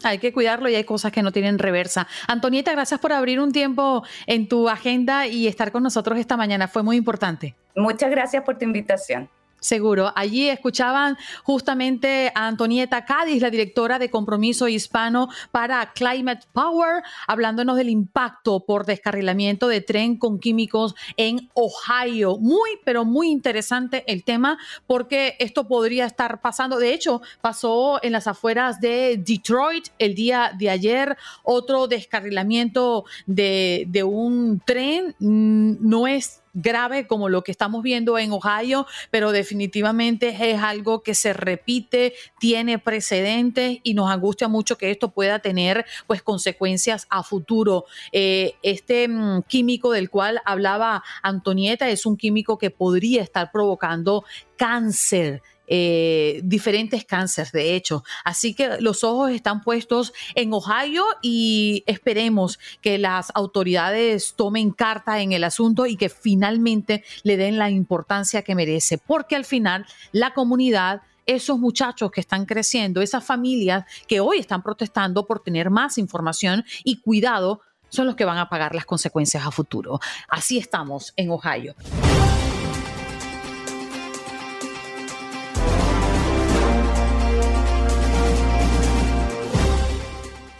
Hay 0.03 0.18
que 0.18 0.33
cuidarlo 0.33 0.68
y 0.68 0.74
hay 0.74 0.85
cosas 0.85 1.11
que 1.12 1.22
no 1.22 1.33
tienen 1.33 1.59
reversa. 1.59 2.07
Antonieta, 2.29 2.72
gracias 2.72 3.00
por 3.00 3.12
abrir 3.12 3.40
un 3.40 3.53
tiempo 3.53 4.05
en 4.27 4.48
tu 4.48 4.68
agenda 4.68 5.27
y 5.27 5.46
estar 5.46 5.72
con 5.72 5.83
nosotros 5.83 6.18
esta 6.18 6.37
mañana. 6.37 6.68
Fue 6.68 6.83
muy 6.83 6.96
importante. 6.96 7.55
Muchas 7.74 8.11
gracias 8.11 8.44
por 8.44 8.59
tu 8.59 8.64
invitación. 8.64 9.29
Seguro. 9.64 10.12
Allí 10.14 10.50
escuchaban 10.50 11.16
justamente 11.42 12.31
a 12.35 12.48
Antonieta 12.48 13.07
Cádiz, 13.07 13.40
la 13.40 13.48
directora 13.48 13.98
de 13.98 14.11
Compromiso 14.11 14.68
Hispano 14.68 15.31
para 15.53 15.94
Climate 15.94 16.44
Power, 16.53 17.03
hablándonos 17.27 17.79
del 17.79 17.88
impacto 17.88 18.61
por 18.66 18.85
descarrilamiento 18.85 19.66
de 19.66 19.81
tren 19.81 20.18
con 20.18 20.38
químicos 20.38 20.94
en 21.16 21.48
Ohio. 21.55 22.37
Muy, 22.37 22.72
pero 22.85 23.07
muy 23.07 23.31
interesante 23.31 24.05
el 24.07 24.22
tema 24.22 24.59
porque 24.87 25.35
esto 25.38 25.66
podría 25.66 26.05
estar 26.05 26.42
pasando. 26.42 26.79
De 26.79 26.92
hecho, 26.92 27.22
pasó 27.40 28.05
en 28.05 28.12
las 28.12 28.27
afueras 28.27 28.83
de 28.83 29.16
Detroit 29.16 29.88
el 29.98 30.14
día 30.14 30.53
de 30.59 30.68
ayer. 30.68 31.16
Otro 31.42 31.88
descarrilamiento 31.88 33.07
de, 33.24 33.87
de 33.88 34.05
un 34.05 34.61
tren. 34.66 35.14
Mm, 35.20 35.77
no 35.81 36.07
es 36.07 36.44
grave 36.55 37.07
como 37.07 37.29
lo 37.29 37.43
que 37.43 37.51
estamos 37.51 37.83
viendo 37.83 38.19
en 38.19 38.33
Ohio, 38.33 38.87
pero 39.11 39.33
definitivamente 39.33 40.35
es 40.51 40.61
algo 40.61 41.03
que 41.03 41.14
se 41.14 41.33
repite, 41.33 42.14
tiene 42.38 42.79
precedentes 42.79 43.79
y 43.83 43.95
nos 43.95 44.11
angustia 44.11 44.49
mucho 44.49 44.79
que 44.79 44.90
esto 44.90 45.11
pueda 45.11 45.40
tener 45.40 45.85
pues 46.07 46.23
consecuencias 46.23 47.07
a 47.11 47.23
futuro. 47.23 47.85
Eh, 48.12 48.55
este 48.62 49.09
mm, 49.09 49.43
químico 49.43 49.90
del 49.90 50.11
cual 50.11 50.40
hablaba 50.45 51.03
Antonieta 51.23 51.88
es 51.90 52.07
un 52.07 52.17
químico 52.17 52.57
que 52.59 52.71
podría 52.71 53.23
estar 53.23 53.51
provocando 53.53 54.25
cáncer 54.57 55.43
eh, 55.66 56.40
diferentes 56.44 57.05
cánceres, 57.05 57.53
de 57.53 57.74
hecho. 57.74 58.05
Así 58.24 58.55
que 58.55 58.81
los 58.81 59.05
ojos 59.05 59.31
están 59.31 59.62
puestos 59.62 60.12
en 60.35 60.53
Ohio 60.53 61.05
y 61.22 61.85
esperemos 61.87 62.59
que 62.81 62.98
las 62.98 63.33
autoridades 63.35 64.35
tomen 64.35 64.70
carta 64.70 65.20
en 65.20 65.33
el 65.33 65.44
asunto 65.44 65.87
y 65.87 65.96
que 65.96 66.09
finalmente 66.09 67.05
le 67.22 67.37
den 67.37 67.59
la 67.59 67.70
importancia 67.70 68.42
que 68.42 68.55
merece, 68.55 68.98
porque 68.98 69.37
al 69.37 69.44
final 69.44 69.87
la 70.12 70.35
comunidad 70.35 71.03
esos 71.27 71.59
muchachos 71.59 72.11
que 72.11 72.20
están 72.20 72.44
creciendo, 72.44 73.00
esas 73.00 73.24
familias 73.24 73.85
que 74.07 74.20
hoy 74.20 74.38
están 74.38 74.62
protestando 74.62 75.27
por 75.27 75.40
tener 75.40 75.70
más 75.70 75.96
información 75.96 76.64
y 76.85 77.00
cuidado, 77.00 77.61
son 77.88 78.07
los 78.07 78.16
que 78.16 78.24
van 78.24 78.38
a 78.38 78.48
pagar 78.48 78.74
las 78.74 78.85
consecuencias 78.85 79.46
a 79.46 79.50
futuro. 79.50 80.00
Así 80.29 80.59
estamos 80.59 81.12
en 81.16 81.31
Ohio. 81.31 81.74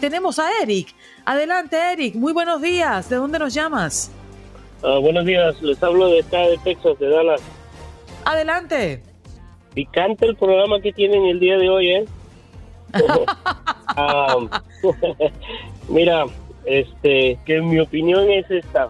Tenemos 0.05 0.39
a 0.39 0.51
Eric. 0.61 0.89
Adelante, 1.25 1.79
Eric. 1.79 2.15
Muy 2.15 2.35
buenos 2.35 2.61
días. 2.61 3.09
¿De 3.09 3.17
dónde 3.17 3.39
nos 3.39 3.55
llamas? 3.55 4.13
Ah, 4.83 4.99
buenos 5.01 5.25
días. 5.25 5.63
Les 5.63 5.83
hablo 5.83 6.09
de 6.09 6.21
acá 6.21 6.41
de 6.41 6.59
Texas, 6.59 6.99
de 6.99 7.09
Dallas. 7.09 7.41
Adelante. 8.27 9.03
Picante 9.73 10.27
el 10.27 10.37
programa 10.37 10.79
que 10.83 10.93
tienen 10.93 11.25
el 11.25 11.41
día 11.41 11.57
de 11.57 11.71
hoy, 11.71 11.91
¿eh? 11.91 12.05
Ah, 13.97 14.37
mira, 15.89 16.27
este, 16.67 17.39
que 17.47 17.63
mi 17.63 17.81
opinión 17.81 18.29
es 18.29 18.51
esta. 18.51 18.89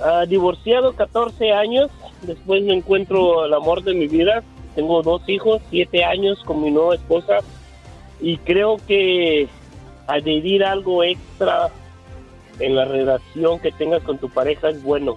Uh, 0.00 0.26
divorciado 0.26 0.92
14 0.94 1.52
años, 1.52 1.90
después 2.22 2.62
me 2.62 2.74
encuentro 2.74 3.46
el 3.46 3.54
amor 3.54 3.82
de 3.84 3.94
mi 3.94 4.06
vida. 4.06 4.42
Tengo 4.74 5.02
dos 5.02 5.26
hijos, 5.28 5.62
7 5.70 6.04
años 6.04 6.42
con 6.44 6.62
mi 6.62 6.70
nueva 6.70 6.96
esposa. 6.96 7.38
Y 8.20 8.36
creo 8.38 8.78
que 8.86 9.48
añadir 10.06 10.64
algo 10.64 11.02
extra 11.02 11.70
en 12.58 12.74
la 12.74 12.84
relación 12.84 13.58
que 13.60 13.72
tengas 13.72 14.02
con 14.02 14.18
tu 14.18 14.28
pareja 14.28 14.70
es 14.70 14.82
bueno. 14.82 15.16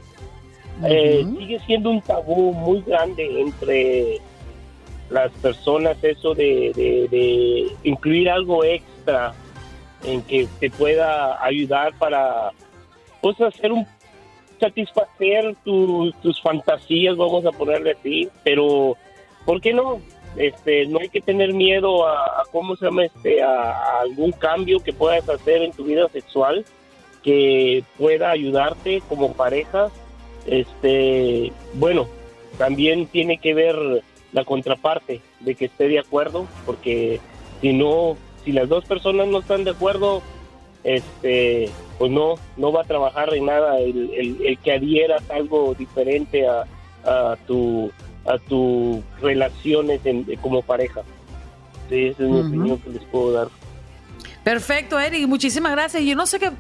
Eh, 0.86 1.25
sigue 1.38 1.60
siendo 1.65 1.89
un 1.89 2.02
tabú 2.02 2.54
muy 2.54 2.82
grande 2.82 3.41
entre 3.41 4.21
las 5.10 5.32
personas 5.34 6.02
eso 6.04 6.34
de, 6.34 7.67
incluir 7.84 8.30
algo 8.30 8.63
extra 8.63 9.34
en 10.04 10.21
que 10.21 10.47
te 10.60 10.69
pueda 10.69 11.43
ayudar 11.43 11.93
para 11.97 12.52
pues 13.21 13.39
hacer 13.41 13.71
un 13.71 13.86
satisfacer 14.60 15.56
tus 15.63 16.41
fantasías 16.41 17.17
vamos 17.17 17.45
a 17.45 17.52
ponerle 17.52 17.91
así 17.91 18.30
pero 18.43 18.95
¿por 19.45 19.60
qué 19.60 19.73
no? 19.73 19.99
Este, 20.38 20.86
no 20.88 21.00
hay 21.00 21.10
que 21.10 21.22
tener 21.22 21.54
miedo 21.54 22.08
a, 22.08 22.44
cómo 22.52 22.76
se 22.76 22.86
llama 22.86 23.06
este, 23.06 23.42
a, 23.42 24.00
algún 24.02 24.32
cambio 24.32 24.80
que 24.80 24.94
puedas 24.94 25.28
hacer 25.28 25.62
en 25.62 25.72
tu 25.72 25.84
vida 25.84 26.08
sexual 26.10 26.65
que 27.24 27.84
pueda 27.98 28.32
ayudarte 28.32 29.02
como 29.10 29.34
pareja. 29.34 29.89
Este, 30.46 31.52
bueno, 31.74 32.08
también 32.58 33.08
tiene 33.08 33.38
que 33.38 33.54
ver 33.54 33.76
la 34.32 34.46
contraparte 34.46 35.22
de 35.42 35.56
que 35.56 35.65
esté 35.65 35.88
de 35.88 36.00
acuerdo, 36.00 36.48
porque 36.65 37.20
si 37.62 37.74
no, 37.74 38.15
si 38.46 38.52
las 38.52 38.70
dos 38.70 38.86
personas 38.86 39.28
no 39.28 39.39
están 39.39 39.63
de 39.63 39.72
acuerdo, 39.72 40.22
este, 40.84 41.70
pues 41.98 42.12
no, 42.12 42.36
no 42.56 42.72
va 42.72 42.82
a 42.82 42.86
trabajar 42.86 43.34
en 43.34 43.46
nada 43.46 43.80
el, 43.80 44.39
el, 44.42 44.58
que 44.60 44.72
adhieras 44.72 45.30
algo 45.30 45.76
diferente 45.78 46.48
a, 46.48 46.65
a 47.04 47.38
tu 47.48 47.92
a 48.25 48.38
tus 48.38 48.99
relaciones 49.21 50.01
como 50.41 50.62
pareja. 50.62 51.01
Sí, 51.89 52.08
esa 52.08 52.23
es 52.23 52.29
mi 52.29 52.39
opinión 52.39 52.77
que 52.79 52.89
les 52.91 53.03
puedo 53.05 53.32
dar. 53.32 53.47
Perfecto, 54.43 54.99
Eric, 54.99 55.27
muchísimas 55.27 55.73
gracias. 55.73 56.01
Yo 56.03 56.15
no 56.15 56.25
sé 56.25 56.39
que, 56.39 56.51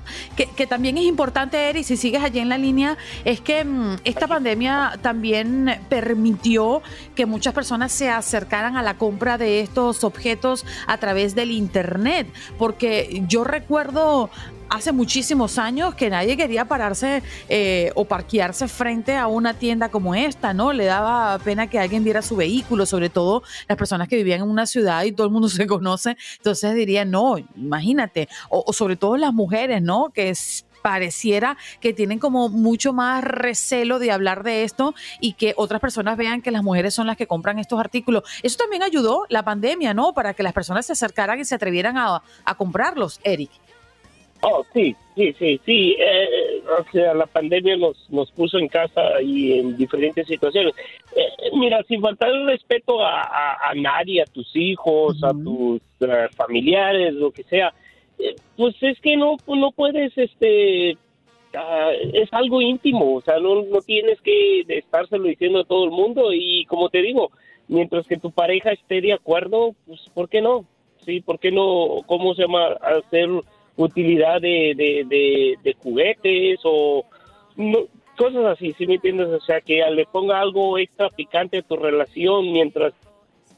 que, 0.55 0.67
también 0.67 0.97
es 0.97 1.05
importante, 1.05 1.69
Eric, 1.69 1.85
si 1.85 1.95
sigues 1.95 2.21
allí 2.21 2.39
en 2.39 2.49
la 2.49 2.57
línea, 2.57 2.97
es 3.23 3.39
que 3.39 3.63
mm, 3.63 4.01
esta 4.03 4.27
pandemia 4.27 4.99
también 5.01 5.79
permitió 5.87 6.83
que 7.15 7.25
muchas 7.25 7.53
personas 7.53 7.91
se 7.91 8.09
acercaran 8.09 8.75
a 8.75 8.83
la 8.83 8.97
compra 8.97 9.37
de 9.37 9.61
estos 9.61 10.03
objetos 10.03 10.65
a 10.87 10.97
través 10.97 11.35
del 11.35 11.51
Internet, 11.51 12.27
porque 12.57 13.23
yo 13.27 13.43
recuerdo 13.45 14.29
hace 14.69 14.91
muchísimos 14.91 15.57
años 15.57 15.95
que 15.95 16.09
nadie 16.09 16.37
quería 16.37 16.65
pararse 16.65 17.23
eh, 17.49 17.91
o 17.95 18.05
parquearse 18.05 18.67
frente 18.67 19.15
a 19.15 19.27
una 19.27 19.53
tienda 19.53 19.89
como 19.89 20.15
esta, 20.15 20.53
¿no? 20.53 20.73
Le 20.73 20.85
daba 20.85 21.37
pena 21.39 21.67
que 21.67 21.79
alguien 21.79 22.03
viera 22.03 22.21
su 22.21 22.35
vehículo, 22.35 22.85
sobre 22.85 23.09
todo 23.09 23.43
las 23.67 23.77
personas 23.77 24.07
que 24.07 24.15
vivían 24.15 24.41
en 24.41 24.49
una 24.49 24.65
ciudad 24.65 25.03
y 25.03 25.11
todo 25.11 25.27
el 25.27 25.33
mundo 25.33 25.49
se 25.49 25.67
conoce. 25.67 26.17
Entonces 26.37 26.75
diría, 26.75 27.05
no, 27.05 27.37
imagínate, 27.55 28.29
o, 28.49 28.71
sobre 28.73 28.95
todo 28.95 29.17
las 29.17 29.33
mujeres, 29.33 29.81
¿no? 29.81 30.11
Que 30.13 30.33
pareciera 30.81 31.57
que 31.81 31.91
tienen 31.91 32.19
como 32.19 32.47
mucho 32.47 32.93
más 32.93 33.21
recelo 33.21 33.99
de 33.99 34.11
hablar 34.11 34.43
de 34.43 34.63
esto 34.63 34.95
y 35.19 35.33
que 35.33 35.53
otras 35.57 35.81
personas 35.81 36.15
vean 36.15 36.41
que 36.41 36.51
las 36.51 36.63
mujeres 36.63 36.93
son 36.93 37.05
las 37.05 37.17
que 37.17 37.27
compran 37.27 37.59
estos 37.59 37.79
artículos. 37.79 38.23
Eso 38.43 38.57
también 38.57 38.83
ayudó 38.83 39.25
la 39.27 39.43
pandemia, 39.43 39.93
¿no? 39.93 40.13
Para 40.13 40.33
que 40.33 40.43
las 40.43 40.53
personas 40.53 40.85
se 40.85 40.93
acercaran 40.93 41.37
y 41.39 41.43
se 41.43 41.55
atrevieran 41.55 41.97
a, 41.97 42.23
a 42.45 42.55
comprarlos, 42.55 43.19
Eric. 43.23 43.51
Oh, 44.41 44.63
sí, 44.73 44.95
sí, 45.15 45.33
sí, 45.37 45.59
sí. 45.65 45.95
Eh, 45.99 46.63
o 46.79 46.91
sea, 46.91 47.13
la 47.13 47.25
pandemia 47.25 47.75
nos, 47.75 48.09
nos 48.09 48.31
puso 48.31 48.57
en 48.57 48.69
casa 48.69 49.21
y 49.21 49.59
en 49.59 49.75
diferentes 49.75 50.27
situaciones. 50.27 50.73
Eh, 51.15 51.49
mira, 51.53 51.83
sin 51.83 52.01
faltar 52.01 52.29
el 52.29 52.47
respeto 52.47 53.03
a, 53.03 53.57
a, 53.69 53.73
nadie, 53.75 54.21
a 54.21 54.25
tus 54.25 54.55
hijos, 54.55 55.21
a 55.23 55.31
tus 55.31 55.81
eh, 55.99 56.27
familiares, 56.35 57.13
lo 57.13 57.31
que 57.31 57.43
sea, 57.43 57.73
pues 58.55 58.75
es 58.81 58.99
que 59.01 59.17
no, 59.17 59.37
no 59.47 59.71
puedes, 59.71 60.17
este, 60.17 60.97
ah, 61.55 61.91
es 62.13 62.29
algo 62.31 62.61
íntimo, 62.61 63.15
o 63.15 63.21
sea, 63.21 63.39
no, 63.39 63.63
no 63.63 63.81
tienes 63.81 64.21
que 64.21 64.61
estárselo 64.67 65.23
diciendo 65.23 65.59
a 65.59 65.65
todo 65.65 65.85
el 65.85 65.91
mundo 65.91 66.33
y 66.33 66.65
como 66.65 66.89
te 66.89 67.01
digo, 67.01 67.31
mientras 67.67 68.07
que 68.07 68.17
tu 68.17 68.31
pareja 68.31 68.71
esté 68.71 69.01
de 69.01 69.13
acuerdo, 69.13 69.73
pues 69.85 70.01
¿por 70.13 70.29
qué 70.29 70.41
no? 70.41 70.65
Sí, 71.05 71.21
¿por 71.21 71.39
qué 71.39 71.51
no, 71.51 72.01
cómo 72.05 72.35
se 72.35 72.41
llama, 72.43 72.73
hacer 72.81 73.29
utilidad 73.83 74.41
de, 74.41 74.73
de, 74.75 75.57
de, 75.63 75.73
juguetes 75.75 76.59
o 76.63 77.05
cosas 78.17 78.45
así, 78.45 78.73
¿sí 78.77 78.85
me 78.85 78.95
entiendes? 78.95 79.27
O 79.27 79.39
sea, 79.39 79.61
que 79.61 79.81
le 79.89 80.05
ponga 80.05 80.39
algo 80.39 80.77
extra 80.77 81.09
picante 81.09 81.59
a 81.59 81.61
tu 81.61 81.77
relación 81.77 82.51
mientras, 82.51 82.93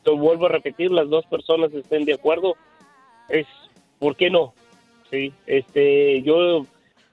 te 0.03 0.11
vuelvo 0.11 0.45
a 0.45 0.49
repetir, 0.49 0.91
las 0.91 1.09
dos 1.09 1.25
personas 1.25 1.73
estén 1.73 2.05
de 2.05 2.13
acuerdo, 2.13 2.55
es, 3.29 3.47
¿por 3.97 4.15
qué 4.15 4.29
no? 4.29 4.53
Sí, 5.09 5.33
este, 5.47 6.21
yo, 6.21 6.65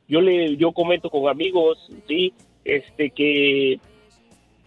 yo 0.06 0.20
le, 0.20 0.56
yo 0.56 0.72
comento 0.72 1.08
con 1.08 1.28
amigos, 1.28 1.90
sí, 2.06 2.34
este, 2.64 3.10
que 3.10 3.80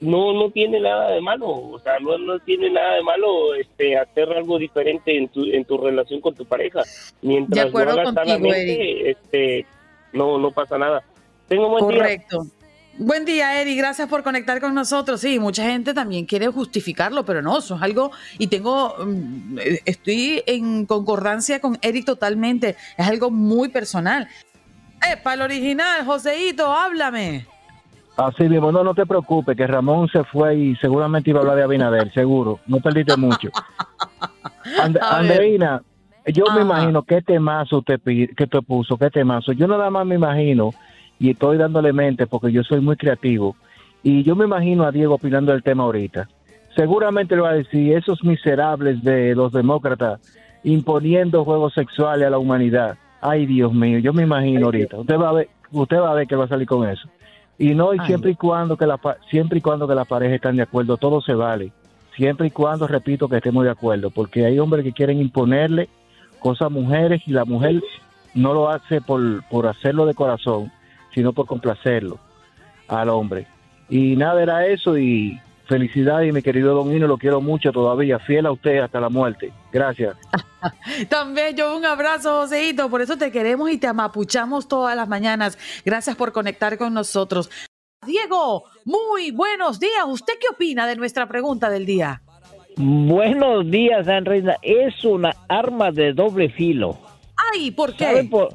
no, 0.02 0.34
no 0.34 0.50
tiene 0.50 0.80
nada 0.80 1.12
de 1.12 1.22
malo, 1.22 1.48
o 1.48 1.80
sea, 1.80 2.00
no, 2.00 2.18
no 2.18 2.40
tiene 2.40 2.70
nada 2.72 2.96
de 2.96 3.04
malo, 3.04 3.56
este, 3.56 3.96
hacer 3.98 4.30
algo 4.34 4.58
diferente 4.58 5.16
en 5.16 5.28
tu, 5.30 5.46
en 5.46 5.64
tu 5.64 5.78
relación 5.78 6.20
con 6.20 6.36
tu 6.36 6.44
pareja, 6.44 6.82
mientras 7.22 7.64
De 7.64 7.70
acuerdo 7.70 7.96
lo 7.96 8.02
hagas 8.02 8.14
contigo, 8.14 8.36
sanamente, 8.36 9.12
este, 9.12 9.66
no, 10.12 10.38
no 10.38 10.52
pasa 10.52 10.78
nada. 10.78 11.04
Tengo 11.48 11.70
buen 11.70 11.88
día. 11.88 11.98
Correcto. 11.98 12.46
Buen 12.98 13.26
día, 13.26 13.62
Eri. 13.62 13.76
Gracias 13.76 14.08
por 14.10 14.22
conectar 14.22 14.60
con 14.60 14.76
nosotros. 14.76 15.22
Sí, 15.22 15.40
mucha 15.40 15.64
gente 15.64 15.94
también 15.94 16.26
quiere 16.26 16.48
justificarlo, 16.48 17.26
pero 17.26 17.42
no, 17.42 17.60
eso 17.60 17.76
es 17.76 17.82
algo. 17.82 18.12
Y 18.38 18.48
tengo. 18.48 18.96
mm, 19.00 19.60
eh, 19.60 19.80
Estoy 19.86 20.44
en 20.46 20.86
concordancia 20.86 21.62
con 21.62 21.78
Eri 21.82 22.04
totalmente. 22.04 22.76
Es 22.98 23.08
algo 23.08 23.32
muy 23.32 23.70
personal. 23.70 24.28
Eh, 25.10 25.18
para 25.24 25.36
el 25.36 25.42
original, 25.44 26.06
Joseito, 26.06 26.66
háblame. 26.72 27.48
Así 28.17 28.43
mismo, 28.50 28.71
no, 28.71 28.84
no 28.84 28.93
te 28.93 29.06
preocupes, 29.06 29.56
que 29.56 29.65
Ramón 29.65 30.08
se 30.10 30.24
fue 30.26 30.56
y 30.56 30.76
seguramente 30.76 31.30
iba 31.30 31.39
a 31.39 31.41
hablar 31.41 31.58
de 31.58 31.63
Abinader, 31.63 32.12
seguro. 32.13 32.60
No 32.67 32.78
perdiste 32.80 33.15
mucho. 33.17 33.50
And- 34.82 34.97
A 35.02 35.21
ver. 35.21 35.32
Andreina, 35.32 35.82
yo 36.28 36.45
me 36.54 36.62
imagino 36.62 37.04
qué 37.04 37.21
temazo 37.21 37.80
usted 37.80 38.00
que 38.02 38.47
te 38.47 38.62
puso, 38.62 38.97
qué 38.97 39.10
temazo. 39.10 39.54
Yo 39.54 39.67
nada 39.67 39.89
más 39.89 40.06
me 40.06 40.15
imagino, 40.15 40.71
y 41.19 41.32
estoy 41.32 41.58
dándole 41.58 41.93
mente 41.93 42.28
porque 42.28 42.52
yo 42.52 42.63
soy 42.63 42.80
muy 42.82 42.95
creativo, 42.95 43.56
y 44.04 44.24
yo 44.24 44.36
me 44.36 44.45
imagino 44.45 44.84
a 44.84 44.91
Diego 44.91 45.15
opinando 45.15 45.52
del 45.52 45.63
tema 45.63 45.84
ahorita. 45.84 46.28
Seguramente 46.76 47.36
le 47.36 47.41
va 47.41 47.50
a 47.50 47.54
decir, 47.54 47.95
esos 47.97 48.24
miserables 48.24 49.04
de 49.04 49.36
los 49.36 49.52
demócratas 49.52 50.19
imponiendo 50.63 51.43
juegos 51.43 51.74
sexuales 51.74 52.28
a 52.28 52.30
la 52.30 52.38
humanidad. 52.38 52.97
Ay, 53.19 53.45
Dios 53.45 53.74
mío, 53.74 54.00
yo 54.00 54.13
me 54.13 54.24
imagino 54.24 54.65
ahorita. 54.65 54.97
Usted 54.97 55.17
va 55.17 55.30
a 55.30 55.34
ver, 55.34 55.50
usted 55.71 55.97
va 55.97 56.12
a 56.12 56.15
ver 56.15 56.28
que 56.28 56.36
va 56.36 56.45
a 56.45 56.47
salir 56.47 56.67
con 56.67 56.88
eso. 56.88 57.08
Y 57.62 57.76
no, 57.76 57.93
y 57.93 58.00
Ay. 58.00 58.08
siempre 58.08 58.32
y 58.32 58.36
cuando 58.36 58.76
que 58.76 58.88
la 58.88 59.00
siempre 59.30 59.60
y 59.60 59.62
cuando 59.62 59.88
que 59.88 59.93
las 59.93 60.08
parejas 60.08 60.34
están 60.34 60.56
de 60.56 60.63
acuerdo, 60.63 60.97
todo 60.97 61.21
se 61.21 61.36
vale. 61.36 61.71
Siempre 62.15 62.47
y 62.47 62.50
cuando, 62.50 62.88
repito, 62.88 63.30
que 63.30 63.38
estemos 63.38 63.63
de 63.63 63.69
acuerdo, 63.69 64.10
porque 64.10 64.47
hay 64.47 64.58
hombres 64.58 64.84
que 64.84 64.91
quieren 64.91 65.21
imponerle 65.21 65.88
cosas 66.39 66.65
a 66.65 66.69
mujeres 66.69 67.21
y 67.28 67.32
la 67.32 67.45
mujer 67.45 67.80
no 68.34 68.56
lo 68.56 68.67
hace 68.67 69.00
por, 69.00 69.43
por 69.47 69.67
hacerlo 69.67 70.08
de 70.08 70.15
corazón, 70.15 70.71
sino 71.13 71.34
por 71.34 71.45
complacerlo 71.45 72.17
al 72.88 73.10
hombre. 73.10 73.45
Y 73.89 74.15
nada, 74.15 74.41
era 74.41 74.65
eso 74.65 74.97
y 74.97 75.39
felicidades 75.71 76.27
y 76.27 76.34
mi 76.34 76.41
querido 76.41 76.75
Don 76.75 76.93
Hino, 76.93 77.07
lo 77.07 77.17
quiero 77.17 77.39
mucho 77.39 77.71
todavía, 77.71 78.19
fiel 78.19 78.45
a 78.45 78.51
usted 78.51 78.79
hasta 78.79 78.99
la 78.99 79.07
muerte. 79.07 79.53
Gracias. 79.71 80.17
También 81.10 81.55
yo 81.55 81.77
un 81.77 81.86
abrazo, 81.86 82.41
Joseito. 82.41 82.89
Por 82.89 83.01
eso 83.01 83.17
te 83.17 83.31
queremos 83.31 83.71
y 83.71 83.77
te 83.77 83.88
amapuchamos 83.88 84.67
todas 84.67 84.97
las 84.97 85.07
mañanas. 85.07 85.57
Gracias 85.86 86.17
por 86.17 86.34
conectar 86.34 86.77
con 86.77 86.93
nosotros. 86.93 87.49
Diego, 88.05 88.65
muy 88.84 89.31
buenos 89.31 89.79
días. 89.79 90.03
¿Usted 90.07 90.34
qué 90.41 90.47
opina 90.53 90.86
de 90.88 90.97
nuestra 90.97 91.25
pregunta 91.27 91.69
del 91.69 91.86
día? 91.86 92.21
Buenos 92.75 93.71
días, 93.71 94.05
Reina. 94.05 94.57
Es 94.62 95.05
una 95.05 95.34
arma 95.47 95.91
de 95.91 96.12
doble 96.12 96.49
filo. 96.49 96.97
Ay, 97.53 97.71
¿por 97.71 97.95
¿Sabe 97.95 98.23
qué? 98.23 98.27
por, 98.27 98.49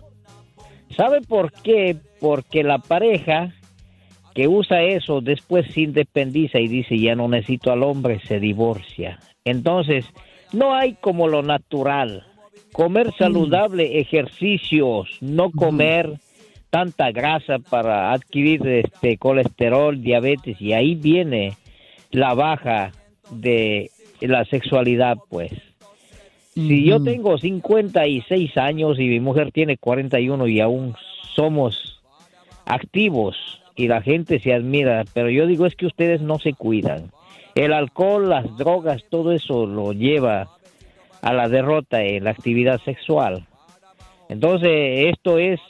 ¿Sabe 0.94 1.22
por 1.22 1.50
qué? 1.50 1.96
Porque 2.20 2.62
la 2.62 2.79
pareja 2.79 3.55
que 4.37 4.49
usa 4.49 4.83
eso 4.83 5.22
después 5.22 5.66
se 5.72 5.81
independiza 5.81 6.61
y 6.61 6.68
dice 6.68 6.99
ya 6.99 7.14
no 7.14 7.27
necesito 7.27 7.72
al 7.72 7.83
hombre, 7.83 8.20
se 8.27 8.38
divorcia. 8.38 9.18
Entonces, 9.46 10.05
no 10.53 10.75
hay 10.75 10.92
como 11.01 11.27
lo 11.27 11.42
natural. 11.42 12.27
Comer 12.70 13.14
saludable, 13.16 13.99
ejercicios, 13.99 15.09
no 15.22 15.51
comer 15.51 16.20
tanta 16.68 17.12
grasa 17.12 17.61
para 17.61 18.12
adquirir 18.12 18.66
este 18.66 19.16
colesterol, 19.16 20.03
diabetes 20.03 20.61
y 20.61 20.75
ahí 20.75 20.96
viene 20.96 21.55
la 22.11 22.35
baja 22.35 22.92
de 23.31 23.90
la 24.20 24.44
sexualidad, 24.44 25.16
pues. 25.31 25.53
Si 26.53 26.85
yo 26.85 27.03
tengo 27.03 27.38
56 27.38 28.55
años 28.59 28.99
y 28.99 29.09
mi 29.09 29.20
mujer 29.20 29.51
tiene 29.51 29.79
41 29.79 30.46
y 30.46 30.61
aún 30.61 30.94
somos 31.35 32.03
activos 32.66 33.62
y 33.77 33.89
la 33.89 34.01
gente 34.01 34.41
se 34.41 34.55
admira, 34.55 35.05
pero 35.12 35.31
yo 35.31 35.47
digo 35.47 35.67
es 35.67 35.77
que 35.77 35.87
ustedes 35.87 36.23
no 36.23 36.39
se 36.39 36.55
cuidan. 36.55 37.12
El 37.55 37.73
alcohol, 37.73 38.29
las 38.29 38.57
drogas, 38.57 39.05
todo 39.11 39.33
eso 39.33 39.67
lo 39.67 39.93
lleva 39.93 40.49
a 41.23 41.33
la 41.33 41.49
derrota 41.49 42.03
en 42.03 42.25
la 42.25 42.31
actividad 42.31 42.81
sexual. 42.85 43.47
Entonces, 44.29 45.12
esto 45.12 45.39
es 45.39 45.61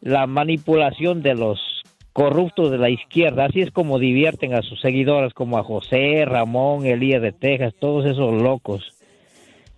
la 0.00 0.26
manipulación 0.26 1.22
de 1.22 1.34
los 1.34 1.82
corruptos 2.12 2.70
de 2.70 2.78
la 2.78 2.90
izquierda. 2.90 3.46
Así 3.46 3.60
es 3.60 3.70
como 3.70 3.98
divierten 3.98 4.54
a 4.54 4.62
sus 4.62 4.80
seguidores, 4.80 5.32
como 5.34 5.58
a 5.58 5.64
José, 5.64 6.24
Ramón, 6.26 6.86
Elías 6.86 7.22
de 7.22 7.32
Texas, 7.32 7.74
todos 7.78 8.06
esos 8.06 8.40
locos 8.40 8.96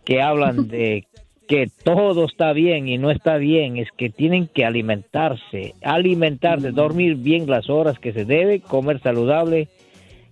que 0.05 0.21
hablan 0.21 0.69
de 0.69 1.07
que 1.49 1.71
todo 1.85 2.25
está 2.25 2.53
bien 2.53 2.89
y 2.89 2.99
no 2.99 3.11
está 3.11 3.37
bien, 3.37 3.77
es 3.77 3.89
que 3.97 4.11
tienen 4.11 4.49
que 4.49 4.65
alimentarse, 4.65 5.75
alimentarse, 5.83 6.71
dormir 6.71 7.17
bien 7.17 7.49
las 7.49 7.69
horas 7.69 7.99
que 7.99 8.13
se 8.13 8.25
debe, 8.25 8.61
comer 8.61 9.01
saludable 9.01 9.69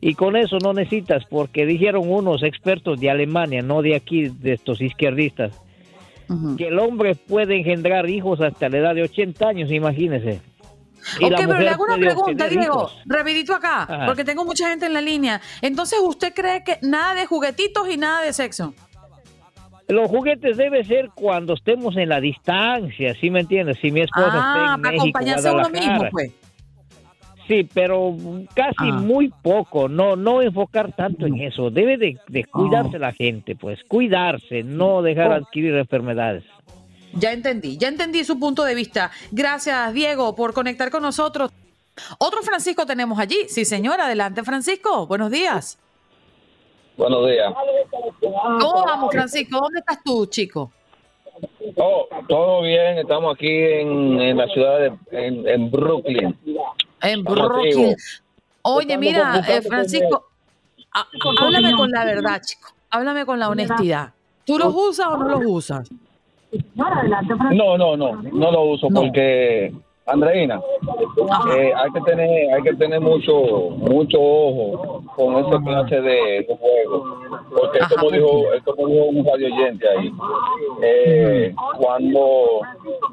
y 0.00 0.14
con 0.14 0.36
eso 0.36 0.58
no 0.62 0.72
necesitas, 0.72 1.24
porque 1.28 1.66
dijeron 1.66 2.10
unos 2.10 2.42
expertos 2.42 2.98
de 3.00 3.10
Alemania, 3.10 3.60
no 3.62 3.82
de 3.82 3.94
aquí, 3.94 4.28
de 4.28 4.54
estos 4.54 4.80
izquierdistas, 4.80 5.60
que 6.56 6.68
el 6.68 6.78
hombre 6.78 7.16
puede 7.16 7.56
engendrar 7.56 8.08
hijos 8.08 8.40
hasta 8.40 8.68
la 8.68 8.78
edad 8.78 8.94
de 8.94 9.02
80 9.02 9.48
años, 9.48 9.70
imagínese. 9.70 10.40
Y 11.18 11.24
Ok, 11.24 11.32
pero 11.36 11.58
le 11.58 11.68
hago 11.68 11.84
una 11.84 11.96
pregunta, 11.96 12.48
Diego, 12.48 12.90
rapidito 13.06 13.54
acá, 13.54 13.82
Ajá. 13.82 14.06
porque 14.06 14.24
tengo 14.24 14.44
mucha 14.44 14.68
gente 14.68 14.86
en 14.86 14.92
la 14.92 15.00
línea. 15.00 15.40
Entonces, 15.60 15.98
¿usted 16.02 16.32
cree 16.34 16.62
que 16.62 16.78
nada 16.82 17.14
de 17.14 17.26
juguetitos 17.26 17.88
y 17.90 17.96
nada 17.96 18.22
de 18.22 18.32
sexo? 18.32 18.74
Los 19.90 20.08
juguetes 20.08 20.56
debe 20.56 20.84
ser 20.84 21.10
cuando 21.14 21.54
estemos 21.54 21.96
en 21.96 22.08
la 22.08 22.20
distancia, 22.20 23.14
¿sí 23.20 23.30
me 23.30 23.40
entiendes? 23.40 23.78
Si 23.80 23.90
mi 23.90 24.00
esposa 24.02 24.30
Ah, 24.32 24.36
está 24.36 24.58
en 24.58 24.64
para 24.64 24.76
México, 24.78 25.00
acompañarse 25.02 25.48
a 25.48 25.52
uno 25.52 25.70
mismo, 25.70 26.04
pues. 26.10 26.32
Sí, 27.48 27.68
pero 27.74 28.16
casi 28.54 28.74
Ah. 28.78 28.92
muy 28.92 29.28
poco, 29.42 29.88
no 29.88 30.14
no 30.14 30.40
enfocar 30.40 30.92
tanto 30.92 31.26
en 31.26 31.40
eso. 31.40 31.70
Debe 31.70 31.96
de, 31.98 32.16
de 32.28 32.44
cuidarse 32.44 32.98
la 32.98 33.12
gente, 33.12 33.56
pues, 33.56 33.80
cuidarse, 33.88 34.62
no 34.62 35.02
dejar 35.02 35.32
Oh. 35.32 35.34
adquirir 35.34 35.74
enfermedades. 35.74 36.44
Ya 37.12 37.32
entendí, 37.32 37.76
ya 37.76 37.88
entendí 37.88 38.22
su 38.22 38.38
punto 38.38 38.62
de 38.64 38.76
vista. 38.76 39.10
Gracias, 39.32 39.92
Diego, 39.92 40.36
por 40.36 40.52
conectar 40.54 40.92
con 40.92 41.02
nosotros. 41.02 41.50
Otro 42.18 42.40
Francisco 42.42 42.86
tenemos 42.86 43.18
allí. 43.18 43.36
Sí, 43.48 43.64
señor, 43.64 44.00
adelante, 44.00 44.44
Francisco. 44.44 45.08
Buenos 45.08 45.32
días. 45.32 45.76
Buenos 47.00 47.30
días. 47.30 47.54
¿Cómo 48.20 48.84
vamos, 48.84 49.10
Francisco? 49.10 49.58
¿Dónde 49.58 49.78
estás 49.78 50.04
tú, 50.04 50.26
chico? 50.26 50.70
Oh, 51.76 52.06
todo 52.28 52.60
bien, 52.60 52.98
estamos 52.98 53.34
aquí 53.34 53.48
en, 53.48 54.20
en 54.20 54.36
la 54.36 54.46
ciudad 54.48 54.80
de 54.80 54.92
en, 55.12 55.48
en 55.48 55.70
Brooklyn. 55.70 56.38
En 57.00 57.24
Brooklyn. 57.24 57.96
Oye, 58.60 58.98
mira, 58.98 59.42
eh, 59.48 59.62
Francisco, 59.62 60.26
ah, 60.92 61.06
háblame 61.40 61.74
con 61.74 61.90
la 61.90 62.04
verdad, 62.04 62.42
chico. 62.44 62.68
Háblame 62.90 63.24
con 63.24 63.38
la 63.38 63.48
honestidad. 63.48 64.12
¿Tú 64.44 64.58
los 64.58 64.74
usas 64.74 65.06
o 65.06 65.16
no 65.16 65.26
los 65.26 65.42
usas? 65.46 65.90
No, 66.74 67.78
no, 67.78 67.96
no, 67.96 68.12
no 68.20 68.50
lo 68.52 68.62
uso 68.64 68.88
porque 68.94 69.72
Andreina, 70.10 70.60
eh, 71.54 71.72
hay 71.76 71.92
que 71.92 72.00
tener, 72.00 72.54
hay 72.54 72.62
que 72.62 72.74
tener 72.74 73.00
mucho, 73.00 73.32
mucho 73.78 74.18
ojo 74.20 75.04
con 75.14 75.36
esa 75.36 75.62
clase 75.62 76.00
de, 76.00 76.46
de 76.48 76.58
juego, 76.58 77.20
porque 77.50 77.78
como 77.94 78.10
dijo, 78.10 78.52
es 78.52 78.62
como 78.64 78.88
dijo 78.88 79.04
un 79.04 79.24
radio 79.24 79.46
oyente 79.46 79.88
ahí, 79.88 80.12
eh, 80.82 81.54
cuando 81.78 82.60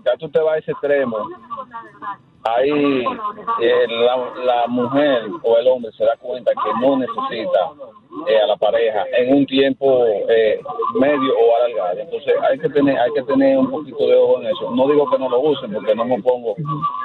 ya 0.05 0.17
tú 0.17 0.27
te 0.29 0.39
vas 0.39 0.55
a 0.55 0.57
ese 0.57 0.71
extremo, 0.71 1.17
ahí 2.43 3.05
eh, 3.61 3.85
la, 3.87 4.17
la 4.43 4.67
mujer 4.67 5.23
o 5.43 5.57
el 5.57 5.67
hombre 5.67 5.91
se 5.97 6.03
da 6.03 6.15
cuenta 6.17 6.51
que 6.51 6.85
no 6.85 6.97
necesita 6.97 7.59
eh, 8.27 8.39
a 8.41 8.47
la 8.47 8.57
pareja 8.57 9.05
en 9.17 9.33
un 9.35 9.45
tiempo 9.45 10.05
eh, 10.05 10.59
medio 10.99 11.33
o 11.33 11.55
alargado. 11.57 11.99
Entonces 11.99 12.33
hay 12.49 12.59
que 12.59 12.69
tener 12.69 12.97
hay 12.97 13.11
que 13.13 13.23
tener 13.23 13.57
un 13.57 13.69
poquito 13.69 14.07
de 14.07 14.15
ojo 14.15 14.41
en 14.41 14.47
eso. 14.47 14.71
No 14.71 14.87
digo 14.87 15.09
que 15.09 15.17
no 15.19 15.29
lo 15.29 15.39
usen 15.41 15.73
porque 15.73 15.95
no 15.95 16.05
me 16.05 16.21
pongo 16.21 16.55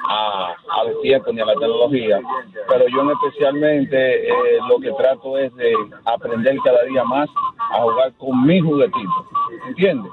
a, 0.08 0.54
a 0.78 0.84
los 0.84 1.00
tiempos 1.02 1.34
ni 1.34 1.40
a 1.40 1.44
la 1.46 1.52
tecnología, 1.54 2.20
pero 2.68 2.86
yo 2.88 3.00
en 3.02 3.10
especialmente 3.10 4.28
eh, 4.28 4.32
lo 4.68 4.78
que 4.78 4.92
trato 4.92 5.36
es 5.38 5.54
de 5.56 5.72
aprender 6.04 6.56
cada 6.64 6.82
día 6.84 7.04
más 7.04 7.28
a 7.72 7.82
jugar 7.82 8.12
con 8.18 8.44
mi 8.46 8.60
juguetito. 8.60 9.26
¿Entiendes? 9.68 10.10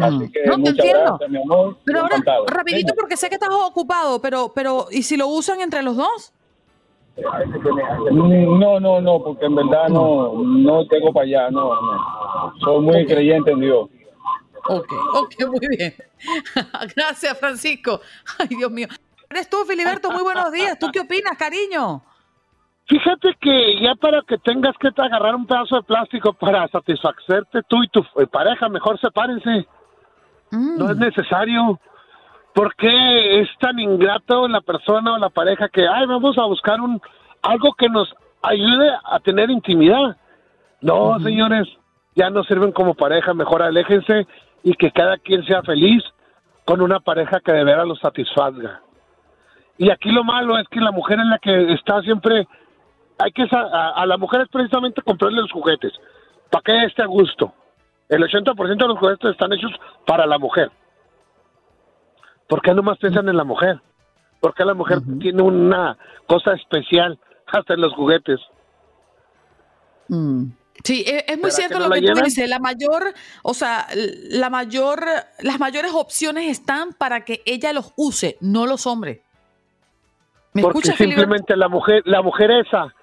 Así 0.00 0.30
que 0.30 0.44
No, 0.46 0.58
muchas 0.58 0.76
entiendo. 0.76 1.00
gracias, 1.04 1.30
mi 1.30 1.42
amor. 1.42 1.76
Pero 1.84 2.00
ahora, 2.00 2.16
rapidito, 2.46 2.94
porque 2.94 3.16
sé 3.16 3.28
que 3.28 3.34
estás 3.34 3.50
ocupado, 3.50 4.20
pero, 4.20 4.52
pero, 4.54 4.86
¿y 4.90 5.02
si 5.02 5.16
lo 5.16 5.28
usan 5.28 5.60
entre 5.60 5.82
los 5.82 5.96
dos? 5.96 6.32
Mm, 7.16 8.58
No, 8.58 8.80
no, 8.80 9.00
no, 9.00 9.22
porque 9.22 9.46
en 9.46 9.54
verdad 9.54 9.88
no, 9.88 10.32
no 10.42 10.86
tengo 10.86 11.12
para 11.12 11.24
allá, 11.26 11.50
no, 11.50 11.80
no. 11.80 12.52
Soy 12.60 12.80
muy 12.80 13.06
creyente 13.06 13.52
en 13.52 13.60
Dios. 13.60 13.88
Ok, 14.68 14.92
ok, 15.14 15.34
muy 15.48 15.68
bien. 15.76 15.94
Gracias, 16.96 17.38
Francisco. 17.38 18.00
Ay, 18.38 18.48
Dios 18.48 18.70
mío. 18.70 18.88
Eres 19.30 19.48
tú, 19.48 19.58
Filiberto, 19.66 20.10
muy 20.10 20.22
buenos 20.22 20.50
días. 20.52 20.78
¿Tú 20.78 20.88
qué 20.92 21.00
opinas, 21.00 21.36
cariño? 21.36 22.02
Fíjate 22.86 23.34
que 23.40 23.80
ya 23.80 23.94
para 23.94 24.20
que 24.22 24.36
tengas 24.38 24.74
que 24.78 24.88
agarrar 24.88 25.34
un 25.34 25.46
pedazo 25.46 25.76
de 25.76 25.82
plástico 25.82 26.32
para 26.34 26.68
satisfacerte 26.68 27.60
tú 27.68 27.82
y 27.82 27.88
tu 27.88 28.00
eh, 28.00 28.26
pareja, 28.30 28.68
mejor 28.68 29.00
sepárense. 29.00 29.66
No 30.50 30.90
es 30.90 30.96
necesario. 30.96 31.80
¿Por 32.54 32.74
qué 32.76 33.40
es 33.40 33.48
tan 33.58 33.78
ingrato 33.80 34.46
la 34.46 34.60
persona 34.60 35.14
o 35.14 35.18
la 35.18 35.28
pareja 35.28 35.68
que, 35.68 35.86
ay, 35.88 36.06
vamos 36.06 36.38
a 36.38 36.44
buscar 36.44 36.80
un 36.80 37.00
algo 37.42 37.74
que 37.74 37.88
nos 37.88 38.14
ayude 38.42 38.90
a 39.04 39.18
tener 39.20 39.50
intimidad? 39.50 40.16
No, 40.80 41.18
señores, 41.18 41.68
ya 42.14 42.30
no 42.30 42.44
sirven 42.44 42.70
como 42.70 42.94
pareja, 42.94 43.34
mejor 43.34 43.62
aléjense 43.62 44.26
y 44.62 44.74
que 44.74 44.92
cada 44.92 45.18
quien 45.18 45.44
sea 45.44 45.62
feliz 45.62 46.02
con 46.64 46.80
una 46.80 47.00
pareja 47.00 47.40
que 47.40 47.52
de 47.52 47.64
veras 47.64 47.88
lo 47.88 47.96
satisfaga. 47.96 48.80
Y 49.76 49.90
aquí 49.90 50.10
lo 50.10 50.22
malo 50.22 50.56
es 50.56 50.68
que 50.68 50.80
la 50.80 50.92
mujer 50.92 51.18
es 51.18 51.26
la 51.26 51.38
que 51.38 51.72
está 51.72 52.00
siempre 52.02 52.46
hay 53.18 53.32
que 53.32 53.46
a, 53.50 53.90
a 53.90 54.06
la 54.06 54.16
mujer 54.16 54.42
es 54.42 54.48
precisamente 54.48 55.02
comprarle 55.02 55.40
los 55.40 55.52
juguetes 55.52 55.92
para 56.50 56.62
que 56.62 56.84
esté 56.84 57.02
a 57.02 57.06
gusto. 57.06 57.52
El 58.08 58.22
80% 58.22 58.76
de 58.76 58.88
los 58.88 58.98
juguetes 58.98 59.30
están 59.30 59.52
hechos 59.52 59.72
para 60.06 60.26
la 60.26 60.38
mujer. 60.38 60.70
¿Por 62.48 62.62
qué 62.62 62.74
nomás 62.74 62.98
piensan 62.98 63.28
en 63.28 63.36
la 63.36 63.44
mujer? 63.44 63.80
Porque 64.40 64.64
la 64.64 64.74
mujer 64.74 64.98
tiene 65.20 65.42
una 65.42 65.96
cosa 66.26 66.52
especial 66.52 67.18
hasta 67.46 67.74
en 67.74 67.80
los 67.80 67.94
juguetes. 67.94 68.40
Sí, 70.82 71.04
e- 71.06 71.24
es, 71.28 71.38
muy 71.40 71.50
¿Será 71.50 71.68
cierto 71.68 71.74
que 71.74 71.82
no 71.82 71.88
lo 71.88 71.94
que 71.94 72.00
tú 72.00 72.06
llenan? 72.06 72.24
dices. 72.24 72.48
La 72.48 72.58
mayor, 72.58 73.14
o 73.42 73.54
sea, 73.54 73.86
la 74.30 74.50
mayor, 74.50 75.04
las 75.40 75.58
mayores 75.58 75.92
opciones 75.94 76.50
están 76.50 76.92
para 76.92 77.24
que 77.24 77.42
ella 77.46 77.72
los 77.72 77.92
use, 77.96 78.36
no 78.40 78.66
los 78.66 78.86
hombres. 78.86 79.20
¿Me 80.52 80.62
Porque 80.62 80.78
escuchas, 80.78 80.98
simplemente 80.98 81.56
la 81.56 81.68
mujer, 81.68 82.02
la 82.04 82.22
mujer 82.22 82.50
esa 82.50 82.94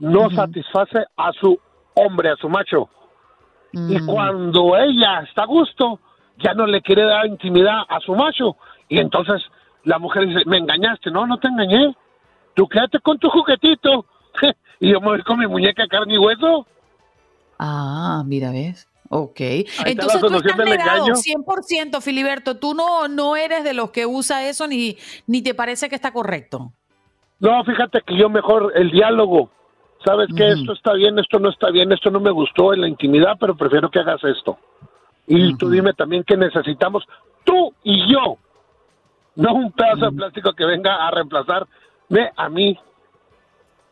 no 0.00 0.30
satisface 0.30 1.04
a 1.16 1.32
su 1.32 1.58
hombre, 1.94 2.30
a 2.30 2.36
su 2.36 2.48
macho. 2.48 2.88
Y 3.72 4.00
cuando 4.00 4.76
ella 4.76 5.20
está 5.20 5.42
a 5.42 5.46
gusto, 5.46 6.00
ya 6.38 6.54
no 6.54 6.66
le 6.66 6.80
quiere 6.80 7.04
dar 7.04 7.26
intimidad 7.26 7.82
a 7.88 8.00
su 8.00 8.14
macho. 8.14 8.56
Y 8.88 8.98
entonces 8.98 9.42
la 9.84 9.98
mujer 9.98 10.26
dice, 10.26 10.40
me 10.46 10.58
engañaste. 10.58 11.10
No, 11.10 11.26
no 11.26 11.38
te 11.38 11.48
engañé. 11.48 11.94
Tú 12.54 12.68
quédate 12.68 13.00
con 13.00 13.18
tu 13.18 13.28
juguetito. 13.28 14.06
y 14.80 14.90
yo 14.90 15.00
me 15.00 15.08
voy 15.08 15.22
con 15.22 15.38
mi 15.38 15.46
muñeca 15.46 15.86
carne 15.86 16.14
y 16.14 16.18
hueso. 16.18 16.66
Ah, 17.58 18.22
mira, 18.26 18.50
¿ves? 18.50 18.88
Ok. 19.10 19.40
la 19.40 19.90
Entonces 19.90 20.20
tú 20.20 20.36
estás 20.36 20.56
negado 20.58 21.06
engaño. 21.06 21.14
100%, 21.14 22.00
Filiberto. 22.00 22.56
Tú 22.58 22.74
no, 22.74 23.08
no 23.08 23.36
eres 23.36 23.64
de 23.64 23.74
los 23.74 23.90
que 23.90 24.06
usa 24.06 24.46
eso 24.48 24.66
ni, 24.66 24.96
ni 25.26 25.42
te 25.42 25.54
parece 25.54 25.88
que 25.88 25.94
está 25.94 26.12
correcto. 26.12 26.72
No, 27.40 27.64
fíjate 27.64 28.02
que 28.02 28.16
yo 28.16 28.28
mejor 28.28 28.72
el 28.74 28.90
diálogo. 28.90 29.50
Sabes 30.04 30.28
que 30.36 30.48
esto 30.48 30.72
está 30.72 30.92
bien, 30.92 31.18
esto 31.18 31.40
no 31.40 31.50
está 31.50 31.70
bien, 31.70 31.90
esto 31.90 32.10
no 32.10 32.20
me 32.20 32.30
gustó 32.30 32.72
en 32.72 32.82
la 32.82 32.88
intimidad, 32.88 33.36
pero 33.38 33.56
prefiero 33.56 33.90
que 33.90 33.98
hagas 33.98 34.22
esto. 34.24 34.56
Y 35.26 35.56
tú 35.56 35.68
dime 35.68 35.92
también 35.92 36.22
que 36.22 36.36
necesitamos 36.36 37.04
tú 37.44 37.74
y 37.82 38.10
yo. 38.12 38.38
No 39.38 39.54
un 39.54 39.70
pedazo 39.70 40.10
de 40.10 40.16
plástico 40.16 40.52
que 40.52 40.64
venga 40.64 40.96
a 41.06 41.12
reemplazarme 41.12 42.32
a 42.36 42.48
mí 42.48 42.76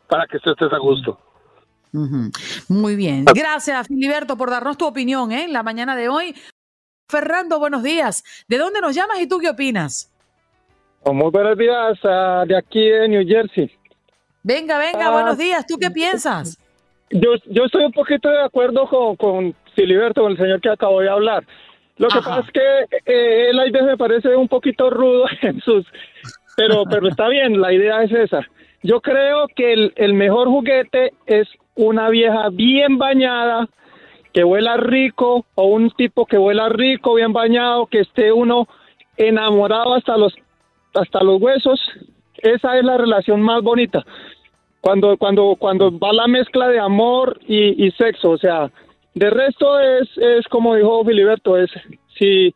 para 0.09 0.26
que 0.26 0.40
tú 0.40 0.51
estés 0.51 0.72
a 0.72 0.78
gusto. 0.78 1.20
Muy 2.68 2.97
bien. 2.97 3.24
Gracias, 3.32 3.86
Filiberto, 3.86 4.36
por 4.36 4.51
darnos 4.51 4.76
tu 4.76 4.86
opinión 4.86 5.30
¿eh? 5.30 5.44
en 5.44 5.53
la 5.53 5.62
mañana 5.62 5.94
de 5.94 6.09
hoy. 6.09 6.34
Fernando, 7.09 7.61
buenos 7.61 7.84
días. 7.84 8.24
¿De 8.49 8.59
dónde 8.59 8.80
nos 8.80 8.92
llamas 8.97 9.20
y 9.20 9.28
tú 9.28 9.38
qué 9.38 9.51
opinas? 9.51 10.12
Oh, 11.05 11.14
Muy 11.14 11.30
buenos 11.30 11.57
días, 11.57 11.97
ah, 12.03 12.42
de 12.44 12.57
aquí 12.59 12.88
de 12.88 13.09
New 13.09 13.24
Jersey. 13.24 13.70
Venga, 14.42 14.78
venga, 14.78 15.07
Ah, 15.07 15.12
buenos 15.12 15.38
días. 15.38 15.64
¿Tú 15.64 15.76
qué 15.80 15.92
piensas? 15.92 16.59
Yo, 17.11 17.36
yo 17.44 17.66
estoy 17.66 17.84
un 17.84 17.92
poquito 17.92 18.28
de 18.28 18.42
acuerdo 18.42 18.88
con, 18.88 19.14
con 19.14 19.55
Filiberto, 19.76 20.22
con 20.22 20.32
el 20.32 20.38
señor 20.38 20.61
que 20.61 20.70
acabó 20.70 21.01
de 21.01 21.09
hablar. 21.09 21.47
Lo 21.99 22.09
que 22.09 22.18
pasa 22.18 22.40
es 22.40 22.51
que 22.53 23.11
eh, 23.12 23.51
él 23.51 23.59
a 23.59 23.64
veces 23.64 23.82
me 23.84 23.97
parece 23.97 24.36
un 24.36 24.49
poquito 24.49 24.90
rudo 24.90 25.26
en 25.42 25.61
sus... 25.61 25.86
Pero, 26.57 26.84
pero 26.88 27.09
está 27.09 27.28
bien, 27.28 27.61
la 27.61 27.72
idea 27.72 28.03
es 28.03 28.12
esa. 28.12 28.40
Yo 28.82 29.01
creo 29.01 29.47
que 29.55 29.74
el, 29.74 29.92
el 29.97 30.14
mejor 30.14 30.49
juguete 30.49 31.12
es 31.26 31.47
una 31.74 32.09
vieja 32.09 32.49
bien 32.51 32.97
bañada, 32.97 33.68
que 34.32 34.42
huela 34.42 34.78
rico, 34.78 35.44
o 35.55 35.66
un 35.66 35.90
tipo 35.90 36.24
que 36.24 36.38
huela 36.38 36.70
rico, 36.70 37.14
bien 37.14 37.34
bañado, 37.34 37.86
que 37.86 38.01
esté 38.01 38.32
uno 38.32 38.68
enamorado 39.18 39.94
hasta 39.94 40.16
los, 40.16 40.34
hasta 40.94 41.22
los 41.22 41.40
huesos. 41.42 41.78
Esa 42.38 42.78
es 42.78 42.84
la 42.84 42.97
relación 42.97 43.42
más 43.42 43.62
bonita 43.62 44.05
cuando 44.86 45.16
cuando 45.16 45.57
cuando 45.59 45.99
va 45.99 46.12
la 46.12 46.28
mezcla 46.28 46.68
de 46.68 46.78
amor 46.78 47.40
y, 47.49 47.84
y 47.84 47.90
sexo 47.92 48.30
o 48.30 48.38
sea 48.38 48.70
de 49.16 49.30
resto 49.30 49.80
es 49.80 50.08
es 50.18 50.46
como 50.48 50.74
dijo 50.76 51.02
Filiberto 51.04 51.56
es 51.56 51.70
si 52.18 52.54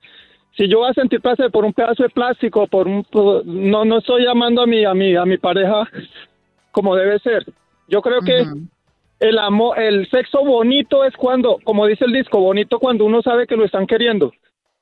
si 0.57 0.69
yo 0.69 0.81
voy 0.81 0.91
a 0.91 0.95
sentir 0.95 1.21
placer 1.23 1.51
por 1.51 1.65
un 1.65 1.73
pedazo 1.73 2.03
de 2.03 2.11
plástico 2.11 2.67
por 2.67 2.87
un 2.87 3.03
por- 3.05 3.45
no 3.47 3.85
no 3.87 3.99
estoy 3.99 4.25
llamando 4.25 4.61
a 4.63 4.67
mi 4.67 4.85
a 4.85 4.93
mi 4.95 5.17
a 5.17 5.25
mi 5.25 5.39
pareja 5.39 5.89
como 6.71 6.95
debe 6.95 7.19
ser. 7.19 7.45
Yo 7.89 8.01
creo 8.03 8.21
que 8.21 8.45
el 9.21 9.39
amor 9.39 9.79
el 9.79 10.09
sexo 10.11 10.45
bonito 10.45 11.05
es 11.05 11.15
cuando 11.17 11.59
como 11.65 11.87
dice 11.87 12.05
el 12.05 12.13
disco 12.13 12.39
bonito 12.41 12.79
cuando 12.79 13.05
uno 13.07 13.23
sabe 13.23 13.47
que 13.47 13.57
lo 13.57 13.65
están 13.65 13.87
queriendo. 13.87 14.31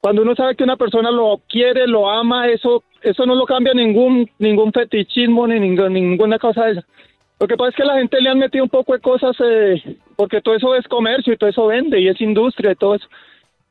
Cuando 0.00 0.22
uno 0.22 0.34
sabe 0.34 0.54
que 0.56 0.64
una 0.64 0.76
persona 0.76 1.10
lo 1.12 1.40
quiere 1.48 1.86
lo 1.86 2.10
ama 2.10 2.48
eso 2.48 2.82
eso 3.02 3.24
no 3.24 3.36
lo 3.36 3.46
cambia 3.46 3.72
ningún 3.72 4.28
ningún 4.40 4.72
fetichismo 4.72 5.46
ni 5.46 5.60
ningún- 5.60 5.92
ninguna 5.92 6.38
cosa 6.40 6.64
de 6.66 6.72
esa 6.72 6.84
lo 7.40 7.46
que 7.46 7.56
pasa 7.56 7.70
es 7.70 7.76
que 7.76 7.84
la 7.84 7.98
gente 7.98 8.20
le 8.20 8.30
han 8.30 8.38
metido 8.40 8.64
un 8.64 8.70
poco 8.70 8.94
de 8.94 9.00
cosas, 9.00 9.36
eh, 9.38 9.80
porque 10.18 10.40
todo 10.40 10.56
eso 10.56 10.74
es 10.74 10.86
comercio 10.88 11.32
y 11.32 11.36
todo 11.36 11.48
eso 11.48 11.66
vende 11.68 12.00
y 12.00 12.08
es 12.08 12.20
industria 12.20 12.72
y 12.72 12.74
todo 12.74 12.96
eso. 12.96 13.06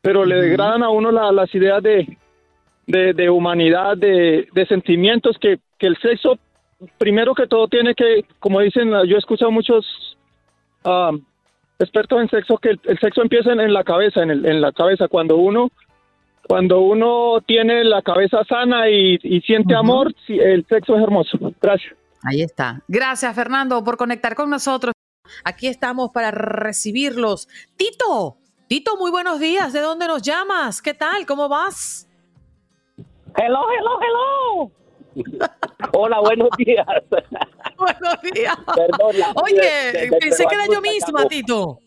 Pero 0.02 0.24
le 0.24 0.36
degradan 0.40 0.82
a 0.82 0.90
uno 0.90 1.12
la- 1.12 1.34
las 1.34 1.54
ideas 1.54 1.84
de, 1.84 2.18
de, 2.86 3.12
de 3.14 3.30
humanidad, 3.30 3.98
de, 3.98 4.48
de 4.54 4.66
sentimientos, 4.66 5.36
que, 5.42 5.60
que 5.78 5.88
el 5.88 5.98
sexo, 5.98 6.40
primero 6.98 7.36
que 7.36 7.48
todo, 7.48 7.68
tiene 7.68 7.94
que, 7.94 8.24
como 8.40 8.62
dicen, 8.62 8.90
yo 8.92 9.16
he 9.18 9.20
escuchado 9.20 9.52
muchos 9.52 9.86
ah, 10.86 11.12
expertos 11.80 12.22
en 12.22 12.30
sexo, 12.30 12.58
que 12.58 12.70
el, 12.70 12.80
el 12.86 12.98
sexo 13.00 13.22
empieza 13.22 13.52
en, 13.52 13.60
en 13.60 13.74
la 13.74 13.84
cabeza, 13.84 14.24
en, 14.24 14.32
el- 14.32 14.46
en 14.46 14.62
la 14.62 14.72
cabeza. 14.72 15.10
Cuando 15.10 15.36
uno, 15.36 15.70
cuando 16.48 16.80
uno 16.80 17.42
tiene 17.46 17.84
la 17.84 18.02
cabeza 18.02 18.46
sana 18.46 18.90
y, 18.90 19.20
y 19.22 19.42
siente 19.42 19.76
amor, 19.76 20.14
el 20.30 20.66
sexo 20.70 20.96
es 20.96 21.04
hermoso. 21.04 21.38
Gracias. 21.62 21.94
Ahí 22.24 22.42
está. 22.42 22.82
Gracias, 22.88 23.36
Fernando, 23.36 23.84
por 23.84 23.98
conectar 23.98 24.34
con 24.34 24.50
nosotros. 24.50 24.94
Aquí 25.44 25.68
estamos 25.68 26.12
para 26.12 26.32
recibirlos. 26.32 27.48
Tito, 27.78 28.38
Tito, 28.68 28.98
muy 28.98 29.12
buenos 29.12 29.40
días. 29.40 29.74
¿De 29.74 29.80
dónde 29.80 30.08
nos 30.08 30.22
llamas? 30.22 30.82
¿Qué 30.82 30.94
tal? 30.94 31.26
¿Cómo 31.26 31.48
vas? 31.50 32.08
Hello, 33.36 33.62
hello, 33.72 34.00
hello. 34.02 34.72
Hola, 35.94 36.20
buenos 36.20 36.50
días. 36.58 36.86
buenos 37.78 38.22
días. 38.34 38.58
Perdón, 38.76 39.16
Oye, 39.44 39.56
de- 39.94 40.10
de- 40.10 40.18
pensé 40.18 40.46
que 40.46 40.56
era 40.56 40.66
yo 40.72 40.82
misma, 40.82 41.20
acabó. 41.22 41.30
Tito. 41.30 41.80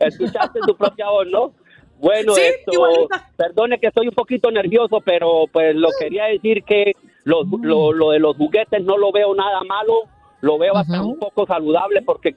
Escuchaste 0.00 0.60
tu 0.66 0.76
propia 0.76 1.08
voz, 1.10 1.26
¿no? 1.28 1.52
Bueno, 1.98 2.34
Sí, 2.34 2.42
esto, 2.42 3.08
perdone 3.36 3.78
que 3.80 3.88
estoy 3.88 4.06
un 4.08 4.14
poquito 4.14 4.50
nervioso, 4.50 5.00
pero 5.04 5.44
pues 5.52 5.74
lo 5.74 5.88
quería 5.98 6.26
decir 6.26 6.62
que 6.64 6.92
los- 7.24 7.46
lo, 7.60 7.92
lo 7.92 8.10
de 8.10 8.18
los 8.20 8.36
juguetes 8.36 8.82
no 8.84 8.96
lo 8.96 9.10
veo 9.12 9.34
nada 9.34 9.62
malo, 9.64 10.04
lo 10.40 10.58
veo 10.58 10.76
hasta 10.76 11.02
un 11.02 11.18
poco 11.18 11.46
saludable 11.46 12.02
porque 12.02 12.36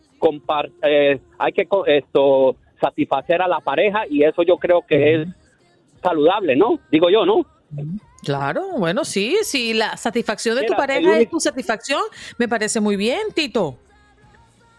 eh, 0.84 1.20
hay 1.38 1.54
que 1.54 1.68
esto 1.88 2.56
satisfacer 2.80 3.42
a 3.42 3.48
la 3.48 3.60
pareja 3.60 4.04
y 4.10 4.24
eso 4.24 4.42
yo 4.44 4.58
creo 4.58 4.82
que 4.88 5.16
es 5.16 5.28
saludable, 6.02 6.56
¿no? 6.56 6.80
Digo 6.92 7.10
yo, 7.10 7.26
¿no? 7.26 7.46
Claro, 8.24 8.64
bueno, 8.78 9.06
sí, 9.06 9.38
sí, 9.44 9.74
la 9.74 9.98
satisfacción 9.98 10.56
de 10.56 10.66
tu 10.66 10.74
pareja 10.74 11.20
es 11.20 11.30
tu 11.30 11.40
satisfacción. 11.40 12.02
Me 12.38 12.48
parece 12.48 12.80
muy 12.80 12.96
bien, 12.96 13.22
Tito. 13.36 13.78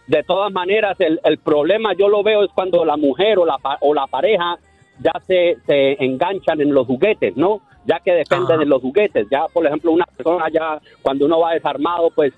de 0.06 0.22
todas 0.24 0.52
maneras, 0.52 0.96
el, 1.00 1.20
el 1.24 1.38
problema 1.38 1.94
yo 1.94 2.08
lo 2.08 2.22
veo 2.22 2.44
es 2.44 2.50
cuando 2.54 2.84
la 2.84 2.96
mujer 2.96 3.38
o 3.38 3.46
la, 3.46 3.56
o 3.80 3.94
la 3.94 4.06
pareja 4.06 4.58
ya 4.98 5.12
se, 5.26 5.56
se 5.66 6.04
enganchan 6.04 6.60
en 6.60 6.74
los 6.74 6.86
juguetes, 6.86 7.36
¿no? 7.36 7.62
Ya 7.86 7.98
que 8.00 8.12
dependen 8.12 8.60
de 8.60 8.66
los 8.66 8.82
juguetes. 8.82 9.26
Ya, 9.30 9.46
por 9.52 9.66
ejemplo, 9.66 9.90
una 9.90 10.04
persona 10.04 10.48
ya, 10.52 10.80
cuando 11.00 11.26
uno 11.26 11.40
va 11.40 11.54
desarmado, 11.54 12.10
pues, 12.10 12.32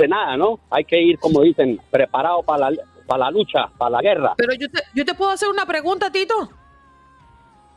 de 0.00 0.08
nada, 0.08 0.36
¿no? 0.36 0.58
Hay 0.70 0.84
que 0.84 1.00
ir, 1.00 1.18
como 1.18 1.42
dicen, 1.42 1.80
preparado 1.90 2.42
para 2.42 2.70
la, 2.70 2.82
para 3.06 3.24
la 3.26 3.30
lucha, 3.30 3.68
para 3.78 3.90
la 3.90 4.00
guerra. 4.02 4.34
Pero 4.36 4.52
yo 4.54 4.68
te, 4.70 4.82
yo 4.94 5.04
te 5.04 5.14
puedo 5.14 5.30
hacer 5.30 5.48
una 5.48 5.66
pregunta, 5.66 6.10
Tito. 6.10 6.34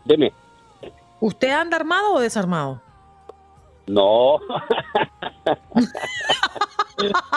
Dime. 0.05 0.32
¿Usted 1.19 1.51
anda 1.51 1.78
armado 1.78 2.13
o 2.15 2.19
desarmado? 2.19 2.82
No. 3.88 4.39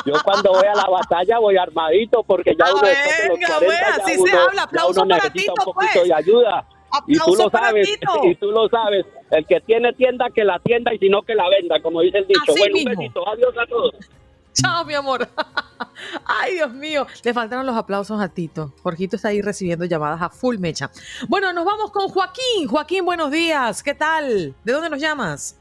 Yo 0.04 0.14
cuando 0.24 0.50
voy 0.52 0.66
a 0.66 0.74
la 0.74 0.86
batalla 0.88 1.38
voy 1.38 1.56
armadito 1.56 2.22
porque 2.22 2.54
ya 2.56 2.66
uno 2.72 2.82
después 2.86 3.18
de 3.22 3.28
los 3.28 3.38
venga, 3.38 3.48
40 3.58 3.66
pues, 3.66 3.78
ya 3.80 4.04
así 4.04 4.14
se 4.14 4.20
uno- 4.20 4.40
habla. 4.42 4.54
ya 4.56 4.62
Aplauso 4.64 5.02
uno 5.02 5.14
necesita 5.16 5.52
un 5.52 5.64
poquito 5.64 5.92
pues. 5.94 6.04
de 6.08 6.14
ayuda. 6.14 6.66
Y 7.08 7.18
tú 7.18 7.34
lo 7.34 7.50
sabes, 7.50 7.88
y 8.22 8.34
tú 8.36 8.50
lo 8.52 8.68
sabes. 8.68 9.04
El 9.30 9.44
que 9.46 9.60
tiene 9.60 9.92
tienda 9.94 10.26
que 10.32 10.44
la 10.44 10.58
tienda 10.60 10.94
y 10.94 10.98
si 10.98 11.08
no 11.08 11.22
que 11.22 11.34
la 11.34 11.48
venda, 11.48 11.80
como 11.82 12.00
dice 12.00 12.18
el 12.18 12.26
dicho. 12.28 12.40
Así 12.48 12.58
bueno, 12.58 12.74
mismo. 12.74 12.90
un 12.92 12.96
besito, 12.98 13.28
adiós 13.28 13.54
a 13.58 13.66
todos. 13.66 13.94
Chao, 14.62 14.84
mi 14.84 14.94
amor. 14.94 15.28
Ay, 16.24 16.54
Dios 16.54 16.72
mío. 16.72 17.06
Le 17.22 17.34
faltaron 17.34 17.66
los 17.66 17.76
aplausos 17.76 18.20
a 18.20 18.28
Tito. 18.28 18.72
Jorgito 18.82 19.16
está 19.16 19.28
ahí 19.28 19.42
recibiendo 19.42 19.84
llamadas 19.84 20.22
a 20.22 20.30
full 20.30 20.56
mecha. 20.58 20.90
Bueno, 21.28 21.52
nos 21.52 21.64
vamos 21.64 21.90
con 21.90 22.08
Joaquín. 22.08 22.66
Joaquín, 22.68 23.04
buenos 23.04 23.30
días. 23.30 23.82
¿Qué 23.82 23.94
tal? 23.94 24.54
¿De 24.64 24.72
dónde 24.72 24.88
nos 24.88 25.00
llamas? 25.00 25.60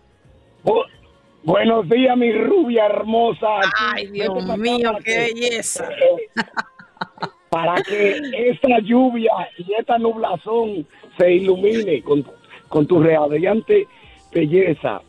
Buenos 1.44 1.90
días, 1.90 2.18
mi 2.18 2.32
rubia 2.32 2.86
hermosa. 2.86 3.48
Ay, 3.78 4.08
Dios 4.08 4.58
mío, 4.58 4.94
qué 5.04 5.34
belleza. 5.34 5.90
Para 7.50 7.82
que 7.84 8.20
esta 8.50 8.80
lluvia 8.80 9.32
y 9.58 9.74
esta 9.74 9.98
nublazón 9.98 10.88
se 11.18 11.34
ilumine 11.34 12.02
con, 12.02 12.26
con 12.70 12.88
tu 12.88 13.02
radiante 13.02 13.88
belleza. 14.34 15.02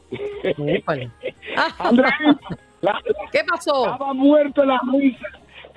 Andrés, 1.78 2.12
la- 2.92 3.02
¿Qué 3.32 3.40
pasó? 3.48 3.84
Estaba 3.92 4.12
muerto 4.14 4.62
en 4.62 4.68
la 4.68 4.80
risa. 4.92 5.26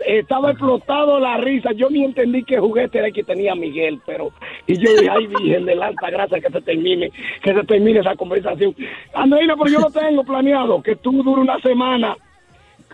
Estaba 0.06 0.52
explotado 0.52 1.20
la 1.20 1.38
risa. 1.38 1.72
Yo 1.74 1.90
ni 1.90 2.06
entendí 2.06 2.44
qué 2.44 2.58
juguete 2.58 3.00
era 3.00 3.08
el 3.08 3.14
que 3.14 3.24
tenía 3.24 3.54
Miguel, 3.54 4.00
pero. 4.06 4.32
Y 4.66 4.78
yo 4.78 4.92
dije, 4.94 5.10
ay, 5.12 5.28
Virgen 5.28 5.66
de 5.66 5.76
la 5.76 5.88
alta 5.88 6.10
gracia, 6.10 6.40
que 6.40 6.50
se 6.50 6.62
termine, 6.62 7.12
que 7.44 7.54
se 7.54 7.64
termine 7.66 8.00
esa 8.00 8.16
conversación. 8.16 8.74
Andreina, 9.14 9.58
pero 9.58 9.70
yo 9.70 9.80
lo 9.80 9.92
tengo 9.92 10.24
planeado, 10.24 10.82
que 10.82 10.96
tú 10.96 11.12
dure 11.22 11.42
una 11.42 11.60
semana 11.60 12.16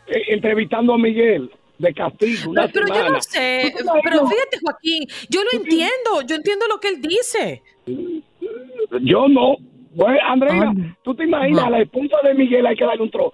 eh, 0.07 0.23
entrevistando 0.29 0.93
a 0.93 0.97
Miguel 0.97 1.51
de 1.77 1.93
castigo, 1.93 2.51
una 2.51 2.67
Pero 2.69 2.87
yo 2.87 3.09
no 3.09 3.21
sé. 3.21 3.71
Pero 4.03 4.27
fíjate, 4.27 4.57
Joaquín, 4.63 5.03
yo 5.29 5.41
lo 5.43 5.59
entiendo. 5.59 6.21
Yo 6.25 6.35
entiendo 6.37 6.65
lo 6.67 6.79
que 6.79 6.87
él 6.87 7.01
dice. 7.01 7.61
Yo 9.01 9.27
no. 9.27 9.57
Bueno, 9.93 10.17
Andrea, 10.27 10.73
tú 11.03 11.15
te 11.15 11.23
imaginas, 11.23 11.65
a 11.65 11.69
la 11.69 11.79
esposa 11.81 12.17
de 12.23 12.33
Miguel 12.33 12.65
hay 12.67 12.75
que 12.75 12.83
darle 12.85 13.01
un 13.03 13.09
tro, 13.09 13.33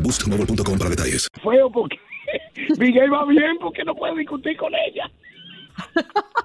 boostmobile.com 0.00 0.78
para 0.78 0.90
detalles. 0.90 1.28
Feo 1.42 1.70
porque 1.70 1.98
Miguel 2.78 3.12
va 3.12 3.24
bien 3.26 3.58
porque 3.60 3.84
no 3.84 3.94
puede 3.94 4.18
discutir 4.18 4.56
con 4.56 4.72
ella. 4.74 5.10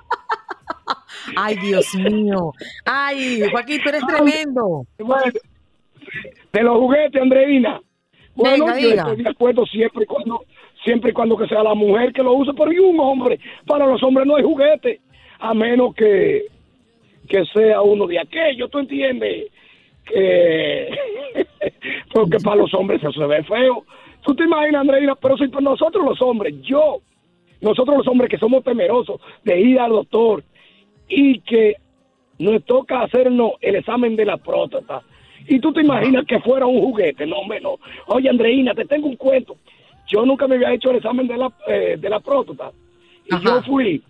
Ay, 1.35 1.55
Dios 1.57 1.93
mío. 1.95 2.53
Ay, 2.85 3.41
Joaquín, 3.51 3.81
tú 3.83 3.89
eres 3.89 4.05
tremendo. 4.07 4.85
Bueno, 4.99 5.31
de 6.53 6.63
los 6.63 6.77
juguetes, 6.77 7.21
Andreina. 7.21 7.81
Bueno, 8.35 8.65
Venga, 8.65 8.79
yo 8.79 8.89
diga. 8.89 9.01
estoy 9.01 9.23
de 9.23 9.29
acuerdo 9.29 9.65
siempre 9.65 10.03
y 10.03 10.05
cuando, 10.05 10.45
siempre 10.83 11.09
y 11.11 11.13
cuando 11.13 11.37
que 11.37 11.47
sea 11.47 11.63
la 11.63 11.73
mujer 11.73 12.13
que 12.13 12.23
lo 12.23 12.33
use, 12.33 12.51
pero 12.53 12.71
y 12.71 12.79
un 12.79 12.99
hombre. 12.99 13.39
Para 13.65 13.85
los 13.87 14.01
hombres 14.03 14.27
no 14.27 14.35
hay 14.35 14.43
juguete, 14.43 15.01
a 15.39 15.53
menos 15.53 15.93
que, 15.95 16.45
que 17.27 17.43
sea 17.53 17.81
uno 17.81 18.07
de 18.07 18.19
aquellos, 18.19 18.69
¿tú 18.69 18.79
entiendes? 18.79 19.51
Que, 20.05 20.89
porque 22.13 22.37
para 22.39 22.57
los 22.57 22.73
hombres 22.73 23.01
eso 23.01 23.11
se 23.11 23.25
ve 23.25 23.43
feo. 23.43 23.85
¿Tú 24.23 24.35
te 24.35 24.43
imaginas, 24.43 24.81
Andreina? 24.81 25.15
Pero 25.15 25.37
si 25.37 25.47
para 25.47 25.61
nosotros 25.61 26.05
los 26.05 26.21
hombres, 26.21 26.55
yo, 26.61 26.99
nosotros 27.61 27.97
los 27.97 28.07
hombres 28.07 28.29
que 28.29 28.37
somos 28.37 28.63
temerosos 28.63 29.21
de 29.43 29.59
ir 29.59 29.79
al 29.79 29.91
doctor 29.91 30.43
y 31.07 31.39
que 31.41 31.75
nos 32.39 32.63
toca 32.65 33.01
hacernos 33.01 33.53
el 33.61 33.75
examen 33.75 34.15
de 34.15 34.25
la 34.25 34.37
próstata. 34.37 35.01
Y 35.47 35.59
tú 35.59 35.71
te 35.71 35.81
imaginas 35.81 36.25
que 36.25 36.39
fuera 36.41 36.65
un 36.65 36.81
juguete, 36.81 37.25
no 37.25 37.43
menos. 37.45 37.79
Oye, 38.07 38.29
Andreina, 38.29 38.73
te 38.73 38.85
tengo 38.85 39.07
un 39.07 39.15
cuento. 39.15 39.55
Yo 40.07 40.25
nunca 40.25 40.47
me 40.47 40.55
había 40.55 40.73
hecho 40.73 40.91
el 40.91 40.97
examen 40.97 41.27
de 41.27 41.37
la, 41.37 41.51
eh, 41.67 41.95
de 41.97 42.09
la 42.09 42.19
próstata. 42.19 42.71
Y 43.25 43.43
yo 43.43 43.61
fui. 43.63 44.01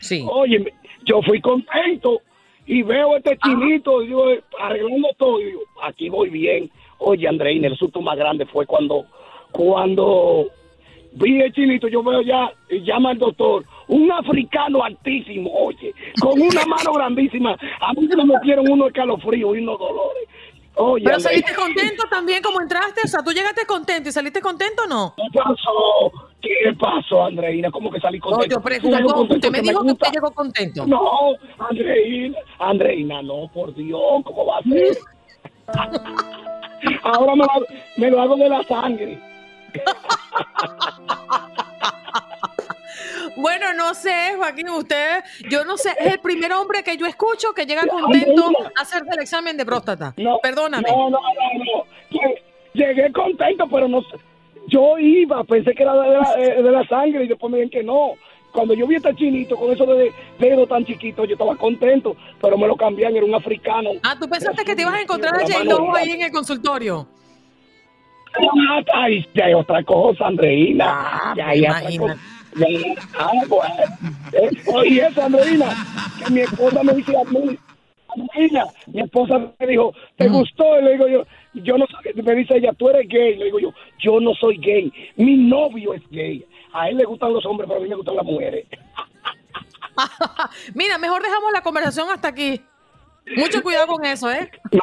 Sí. 0.00 0.24
Oye, 0.30 0.72
yo 1.04 1.22
fui 1.22 1.40
contento 1.40 2.20
y 2.66 2.82
veo 2.82 3.16
este 3.16 3.38
chinito 3.38 4.02
y 4.02 4.08
yo, 4.08 4.24
arreglando 4.60 5.08
todo. 5.16 5.40
Y 5.40 5.46
digo, 5.46 5.60
aquí 5.82 6.08
voy 6.08 6.30
bien. 6.30 6.70
Oye, 6.98 7.28
Andreina, 7.28 7.68
el 7.68 7.76
susto 7.76 8.00
más 8.00 8.16
grande 8.16 8.46
fue 8.46 8.66
cuando, 8.66 9.04
cuando 9.52 10.46
vi 11.12 11.40
el 11.40 11.52
chinito, 11.52 11.88
yo 11.88 12.02
veo 12.02 12.22
ya, 12.22 12.52
llama 12.82 13.10
al 13.10 13.18
doctor, 13.18 13.64
un 13.88 14.10
africano 14.10 14.82
altísimo, 14.82 15.50
oye, 15.52 15.94
con 16.20 16.40
una 16.40 16.64
mano 16.66 16.92
grandísima. 16.94 17.56
A 17.80 17.92
mí 17.94 18.06
se 18.08 18.16
me 18.16 18.24
metieron 18.24 18.70
unos 18.70 18.88
escalofríos 18.88 19.56
y 19.56 19.60
unos 19.60 19.78
dolores. 19.78 20.28
Oye, 20.78 21.04
Pero 21.04 21.18
saliste 21.20 21.54
contento 21.54 22.04
también 22.10 22.42
como 22.42 22.60
entraste. 22.60 23.00
O 23.04 23.08
sea, 23.08 23.22
tú 23.22 23.30
llegaste 23.32 23.64
contento 23.66 24.08
y 24.08 24.12
saliste 24.12 24.40
contento 24.42 24.82
o 24.84 24.86
no? 24.86 25.14
¿Qué 25.16 25.22
pasó? 25.38 26.12
¿Qué 26.42 26.72
pasó, 26.78 27.24
Andreina? 27.24 27.70
¿Cómo 27.70 27.90
que 27.90 27.98
salí 27.98 28.18
No, 28.18 28.24
contento? 28.26 28.54
yo 28.56 28.60
Salgo 28.60 28.62
pregunto. 28.62 29.14
contento 29.14 29.34
Usted 29.34 29.50
me 29.50 29.60
dijo 29.62 29.82
que 29.82 29.92
usted 29.92 30.08
llegó 30.12 30.30
contento. 30.32 30.86
No, 30.86 31.32
Andreina, 31.58 32.38
Andreina, 32.58 33.22
no, 33.22 33.48
por 33.52 33.74
Dios, 33.74 34.00
¿cómo 34.24 34.44
va 34.46 34.58
a 34.58 34.62
ser? 34.62 34.96
Ahora 37.02 37.32
me 37.34 37.38
lo, 37.44 37.50
hago- 37.50 37.66
me 37.96 38.10
lo 38.10 38.20
hago 38.20 38.36
de 38.36 38.48
la 38.48 38.62
sangre. 38.64 39.18
Bueno, 43.36 43.72
no 43.74 43.94
sé, 43.94 44.32
Joaquín, 44.36 44.68
usted, 44.70 45.22
yo 45.50 45.64
no 45.64 45.76
sé, 45.76 45.90
es 46.00 46.14
el 46.14 46.18
primer 46.20 46.52
hombre 46.52 46.82
que 46.82 46.96
yo 46.96 47.06
escucho 47.06 47.52
que 47.54 47.66
llega 47.66 47.86
contento 47.86 48.50
a 48.76 48.80
hacerse 48.80 49.10
el 49.12 49.20
examen 49.20 49.56
de 49.56 49.64
próstata. 49.66 50.14
Perdóname. 50.42 50.88
No, 50.90 51.10
no, 51.10 51.18
no, 51.20 51.64
no. 51.64 51.84
Lle- 52.10 52.40
Llegué 52.72 53.10
contento, 53.12 53.66
pero 53.70 53.88
no 53.88 54.02
sé. 54.02 54.16
Yo 54.68 54.98
iba, 54.98 55.42
pensé 55.44 55.72
que 55.74 55.82
era 55.82 55.94
de 55.94 56.08
la, 56.10 56.34
eh, 56.38 56.62
de 56.62 56.70
la 56.70 56.86
sangre 56.86 57.24
y 57.24 57.28
después 57.28 57.50
me 57.50 57.58
dijeron 57.58 57.70
que 57.70 57.82
no. 57.86 58.12
Cuando 58.52 58.74
yo 58.74 58.86
vi 58.86 58.94
a 58.94 58.98
este 58.98 59.14
chinito 59.14 59.56
con 59.56 59.70
eso 59.72 59.84
de 59.86 60.12
dedo 60.38 60.66
tan 60.66 60.84
chiquito, 60.84 61.24
yo 61.24 61.32
estaba 61.34 61.56
contento, 61.56 62.16
pero 62.40 62.56
me 62.58 62.66
lo 62.66 62.74
cambian, 62.76 63.14
era 63.16 63.24
un 63.24 63.34
africano. 63.34 63.90
Ah, 64.02 64.16
tú 64.18 64.28
pensaste 64.28 64.64
que 64.64 64.74
te 64.74 64.82
ibas 64.82 64.94
a 64.94 65.00
encontrar 65.02 65.34
a 65.34 65.38
La 65.38 65.44
J. 65.46 65.58
mano 65.58 65.70
Lo 65.70 65.84
grande. 65.92 66.00
ahí 66.00 66.10
en 66.16 66.22
el 66.22 66.30
consultorio. 66.32 67.06
Ay, 68.92 69.26
ya 69.34 69.46
hay 69.46 69.54
otra 69.54 69.82
cosa, 69.82 70.26
Andreina. 70.26 71.32
ya 71.36 71.48
hay 71.48 71.60
otra 71.60 71.80
imagínate. 71.80 72.12
cosa. 72.14 72.35
Ah. 73.18 73.32
Eh, 74.32 74.50
oye, 74.66 75.06
eso, 75.06 75.22
Andreina, 75.22 75.66
que 76.18 76.32
mi 76.32 76.40
esposa 76.40 76.82
me 76.82 76.94
dice 76.94 77.16
a 77.16 77.24
mí, 77.24 77.58
Andreina, 78.08 78.64
mi 78.86 79.00
esposa 79.00 79.38
me 79.58 79.66
dijo, 79.66 79.92
¿te 80.16 80.28
gustó? 80.28 80.78
Y 80.78 80.84
le 80.84 80.92
digo 80.92 81.08
yo, 81.08 81.26
yo 81.54 81.76
no 81.76 81.86
sé, 81.86 82.22
me 82.22 82.34
dice 82.34 82.56
ella, 82.56 82.72
tú 82.72 82.88
eres 82.88 83.08
gay. 83.08 83.36
Le 83.36 83.46
digo 83.46 83.58
yo, 83.58 83.72
yo 83.98 84.20
no 84.20 84.34
soy 84.34 84.58
gay, 84.58 84.92
mi 85.16 85.36
novio 85.36 85.94
es 85.94 86.02
gay. 86.10 86.44
A 86.72 86.88
él 86.88 86.96
le 86.96 87.04
gustan 87.04 87.32
los 87.32 87.44
hombres, 87.46 87.68
pero 87.68 87.80
a 87.80 87.82
mí 87.82 87.88
me 87.88 87.96
gustan 87.96 88.16
las 88.16 88.24
mujeres. 88.24 88.66
Mira, 90.74 90.98
mejor 90.98 91.22
dejamos 91.22 91.52
la 91.52 91.62
conversación 91.62 92.08
hasta 92.10 92.28
aquí. 92.28 92.60
Mucho 93.36 93.62
cuidado 93.62 93.86
con 93.86 94.04
eso, 94.04 94.30
¿eh? 94.30 94.50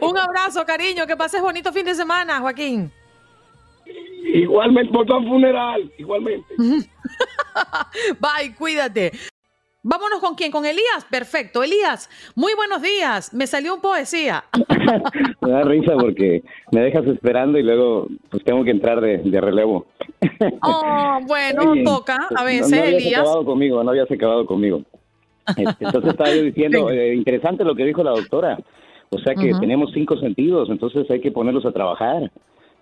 Un 0.00 0.18
abrazo, 0.18 0.64
cariño. 0.64 1.06
Que 1.06 1.16
pases 1.16 1.40
bonito 1.40 1.72
fin 1.72 1.84
de 1.84 1.94
semana, 1.94 2.40
Joaquín. 2.40 2.92
Igualmente, 4.34 4.92
por 4.92 5.06
tu 5.06 5.14
funeral, 5.22 5.90
igualmente. 5.98 6.54
Bye, 8.20 8.54
cuídate. 8.56 9.12
Vámonos 9.82 10.18
con 10.20 10.34
quién, 10.34 10.50
con 10.50 10.66
Elías. 10.66 11.06
Perfecto, 11.08 11.62
Elías. 11.62 12.10
Muy 12.34 12.52
buenos 12.54 12.82
días. 12.82 13.32
Me 13.32 13.46
salió 13.46 13.74
un 13.74 13.80
poesía. 13.80 14.44
Me 15.40 15.50
da 15.50 15.62
risa 15.62 15.92
porque 15.98 16.42
me 16.72 16.80
dejas 16.82 17.06
esperando 17.06 17.58
y 17.58 17.62
luego 17.62 18.08
pues 18.30 18.42
tengo 18.44 18.64
que 18.64 18.70
entrar 18.72 19.00
de, 19.00 19.18
de 19.18 19.40
relevo. 19.40 19.86
Oh, 20.62 21.18
bueno, 21.26 21.70
Oye, 21.72 21.84
toca 21.84 22.16
a 22.16 22.40
no- 22.40 22.44
veces, 22.44 22.70
no, 22.70 22.76
habías 22.82 23.02
Elías. 23.02 23.20
acabado 23.20 23.44
conmigo, 23.44 23.82
no 23.84 23.90
habías 23.90 24.10
acabado 24.10 24.46
conmigo. 24.46 24.82
Este, 25.56 25.84
Entonces 25.84 26.10
estaba 26.10 26.30
yo 26.34 26.42
diciendo, 26.42 26.90
eh, 26.90 27.14
interesante 27.14 27.64
lo 27.64 27.74
que 27.74 27.84
dijo 27.84 28.02
la 28.04 28.10
doctora. 28.12 28.58
O 29.10 29.18
sea 29.18 29.34
que 29.34 29.52
tenemos 29.60 29.90
cinco 29.94 30.16
sentidos, 30.18 30.68
entonces 30.70 31.10
hay 31.10 31.20
que 31.20 31.30
ponerlos 31.32 31.64
a 31.66 31.72
trabajar. 31.72 32.30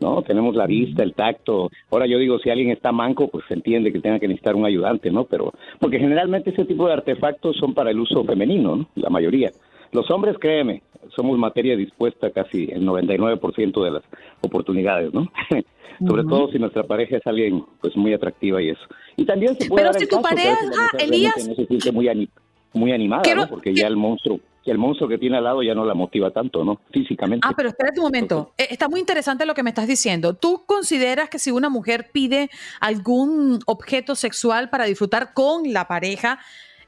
¿No? 0.00 0.22
Tenemos 0.22 0.54
la 0.54 0.66
vista, 0.66 1.02
el 1.02 1.14
tacto. 1.14 1.70
Ahora 1.90 2.06
yo 2.06 2.18
digo, 2.18 2.38
si 2.38 2.50
alguien 2.50 2.70
está 2.70 2.92
manco, 2.92 3.28
pues 3.28 3.44
se 3.48 3.54
entiende 3.54 3.92
que 3.92 4.00
tenga 4.00 4.18
que 4.18 4.28
necesitar 4.28 4.54
un 4.54 4.66
ayudante, 4.66 5.10
¿no? 5.10 5.24
Pero, 5.24 5.52
porque 5.80 5.98
generalmente 5.98 6.50
ese 6.50 6.64
tipo 6.64 6.86
de 6.86 6.94
artefactos 6.94 7.56
son 7.56 7.74
para 7.74 7.90
el 7.90 7.98
uso 8.00 8.24
femenino, 8.24 8.76
¿no? 8.76 8.88
La 8.94 9.10
mayoría. 9.10 9.50
Los 9.92 10.10
hombres, 10.10 10.36
créeme, 10.38 10.82
somos 11.14 11.38
materia 11.38 11.76
dispuesta 11.76 12.30
casi 12.30 12.68
el 12.70 12.84
99% 12.86 13.84
de 13.84 13.90
las 13.90 14.02
oportunidades, 14.42 15.12
¿no? 15.14 15.30
Sobre 16.06 16.24
todo 16.24 16.50
si 16.52 16.58
nuestra 16.58 16.82
pareja 16.82 17.16
es 17.16 17.26
alguien 17.26 17.64
pues 17.80 17.96
muy 17.96 18.12
atractiva 18.12 18.60
y 18.60 18.68
eso. 18.68 18.82
Y 19.16 19.24
también 19.24 19.54
se 19.56 19.66
puede 19.66 19.82
Pero 19.82 19.92
dar 19.92 19.98
si 19.98 20.04
el 20.04 20.10
tu 20.10 20.16
caso 20.16 20.28
pareja, 20.28 20.58
Elías- 20.98 21.48
no 21.48 21.54
se 21.54 21.64
siente 21.66 21.90
muy, 21.90 22.08
ani- 22.08 22.28
muy 22.74 22.92
animada, 22.92 23.22
Quiero- 23.22 23.42
¿no? 23.42 23.48
Porque 23.48 23.74
ya 23.74 23.86
el 23.86 23.96
monstruo, 23.96 24.40
que 24.66 24.72
el 24.72 24.78
monstruo 24.78 25.08
que 25.08 25.16
tiene 25.16 25.36
al 25.36 25.44
lado 25.44 25.62
ya 25.62 25.76
no 25.76 25.84
la 25.84 25.94
motiva 25.94 26.32
tanto, 26.32 26.64
¿no? 26.64 26.80
Físicamente. 26.90 27.46
Ah, 27.48 27.54
pero 27.56 27.68
espérate 27.68 28.00
un 28.00 28.06
momento. 28.06 28.50
Eh, 28.58 28.66
Está 28.70 28.88
muy 28.88 28.98
interesante 28.98 29.46
lo 29.46 29.54
que 29.54 29.62
me 29.62 29.70
estás 29.70 29.86
diciendo. 29.86 30.34
¿Tú 30.34 30.64
consideras 30.66 31.30
que 31.30 31.38
si 31.38 31.52
una 31.52 31.68
mujer 31.68 32.08
pide 32.12 32.50
algún 32.80 33.60
objeto 33.66 34.16
sexual 34.16 34.68
para 34.68 34.84
disfrutar 34.86 35.34
con 35.34 35.72
la 35.72 35.86
pareja, 35.86 36.40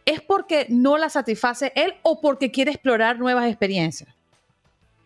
es 0.04 0.20
porque 0.20 0.66
no 0.68 0.98
la 0.98 1.08
satisface 1.08 1.72
él 1.76 1.94
o 2.02 2.20
porque 2.20 2.50
quiere 2.50 2.72
explorar 2.72 3.20
nuevas 3.20 3.46
experiencias? 3.46 4.12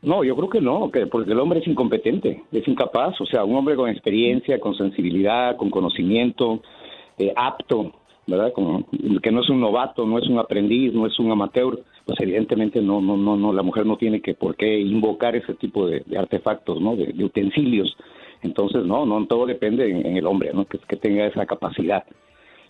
No, 0.00 0.24
yo 0.24 0.34
creo 0.34 0.48
que 0.48 0.62
no, 0.62 0.90
que 0.90 1.06
porque 1.06 1.32
el 1.32 1.40
hombre 1.40 1.60
es 1.60 1.68
incompetente, 1.68 2.42
es 2.52 2.66
incapaz, 2.66 3.20
o 3.20 3.26
sea, 3.26 3.44
un 3.44 3.54
hombre 3.54 3.76
con 3.76 3.90
experiencia, 3.90 4.58
con 4.58 4.74
sensibilidad, 4.74 5.56
con 5.56 5.68
conocimiento, 5.68 6.62
eh, 7.18 7.34
apto, 7.36 7.92
¿verdad? 8.26 8.52
Como, 8.52 8.86
que 9.22 9.32
no 9.32 9.40
es 9.40 9.50
un 9.50 9.60
novato, 9.60 10.06
no 10.06 10.18
es 10.18 10.28
un 10.28 10.38
aprendiz, 10.38 10.92
no 10.92 11.06
es 11.06 11.18
un 11.18 11.30
amateur, 11.30 11.80
pues 12.04 12.20
evidentemente 12.20 12.80
no, 12.80 13.00
no, 13.00 13.16
no, 13.16 13.36
no, 13.36 13.52
la 13.52 13.62
mujer 13.62 13.86
no 13.86 13.96
tiene 13.96 14.20
que 14.20 14.34
por 14.34 14.56
qué 14.56 14.80
invocar 14.80 15.36
ese 15.36 15.54
tipo 15.54 15.86
de, 15.86 16.02
de 16.06 16.18
artefactos, 16.18 16.80
¿no? 16.80 16.96
De, 16.96 17.12
de 17.12 17.24
utensilios. 17.24 17.96
Entonces, 18.42 18.84
no, 18.84 19.06
no, 19.06 19.24
todo 19.26 19.46
depende 19.46 19.88
en, 19.90 20.06
en 20.06 20.16
el 20.16 20.26
hombre, 20.26 20.50
¿no? 20.52 20.64
Que, 20.64 20.78
que 20.78 20.96
tenga 20.96 21.26
esa 21.26 21.46
capacidad. 21.46 22.04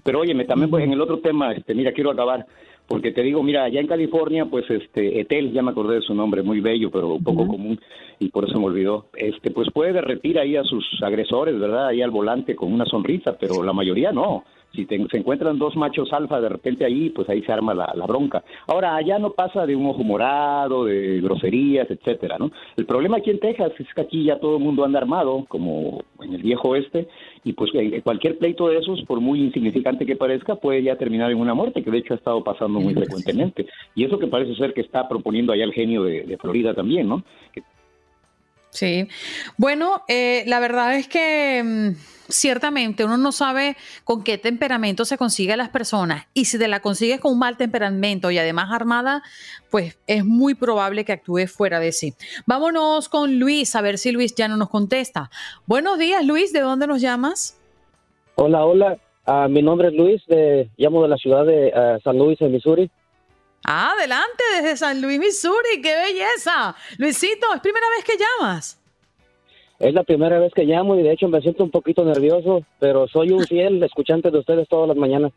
Pero 0.04 0.20
óyeme, 0.20 0.44
también 0.44 0.70
pues 0.70 0.84
en 0.84 0.92
el 0.92 1.00
otro 1.00 1.18
tema, 1.18 1.52
este, 1.52 1.74
mira, 1.74 1.92
quiero 1.92 2.10
acabar, 2.10 2.46
porque 2.88 3.12
te 3.12 3.22
digo, 3.22 3.42
mira, 3.42 3.64
allá 3.64 3.80
en 3.80 3.86
California, 3.86 4.46
pues 4.46 4.68
este, 4.68 5.20
Etel, 5.20 5.52
ya 5.52 5.62
me 5.62 5.70
acordé 5.70 5.96
de 5.96 6.02
su 6.02 6.14
nombre, 6.14 6.42
muy 6.42 6.60
bello, 6.60 6.90
pero 6.90 7.08
un 7.08 7.22
poco 7.22 7.46
común, 7.46 7.78
y 8.18 8.28
por 8.28 8.48
eso 8.48 8.58
me 8.58 8.66
olvidó, 8.66 9.06
este, 9.14 9.50
pues 9.50 9.68
puede 9.72 9.92
derretir 9.92 10.38
ahí 10.38 10.56
a 10.56 10.64
sus 10.64 10.84
agresores, 11.02 11.58
¿verdad? 11.58 11.88
Ahí 11.88 12.02
al 12.02 12.10
volante 12.10 12.56
con 12.56 12.72
una 12.72 12.84
sonrisa, 12.84 13.36
pero 13.38 13.62
la 13.62 13.72
mayoría 13.72 14.12
no. 14.12 14.44
Si 14.74 14.86
te- 14.86 15.06
se 15.10 15.18
encuentran 15.18 15.58
dos 15.58 15.76
machos 15.76 16.12
alfa 16.12 16.40
de 16.40 16.48
repente 16.48 16.84
ahí, 16.84 17.10
pues 17.10 17.28
ahí 17.28 17.42
se 17.42 17.52
arma 17.52 17.74
la, 17.74 17.92
la 17.94 18.06
bronca. 18.06 18.42
Ahora, 18.66 18.96
allá 18.96 19.18
no 19.18 19.30
pasa 19.32 19.66
de 19.66 19.76
un 19.76 19.86
ojo 19.86 20.02
morado, 20.02 20.86
de 20.86 21.20
groserías, 21.20 21.90
etcétera, 21.90 22.36
¿no? 22.38 22.50
El 22.76 22.86
problema 22.86 23.18
aquí 23.18 23.30
en 23.30 23.38
Texas 23.40 23.72
es 23.78 23.86
que 23.94 24.00
aquí 24.00 24.24
ya 24.24 24.38
todo 24.38 24.56
el 24.56 24.62
mundo 24.62 24.84
anda 24.84 24.98
armado, 24.98 25.44
como 25.48 26.02
en 26.22 26.34
el 26.34 26.42
viejo 26.42 26.70
oeste, 26.70 27.06
y 27.44 27.52
pues 27.52 27.70
eh, 27.74 28.00
cualquier 28.02 28.38
pleito 28.38 28.68
de 28.68 28.78
esos, 28.78 29.02
por 29.02 29.20
muy 29.20 29.40
insignificante 29.40 30.06
que 30.06 30.16
parezca, 30.16 30.56
puede 30.56 30.82
ya 30.82 30.96
terminar 30.96 31.30
en 31.30 31.38
una 31.38 31.54
muerte, 31.54 31.82
que 31.82 31.90
de 31.90 31.98
hecho 31.98 32.14
ha 32.14 32.16
estado 32.16 32.42
pasando 32.42 32.80
muy 32.80 32.94
frecuentemente. 32.94 33.66
Y 33.94 34.04
eso 34.04 34.18
que 34.18 34.26
parece 34.26 34.54
ser 34.54 34.72
que 34.72 34.80
está 34.80 35.08
proponiendo 35.08 35.52
allá 35.52 35.64
el 35.64 35.72
genio 35.72 36.04
de, 36.04 36.22
de 36.22 36.38
Florida 36.38 36.72
también, 36.72 37.08
¿no? 37.08 37.22
Que 37.52 37.62
Sí. 38.72 39.06
Bueno, 39.58 40.02
eh, 40.08 40.44
la 40.46 40.58
verdad 40.58 40.96
es 40.96 41.06
que 41.06 41.62
mm, 41.62 41.90
ciertamente 42.32 43.04
uno 43.04 43.18
no 43.18 43.30
sabe 43.30 43.76
con 44.04 44.24
qué 44.24 44.38
temperamento 44.38 45.04
se 45.04 45.18
consigue 45.18 45.52
a 45.52 45.58
las 45.58 45.68
personas 45.68 46.26
y 46.32 46.46
si 46.46 46.58
te 46.58 46.68
la 46.68 46.80
consigues 46.80 47.20
con 47.20 47.32
un 47.32 47.38
mal 47.38 47.58
temperamento 47.58 48.30
y 48.30 48.38
además 48.38 48.72
armada, 48.72 49.22
pues 49.70 49.98
es 50.06 50.24
muy 50.24 50.54
probable 50.54 51.04
que 51.04 51.12
actúe 51.12 51.46
fuera 51.48 51.80
de 51.80 51.92
sí. 51.92 52.14
Vámonos 52.46 53.10
con 53.10 53.38
Luis, 53.38 53.76
a 53.76 53.82
ver 53.82 53.98
si 53.98 54.10
Luis 54.10 54.34
ya 54.34 54.48
no 54.48 54.56
nos 54.56 54.70
contesta. 54.70 55.30
Buenos 55.66 55.98
días, 55.98 56.24
Luis, 56.24 56.54
¿de 56.54 56.60
dónde 56.60 56.86
nos 56.86 57.02
llamas? 57.02 57.60
Hola, 58.36 58.64
hola. 58.64 58.98
Ah, 59.26 59.48
mi 59.48 59.62
nombre 59.62 59.88
es 59.88 59.94
Luis, 59.94 60.22
de, 60.26 60.70
llamo 60.78 61.02
de 61.02 61.08
la 61.08 61.16
ciudad 61.16 61.44
de 61.44 61.72
ah, 61.74 61.98
San 62.02 62.18
Luis, 62.18 62.40
en 62.40 62.52
Missouri. 62.52 62.90
Ah, 63.64 63.92
adelante 63.96 64.42
desde 64.56 64.76
San 64.76 65.00
Luis, 65.00 65.18
Missouri, 65.18 65.80
qué 65.82 65.94
belleza. 65.94 66.74
Luisito, 66.98 67.46
es 67.54 67.60
primera 67.60 67.86
vez 67.96 68.04
que 68.04 68.16
llamas. 68.18 68.78
Es 69.78 69.94
la 69.94 70.02
primera 70.04 70.38
vez 70.38 70.52
que 70.54 70.64
llamo 70.64 70.96
y 70.96 71.02
de 71.02 71.12
hecho 71.12 71.28
me 71.28 71.40
siento 71.40 71.64
un 71.64 71.70
poquito 71.70 72.04
nervioso, 72.04 72.62
pero 72.78 73.08
soy 73.08 73.30
un 73.30 73.44
fiel 73.44 73.82
escuchante 73.82 74.30
de 74.30 74.38
ustedes 74.38 74.68
todas 74.68 74.88
las 74.88 74.96
mañanas. 74.96 75.32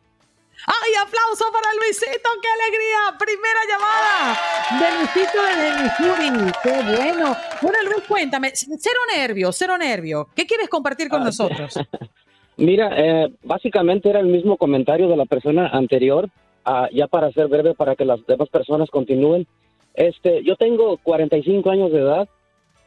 ¡Ay, 0.67 0.91
aplauso 1.01 1.45
para 1.51 1.73
Luisito! 1.75 2.29
¡Qué 2.41 2.47
alegría! 2.47 3.17
Primera 3.19 3.59
llamada 3.69 4.39
de 4.79 4.97
Luisito 4.97 5.43
desde 5.43 5.83
Missouri. 5.83 6.51
¡Qué 6.63 6.95
bueno! 6.97 7.35
Bueno, 7.61 7.77
Luis, 7.91 8.03
cuéntame, 8.07 8.51
cero 8.53 8.99
nervio, 9.15 9.51
cero 9.51 9.77
nervio. 9.77 10.29
¿Qué 10.35 10.45
quieres 10.45 10.69
compartir 10.69 11.09
con 11.09 11.21
Ah, 11.21 11.25
nosotros? 11.25 11.73
Mira, 12.57 12.89
eh, 12.95 13.33
básicamente 13.43 14.09
era 14.09 14.19
el 14.21 14.27
mismo 14.27 14.57
comentario 14.57 15.09
de 15.09 15.17
la 15.17 15.25
persona 15.25 15.67
anterior, 15.69 16.29
ah, 16.65 16.89
ya 16.91 17.07
para 17.07 17.31
ser 17.31 17.47
breve, 17.47 17.73
para 17.73 17.95
que 17.95 18.05
las 18.05 18.25
demás 18.25 18.49
personas 18.49 18.89
continúen. 18.89 19.47
Este, 19.93 20.43
yo 20.43 20.55
tengo 20.55 20.97
45 20.97 21.69
años 21.69 21.91
de 21.91 21.99
edad 21.99 22.27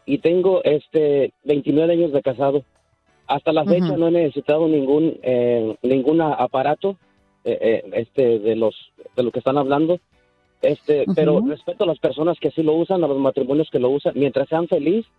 y 0.04 0.18
tengo 0.18 0.62
este 0.64 1.32
29 1.44 1.92
años 1.92 2.12
de 2.12 2.22
casado. 2.22 2.64
Hasta 3.26 3.52
la 3.52 3.64
fecha 3.64 3.92
Ujú. 3.92 3.98
no 3.98 4.08
he 4.08 4.10
necesitado 4.10 4.68
ningún 4.68 5.18
eh, 5.22 5.76
ningún 5.82 6.20
aparato 6.20 6.96
eh, 7.44 7.58
eh, 7.60 7.90
este 7.92 8.38
de 8.38 8.56
los 8.56 8.74
de 9.16 9.22
lo 9.22 9.30
que 9.30 9.38
están 9.38 9.58
hablando. 9.58 10.00
Este, 10.60 11.04
pero 11.14 11.40
respeto 11.46 11.84
a 11.84 11.86
las 11.86 12.00
personas 12.00 12.38
que 12.40 12.50
sí 12.50 12.64
lo 12.64 12.72
usan, 12.72 13.04
a 13.04 13.06
los 13.06 13.18
matrimonios 13.18 13.70
que 13.70 13.78
lo 13.78 13.90
usan, 13.90 14.14
mientras 14.16 14.48
sean 14.48 14.66
felices, 14.66 15.10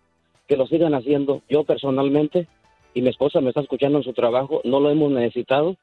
que 0.46 0.56
lo 0.56 0.66
sigan 0.66 0.92
haciendo. 0.92 1.40
Yo 1.48 1.64
personalmente 1.64 2.46
y 2.92 3.02
mi 3.02 3.08
esposa 3.08 3.40
me 3.40 3.48
está 3.48 3.60
escuchando 3.60 3.98
en 3.98 4.04
su 4.04 4.12
trabajo, 4.12 4.60
no 4.64 4.80
lo 4.80 4.90
hemos 4.90 5.10
necesitado 5.12 5.76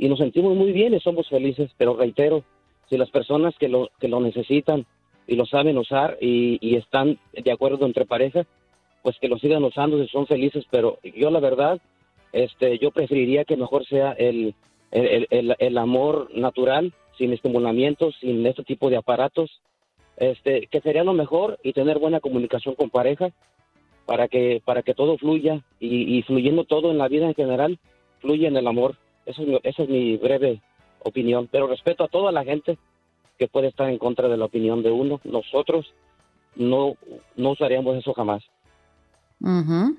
y 0.00 0.08
nos 0.08 0.18
sentimos 0.18 0.56
muy 0.56 0.72
bien 0.72 0.94
y 0.94 1.00
somos 1.00 1.28
felices, 1.28 1.70
pero 1.76 1.94
reitero, 1.94 2.42
si 2.88 2.96
las 2.96 3.10
personas 3.10 3.54
que 3.58 3.68
lo, 3.68 3.90
que 4.00 4.08
lo 4.08 4.18
necesitan 4.20 4.86
y 5.26 5.36
lo 5.36 5.44
saben 5.44 5.76
usar 5.76 6.16
y, 6.22 6.56
y 6.66 6.76
están 6.76 7.18
de 7.34 7.52
acuerdo 7.52 7.84
entre 7.84 8.06
parejas, 8.06 8.46
pues 9.02 9.18
que 9.20 9.28
lo 9.28 9.38
sigan 9.38 9.62
usando 9.62 10.02
si 10.02 10.08
son 10.08 10.26
felices, 10.26 10.64
pero 10.70 10.98
yo 11.16 11.30
la 11.30 11.38
verdad, 11.38 11.80
este, 12.32 12.78
yo 12.78 12.92
preferiría 12.92 13.44
que 13.44 13.58
mejor 13.58 13.84
sea 13.84 14.12
el, 14.12 14.54
el, 14.90 15.26
el- 15.30 15.56
el- 15.58 15.78
amor 15.78 16.30
natural, 16.34 16.94
sin 17.18 17.34
estimulamientos, 17.34 18.14
sin 18.20 18.46
este 18.46 18.64
tipo 18.64 18.88
de 18.88 18.96
aparatos, 18.96 19.60
este, 20.16 20.66
que 20.68 20.80
sería 20.80 21.04
lo 21.04 21.12
mejor 21.12 21.58
y 21.62 21.74
tener 21.74 21.98
buena 21.98 22.20
comunicación 22.20 22.74
con 22.74 22.88
pareja 22.88 23.32
para 24.06 24.28
que 24.28 24.62
para 24.64 24.82
que 24.82 24.94
todo 24.94 25.18
fluya 25.18 25.62
y, 25.78 26.16
y 26.16 26.22
fluyendo 26.22 26.64
todo 26.64 26.90
en 26.90 26.96
la 26.98 27.08
vida 27.08 27.26
en 27.26 27.34
general 27.34 27.78
fluye 28.20 28.46
en 28.46 28.56
el 28.56 28.66
amor 28.66 28.96
eso 29.26 29.42
es 29.42 29.48
mi, 29.48 29.60
esa 29.62 29.82
es 29.82 29.88
mi 29.88 30.16
breve 30.16 30.60
opinión 31.04 31.48
pero 31.50 31.66
respeto 31.66 32.04
a 32.04 32.08
toda 32.08 32.32
la 32.32 32.44
gente 32.44 32.78
que 33.38 33.48
puede 33.48 33.68
estar 33.68 33.88
en 33.88 33.98
contra 33.98 34.28
de 34.28 34.36
la 34.36 34.44
opinión 34.46 34.82
de 34.82 34.90
uno 34.90 35.20
nosotros 35.24 35.92
no 36.56 36.94
no 37.36 37.50
usaríamos 37.50 37.96
eso 37.96 38.12
jamás 38.12 38.42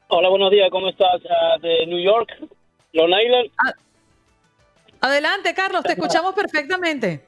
Hola, 0.09 0.29
buenos 0.29 0.51
días, 0.51 0.69
¿cómo 0.71 0.89
estás? 0.89 1.21
Ah, 1.29 1.59
de 1.61 1.87
New 1.87 2.03
York, 2.03 2.31
Long 2.93 3.11
Island. 3.11 3.51
Adelante, 5.01 5.55
Carlos, 5.55 5.83
te 5.83 5.93
escuchamos 5.93 6.35
perfectamente. 6.35 7.25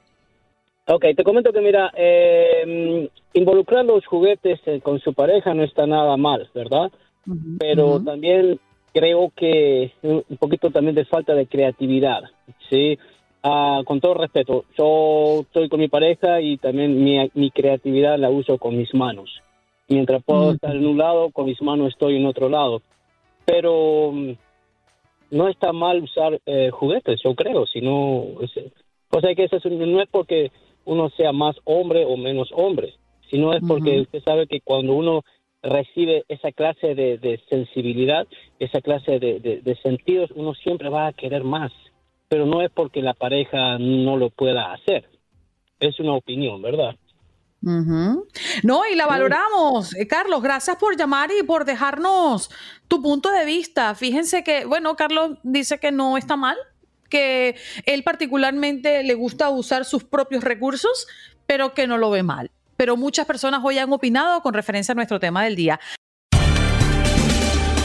Ok, 0.87 1.05
te 1.15 1.23
comento 1.23 1.53
que 1.53 1.61
mira, 1.61 1.91
eh, 1.95 3.09
involucrar 3.33 3.85
los 3.85 4.05
juguetes 4.05 4.59
eh, 4.65 4.81
con 4.81 4.99
su 4.99 5.13
pareja 5.13 5.53
no 5.53 5.63
está 5.63 5.85
nada 5.85 6.17
mal, 6.17 6.49
¿verdad? 6.53 6.91
Pero 7.59 8.03
también 8.03 8.59
creo 8.93 9.31
que 9.35 9.93
un 10.03 10.37
poquito 10.37 10.71
también 10.71 10.95
de 10.95 11.05
falta 11.05 11.33
de 11.33 11.47
creatividad, 11.47 12.23
¿sí? 12.69 12.97
Ah, 13.43 13.81
con 13.85 13.99
todo 13.99 14.13
respeto, 14.13 14.65
yo 14.77 15.41
estoy 15.41 15.67
con 15.67 15.79
mi 15.79 15.87
pareja 15.87 16.41
y 16.41 16.57
también 16.57 17.03
mi, 17.03 17.17
mi 17.33 17.49
creatividad 17.49 18.19
la 18.19 18.29
uso 18.29 18.57
con 18.57 18.77
mis 18.77 18.93
manos. 18.93 19.41
Mientras 19.87 20.23
puedo 20.23 20.51
estar 20.51 20.75
en 20.75 20.85
un 20.85 20.97
lado, 20.97 21.31
con 21.31 21.45
mis 21.45 21.61
manos 21.61 21.89
estoy 21.89 22.17
en 22.17 22.25
otro 22.25 22.49
lado. 22.49 22.81
Pero 23.45 24.11
mm, 24.13 24.31
no 25.31 25.47
está 25.47 25.73
mal 25.73 26.03
usar 26.03 26.39
eh, 26.45 26.69
juguetes, 26.71 27.19
yo 27.23 27.33
creo, 27.33 27.65
sino... 27.65 28.19
o 28.19 29.21
sea 29.21 29.35
que 29.35 29.45
eso 29.45 29.57
no 29.69 30.01
es 30.01 30.09
porque 30.09 30.51
uno 30.85 31.09
sea 31.09 31.31
más 31.31 31.55
hombre 31.63 32.05
o 32.05 32.17
menos 32.17 32.49
hombre, 32.53 32.93
sino 33.29 33.53
es 33.53 33.63
porque 33.67 33.93
Ujú. 33.93 34.01
usted 34.01 34.23
sabe 34.23 34.47
que 34.47 34.61
cuando 34.61 34.93
uno 34.93 35.23
recibe 35.63 36.23
esa 36.27 36.51
clase 36.51 36.95
de, 36.95 37.17
de 37.17 37.41
sensibilidad, 37.49 38.27
esa 38.59 38.81
clase 38.81 39.19
de, 39.19 39.39
de- 39.39 39.61
de 39.61 39.75
sentidos, 39.81 40.31
uno 40.35 40.53
siempre 40.55 40.89
va 40.89 41.07
a 41.07 41.13
querer 41.13 41.43
más. 41.43 41.71
pero 42.27 42.45
no 42.45 42.61
es 42.61 42.71
porque 42.71 43.01
la 43.01 43.13
pareja 43.13 43.77
no 43.77 44.15
lo 44.15 44.29
pueda 44.29 44.71
hacer. 44.73 45.09
Es 45.81 45.99
una 45.99 46.13
opinión, 46.13 46.61
¿verdad? 46.61 46.95
No, 48.63 48.81
y 48.91 48.95
la 48.95 49.05
valoramos. 49.05 49.93
Eh, 49.97 50.07
Carlos, 50.07 50.41
gracias 50.41 50.77
por 50.77 50.95
llamar 50.97 51.29
y 51.37 51.43
por 51.43 51.65
dejarnos 51.65 52.49
tu 52.87 53.01
punto 53.01 53.29
de 53.31 53.45
vista. 53.45 53.93
Fíjense 53.95 54.43
que, 54.45 54.63
bueno, 54.65 54.95
Carlos 54.95 55.37
dice 55.43 55.77
que 55.79 55.91
no 55.91 56.17
está 56.17 56.37
mal, 56.37 56.55
que 57.09 57.55
él 57.85 58.03
particularmente 58.03 59.03
le 59.03 59.13
gusta 59.13 59.49
usar 59.49 59.83
sus 59.83 60.05
propios 60.05 60.43
recursos, 60.43 61.07
pero 61.45 61.73
que 61.73 61.85
no 61.85 61.97
lo 61.97 62.09
ve 62.11 62.23
mal. 62.23 62.49
Pero 62.81 62.97
muchas 62.97 63.27
personas 63.27 63.61
hoy 63.63 63.77
han 63.77 63.93
opinado 63.93 64.41
con 64.41 64.55
referencia 64.55 64.93
a 64.93 64.95
nuestro 64.95 65.19
tema 65.19 65.43
del 65.43 65.55
día. 65.55 65.79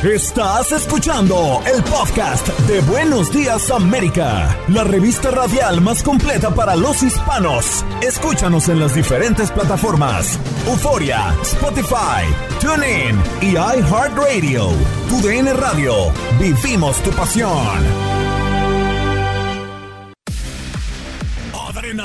Estás 0.03 0.73
escuchando 0.73 1.61
el 1.71 1.83
podcast 1.85 2.49
de 2.61 2.81
Buenos 2.81 3.31
Días 3.31 3.71
América, 3.71 4.57
la 4.69 4.85
revista 4.85 5.31
radial 5.31 5.83
más 5.83 6.03
completa 6.03 6.49
para 6.55 6.75
los 6.77 7.03
hispanos. 7.03 7.85
Escúchanos 8.01 8.71
en 8.71 8.81
las 8.81 8.95
diferentes 8.95 9.51
plataformas: 9.51 10.41
Euforia, 10.67 11.35
Spotify, 11.43 12.25
TuneIn 12.59 13.21
y 13.43 13.51
iHeartRadio. 13.51 14.71
Tu 15.11 15.21
DN 15.21 15.53
Radio. 15.53 16.11
Vivimos 16.41 17.03
tu 17.03 17.11
pasión. 17.11 18.06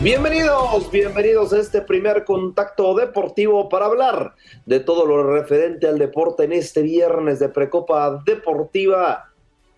Bienvenidos, 0.00 0.90
bienvenidos 0.90 1.52
a 1.52 1.60
este 1.60 1.80
primer 1.80 2.24
contacto 2.24 2.94
deportivo 2.94 3.68
para 3.68 3.86
hablar 3.86 4.34
de 4.66 4.80
todo 4.80 5.06
lo 5.06 5.22
referente 5.32 5.86
al 5.86 5.98
deporte 5.98 6.44
en 6.44 6.52
este 6.52 6.82
viernes 6.82 7.38
de 7.38 7.48
Precopa 7.48 8.22
Deportiva. 8.26 9.30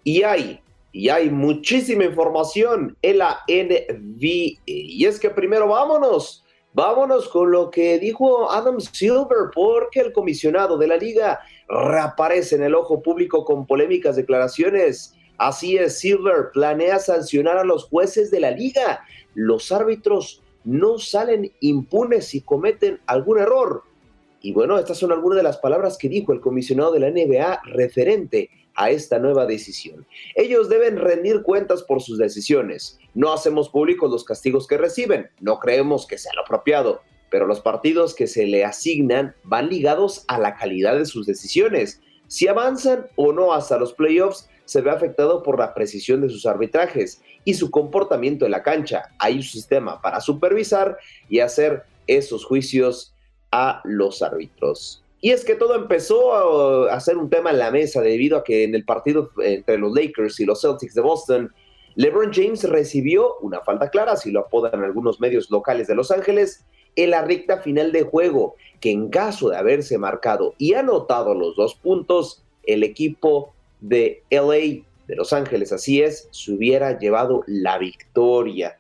Y 0.03 0.23
hay, 0.23 0.61
y 0.91 1.11
hay 1.11 1.31
muchísima 1.31 2.05
información 2.05 2.97
en 3.03 3.19
la 3.19 3.41
NBA. 3.47 4.59
Y 4.65 5.05
es 5.05 5.21
que 5.21 5.31
primero 5.31 5.69
vámonos, 5.69 6.45
vámonos 6.73 7.29
con 7.29 7.53
lo 7.53 7.71
que 7.71 7.99
dijo 7.99 8.51
Adam 8.51 8.81
Silver, 8.81 9.51
porque 9.55 10.01
el 10.01 10.13
comisionado 10.13 10.77
de 10.79 10.89
la 10.89 10.97
liga 10.97 11.41
reaparece 11.69 12.57
en 12.57 12.65
el 12.65 12.75
ojo 12.75 13.01
público 13.01 13.45
con 13.45 13.67
polémicas 13.67 14.17
declaraciones. 14.17 15.15
Así 15.39 15.77
es, 15.77 15.99
Silver 15.99 16.51
planea 16.53 16.99
sancionar 16.99 17.59
a 17.59 17.65
los 17.65 17.85
jueces 17.85 18.31
de 18.31 18.41
la 18.41 18.51
liga 18.51 19.05
los 19.37 19.71
árbitros 19.71 20.43
no 20.65 20.99
salen 20.99 21.53
impunes 21.61 22.27
si 22.27 22.41
cometen 22.41 23.01
algún 23.07 23.39
error. 23.39 23.85
Y 24.41 24.53
bueno, 24.53 24.79
estas 24.79 24.99
son 24.99 25.13
algunas 25.13 25.37
de 25.37 25.43
las 25.43 25.59
palabras 25.59 25.99
que 25.99 26.09
dijo 26.09 26.33
el 26.33 26.41
comisionado 26.41 26.93
de 26.93 27.01
la 27.01 27.11
NBA 27.11 27.61
referente 27.67 28.49
a 28.75 28.91
esta 28.91 29.19
nueva 29.19 29.45
decisión. 29.45 30.07
Ellos 30.35 30.71
deben 30.71 30.97
rendir 30.97 31.43
cuentas 31.43 31.83
por 31.83 32.03
sus 32.03 32.19
decisiones. 32.19 32.99
No 33.15 33.33
hacemos 33.33 33.69
públicos 33.69 34.11
los 34.11 34.25
castigos 34.25 34.67
que 34.67 34.79
reciben, 34.79 35.29
no 35.41 35.59
creemos 35.59 36.07
que 36.07 36.19
sea 36.19 36.33
lo 36.35 36.43
apropiado, 36.43 37.03
pero 37.31 37.47
los 37.47 37.61
partidos 37.61 38.15
que 38.15 38.27
se 38.27 38.47
le 38.47 38.65
asignan 38.65 39.35
van 39.45 39.69
ligados 39.69 40.25
a 40.29 40.39
la 40.39 40.57
calidad 40.57 40.97
de 40.97 41.05
sus 41.05 41.27
decisiones. 41.27 42.01
Si 42.27 42.49
avanzan 42.49 43.07
o 43.17 43.33
no 43.33 43.53
hasta 43.53 43.79
los 43.79 43.93
playoffs, 43.93 44.49
se 44.65 44.81
ve 44.81 44.91
afectado 44.91 45.43
por 45.43 45.59
la 45.59 45.75
precisión 45.75 46.23
de 46.23 46.29
sus 46.29 46.47
arbitrajes 46.47 47.23
y 47.47 47.55
su 47.55 47.71
comportamiento 47.71 48.45
en 48.45 48.51
la 48.51 48.63
cancha. 48.63 49.05
Hay 49.19 49.37
un 49.37 49.43
sistema 49.43 50.03
para 50.03 50.21
supervisar 50.21 50.99
y 51.31 51.39
hacer 51.39 51.85
esos 52.07 52.45
juicios 52.45 53.15
a 53.53 53.81
los 53.85 54.21
árbitros. 54.21 55.03
Y 55.21 55.31
es 55.31 55.45
que 55.45 55.55
todo 55.55 55.77
empezó 55.77 56.91
a 56.91 57.01
ser 57.01 57.17
un 57.17 57.31
tema 57.31 57.51
en 57.51 57.59
la 57.59 57.71
mesa 57.71 58.03
debido 58.03 58.37
a 58.37 58.45
que 58.45 58.65
en 58.65 58.75
el 58.75 58.85
partido 58.85 59.31
entre 59.43 59.79
los 59.79 59.95
Lakers 59.95 60.41
y 60.41 60.45
los 60.45 60.61
Celtics 60.61 60.95
de 60.95 61.01
Boston, 61.01 61.53
LeBron 61.95 62.33
James 62.33 62.65
recibió 62.65 63.37
una 63.41 63.61
falta 63.61 63.91
clara, 63.91 64.13
así 64.13 64.33
lo 64.33 64.41
apodan 64.41 64.83
algunos 64.83 65.21
medios 65.21 65.49
locales 65.49 65.87
de 65.87 65.95
Los 65.95 66.11
Ángeles, 66.11 66.67
en 66.97 67.11
la 67.11 67.23
recta 67.23 67.59
final 67.59 67.93
de 67.93 68.03
juego, 68.03 68.57
que 68.81 68.91
en 68.91 69.09
caso 69.09 69.51
de 69.51 69.57
haberse 69.57 69.99
marcado 69.99 70.55
y 70.59 70.75
anotado 70.75 71.35
los 71.35 71.55
dos 71.55 71.77
puntos, 71.77 72.43
el 72.65 72.83
equipo 72.83 73.55
de 73.81 74.23
LA 74.31 74.85
de 75.07 75.17
Los 75.17 75.33
Ángeles, 75.33 75.73
así 75.73 76.03
es, 76.03 76.29
se 76.31 76.53
hubiera 76.53 76.99
llevado 76.99 77.43
la 77.47 77.79
victoria. 77.79 78.77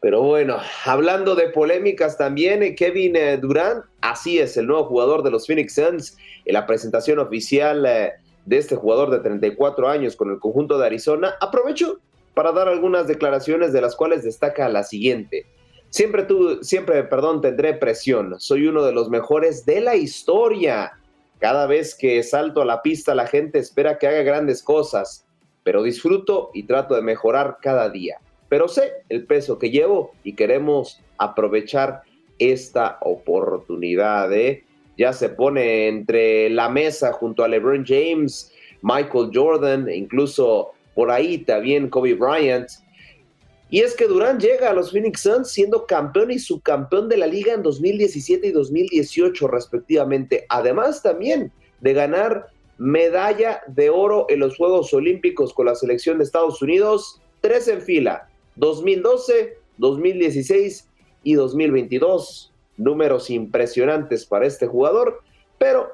Pero 0.00 0.22
bueno, 0.22 0.58
hablando 0.84 1.34
de 1.34 1.48
polémicas 1.48 2.18
también, 2.18 2.62
eh, 2.62 2.74
Kevin 2.74 3.16
eh, 3.16 3.38
Durant, 3.38 3.86
así 4.02 4.38
es, 4.38 4.56
el 4.56 4.66
nuevo 4.66 4.84
jugador 4.84 5.22
de 5.22 5.30
los 5.30 5.46
Phoenix 5.46 5.74
Suns, 5.74 6.18
en 6.44 6.52
la 6.52 6.66
presentación 6.66 7.18
oficial 7.18 7.86
eh, 7.86 8.12
de 8.44 8.58
este 8.58 8.76
jugador 8.76 9.10
de 9.10 9.20
34 9.20 9.88
años 9.88 10.14
con 10.14 10.30
el 10.30 10.38
conjunto 10.38 10.76
de 10.76 10.86
Arizona, 10.86 11.34
aprovecho 11.40 12.00
para 12.34 12.52
dar 12.52 12.68
algunas 12.68 13.06
declaraciones 13.06 13.72
de 13.72 13.80
las 13.80 13.96
cuales 13.96 14.24
destaca 14.24 14.68
la 14.68 14.82
siguiente. 14.82 15.46
Siempre 15.88 16.24
tú, 16.24 16.58
siempre, 16.62 17.04
perdón, 17.04 17.40
tendré 17.40 17.72
presión. 17.72 18.34
Soy 18.40 18.66
uno 18.66 18.84
de 18.84 18.92
los 18.92 19.08
mejores 19.08 19.64
de 19.64 19.80
la 19.80 19.94
historia. 19.94 20.92
Cada 21.38 21.66
vez 21.66 21.94
que 21.94 22.22
salto 22.22 22.60
a 22.60 22.64
la 22.66 22.82
pista 22.82 23.14
la 23.14 23.26
gente 23.26 23.58
espera 23.58 23.96
que 23.98 24.08
haga 24.08 24.22
grandes 24.22 24.62
cosas 24.62 25.23
pero 25.64 25.82
disfruto 25.82 26.50
y 26.54 26.64
trato 26.64 26.94
de 26.94 27.02
mejorar 27.02 27.58
cada 27.60 27.90
día. 27.90 28.18
Pero 28.48 28.68
sé 28.68 28.92
el 29.08 29.24
peso 29.24 29.58
que 29.58 29.70
llevo 29.70 30.12
y 30.22 30.34
queremos 30.34 31.00
aprovechar 31.18 32.02
esta 32.38 32.98
oportunidad. 33.00 34.32
¿eh? 34.32 34.64
Ya 34.96 35.12
se 35.12 35.30
pone 35.30 35.88
entre 35.88 36.50
la 36.50 36.68
mesa 36.68 37.12
junto 37.12 37.42
a 37.42 37.48
LeBron 37.48 37.84
James, 37.84 38.52
Michael 38.82 39.30
Jordan, 39.32 39.88
e 39.88 39.96
incluso 39.96 40.72
por 40.94 41.10
ahí 41.10 41.38
también 41.38 41.88
Kobe 41.88 42.14
Bryant. 42.14 42.68
Y 43.70 43.80
es 43.80 43.96
que 43.96 44.06
Durán 44.06 44.38
llega 44.38 44.70
a 44.70 44.74
los 44.74 44.92
Phoenix 44.92 45.22
Suns 45.22 45.50
siendo 45.50 45.86
campeón 45.86 46.30
y 46.30 46.38
subcampeón 46.38 47.08
de 47.08 47.16
la 47.16 47.26
liga 47.26 47.54
en 47.54 47.62
2017 47.62 48.46
y 48.48 48.52
2018 48.52 49.48
respectivamente. 49.48 50.46
Además 50.48 51.02
también 51.02 51.50
de 51.80 51.92
ganar 51.92 52.46
medalla 52.78 53.62
de 53.66 53.90
oro 53.90 54.26
en 54.28 54.40
los 54.40 54.56
Juegos 54.56 54.92
Olímpicos 54.92 55.54
con 55.54 55.66
la 55.66 55.74
selección 55.74 56.18
de 56.18 56.24
Estados 56.24 56.60
Unidos, 56.62 57.20
tres 57.40 57.68
en 57.68 57.80
fila, 57.80 58.28
2012, 58.56 59.58
2016 59.78 60.88
y 61.22 61.34
2022. 61.34 62.52
Números 62.76 63.30
impresionantes 63.30 64.26
para 64.26 64.46
este 64.46 64.66
jugador, 64.66 65.20
pero 65.58 65.88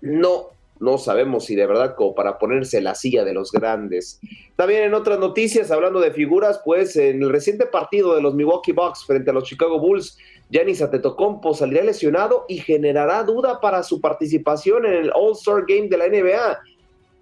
no, 0.00 0.48
no 0.80 0.98
sabemos 0.98 1.44
si 1.44 1.54
de 1.54 1.66
verdad 1.66 1.94
como 1.96 2.14
para 2.14 2.38
ponerse 2.38 2.80
la 2.80 2.94
silla 2.94 3.24
de 3.24 3.34
los 3.34 3.52
grandes. 3.52 4.20
También 4.56 4.84
en 4.84 4.94
otras 4.94 5.18
noticias, 5.18 5.70
hablando 5.70 6.00
de 6.00 6.12
figuras, 6.12 6.60
pues 6.64 6.96
en 6.96 7.22
el 7.22 7.30
reciente 7.30 7.66
partido 7.66 8.14
de 8.14 8.22
los 8.22 8.34
Milwaukee 8.34 8.72
Bucks 8.72 9.04
frente 9.04 9.30
a 9.30 9.34
los 9.34 9.44
Chicago 9.44 9.78
Bulls, 9.78 10.16
Giannis 10.50 10.82
Antetokounmpo 10.82 11.54
saldría 11.54 11.82
lesionado 11.82 12.44
y 12.48 12.58
generará 12.58 13.22
duda 13.22 13.60
para 13.60 13.82
su 13.82 14.00
participación 14.00 14.86
en 14.86 14.94
el 14.94 15.12
All-Star 15.14 15.64
Game 15.66 15.88
de 15.88 15.96
la 15.96 16.08
NBA. 16.08 16.60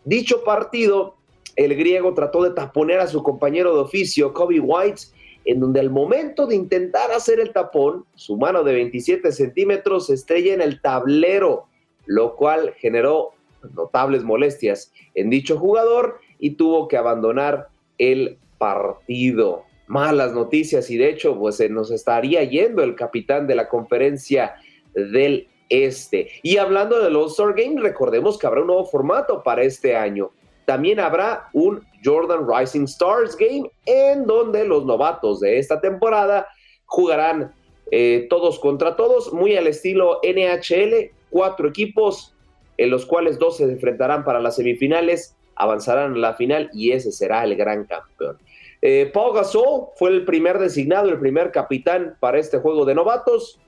Dicho 0.04 0.42
partido, 0.44 1.14
el 1.56 1.74
griego 1.76 2.14
trató 2.14 2.42
de 2.42 2.50
taponear 2.50 3.00
a 3.00 3.06
su 3.06 3.22
compañero 3.22 3.74
de 3.74 3.82
oficio, 3.82 4.32
Kobe 4.32 4.60
White, 4.60 5.02
en 5.44 5.60
donde 5.60 5.80
al 5.80 5.90
momento 5.90 6.46
de 6.46 6.54
intentar 6.54 7.10
hacer 7.10 7.40
el 7.40 7.52
tapón, 7.52 8.04
su 8.14 8.36
mano 8.36 8.62
de 8.64 8.74
27 8.74 9.32
centímetros 9.32 10.06
se 10.06 10.14
estrella 10.14 10.54
en 10.54 10.60
el 10.60 10.80
tablero, 10.80 11.66
lo 12.06 12.36
cual 12.36 12.74
generó 12.78 13.32
notables 13.74 14.24
molestias 14.24 14.92
en 15.14 15.30
dicho 15.30 15.58
jugador 15.58 16.18
y 16.38 16.50
tuvo 16.50 16.88
que 16.88 16.96
abandonar 16.96 17.68
el 17.98 18.38
partido 18.58 19.64
malas 19.92 20.32
noticias 20.32 20.90
y 20.90 20.96
de 20.96 21.10
hecho 21.10 21.38
pues 21.38 21.56
se 21.56 21.68
nos 21.68 21.90
estaría 21.90 22.42
yendo 22.44 22.82
el 22.82 22.94
capitán 22.94 23.46
de 23.46 23.54
la 23.54 23.68
conferencia 23.68 24.54
del 24.94 25.48
este. 25.68 26.30
Y 26.42 26.56
hablando 26.56 26.98
del 26.98 27.14
All-Star 27.14 27.52
Game, 27.54 27.78
recordemos 27.78 28.38
que 28.38 28.46
habrá 28.46 28.62
un 28.62 28.68
nuevo 28.68 28.86
formato 28.86 29.42
para 29.42 29.62
este 29.62 29.94
año. 29.94 30.30
También 30.64 30.98
habrá 30.98 31.48
un 31.52 31.84
Jordan 32.02 32.46
Rising 32.48 32.84
Stars 32.84 33.36
Game 33.36 33.70
en 33.84 34.24
donde 34.24 34.64
los 34.64 34.86
novatos 34.86 35.40
de 35.40 35.58
esta 35.58 35.78
temporada 35.78 36.46
jugarán 36.86 37.52
eh, 37.90 38.26
todos 38.30 38.58
contra 38.60 38.96
todos, 38.96 39.30
muy 39.34 39.56
al 39.56 39.66
estilo 39.66 40.20
NHL, 40.22 41.10
cuatro 41.28 41.68
equipos 41.68 42.34
en 42.78 42.88
los 42.88 43.04
cuales 43.04 43.38
dos 43.38 43.58
se 43.58 43.64
enfrentarán 43.64 44.24
para 44.24 44.40
las 44.40 44.56
semifinales, 44.56 45.36
avanzarán 45.54 46.14
a 46.14 46.18
la 46.18 46.34
final 46.34 46.70
y 46.72 46.92
ese 46.92 47.12
será 47.12 47.44
el 47.44 47.56
gran 47.56 47.84
campeón. 47.84 48.38
Eh, 48.82 49.10
Paul 49.14 49.34
Gasol 49.34 49.90
fue 49.96 50.10
el 50.10 50.24
primer 50.24 50.58
designado, 50.58 51.08
el 51.08 51.20
primer 51.20 51.52
capitán 51.52 52.16
para 52.18 52.38
este 52.38 52.58
juego 52.58 52.84
de 52.84 52.94
novatos. 52.94 53.58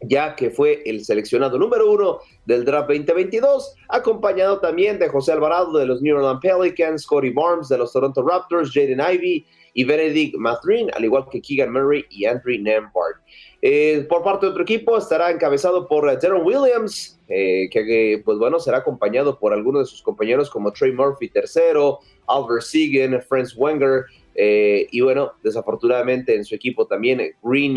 ya 0.00 0.36
que 0.36 0.50
fue 0.50 0.80
el 0.86 1.04
seleccionado 1.04 1.58
número 1.58 1.90
uno 1.90 2.20
del 2.46 2.64
draft 2.64 2.88
2022, 2.88 3.74
acompañado 3.88 4.60
también 4.60 4.96
de 4.96 5.08
José 5.08 5.32
Alvarado 5.32 5.76
de 5.76 5.86
los 5.86 6.00
New 6.00 6.16
Orleans 6.16 6.38
Pelicans, 6.40 7.04
Cody 7.04 7.30
Barnes 7.30 7.68
de 7.68 7.78
los 7.78 7.92
Toronto 7.92 8.22
Raptors, 8.22 8.70
Jaden 8.72 9.00
Ivey 9.00 9.44
y 9.74 9.84
Benedict 9.84 10.36
Mathurin, 10.36 10.88
al 10.94 11.04
igual 11.04 11.26
que 11.30 11.40
Keegan 11.40 11.72
Murray 11.72 12.04
y 12.10 12.26
Andrew 12.26 12.60
Nembhard. 12.60 13.16
Eh, 13.60 14.06
por 14.08 14.22
parte 14.22 14.46
de 14.46 14.50
otro 14.50 14.62
equipo 14.62 14.96
estará 14.96 15.30
encabezado 15.30 15.88
por 15.88 16.04
uh, 16.04 16.42
Williams, 16.44 17.20
eh, 17.28 17.68
que 17.70 18.22
pues 18.24 18.38
bueno, 18.38 18.60
será 18.60 18.78
acompañado 18.78 19.38
por 19.38 19.52
algunos 19.52 19.82
de 19.82 19.86
sus 19.86 20.02
compañeros 20.02 20.48
como 20.48 20.72
Trey 20.72 20.92
Murphy 20.92 21.28
tercero, 21.28 21.98
Albert 22.28 22.62
Segan, 22.62 23.20
Franz 23.22 23.56
Wenger, 23.56 24.04
eh, 24.40 24.86
y 24.92 25.00
bueno, 25.00 25.32
desafortunadamente 25.42 26.32
en 26.32 26.44
su 26.44 26.54
equipo 26.54 26.86
también 26.86 27.34
Green 27.42 27.76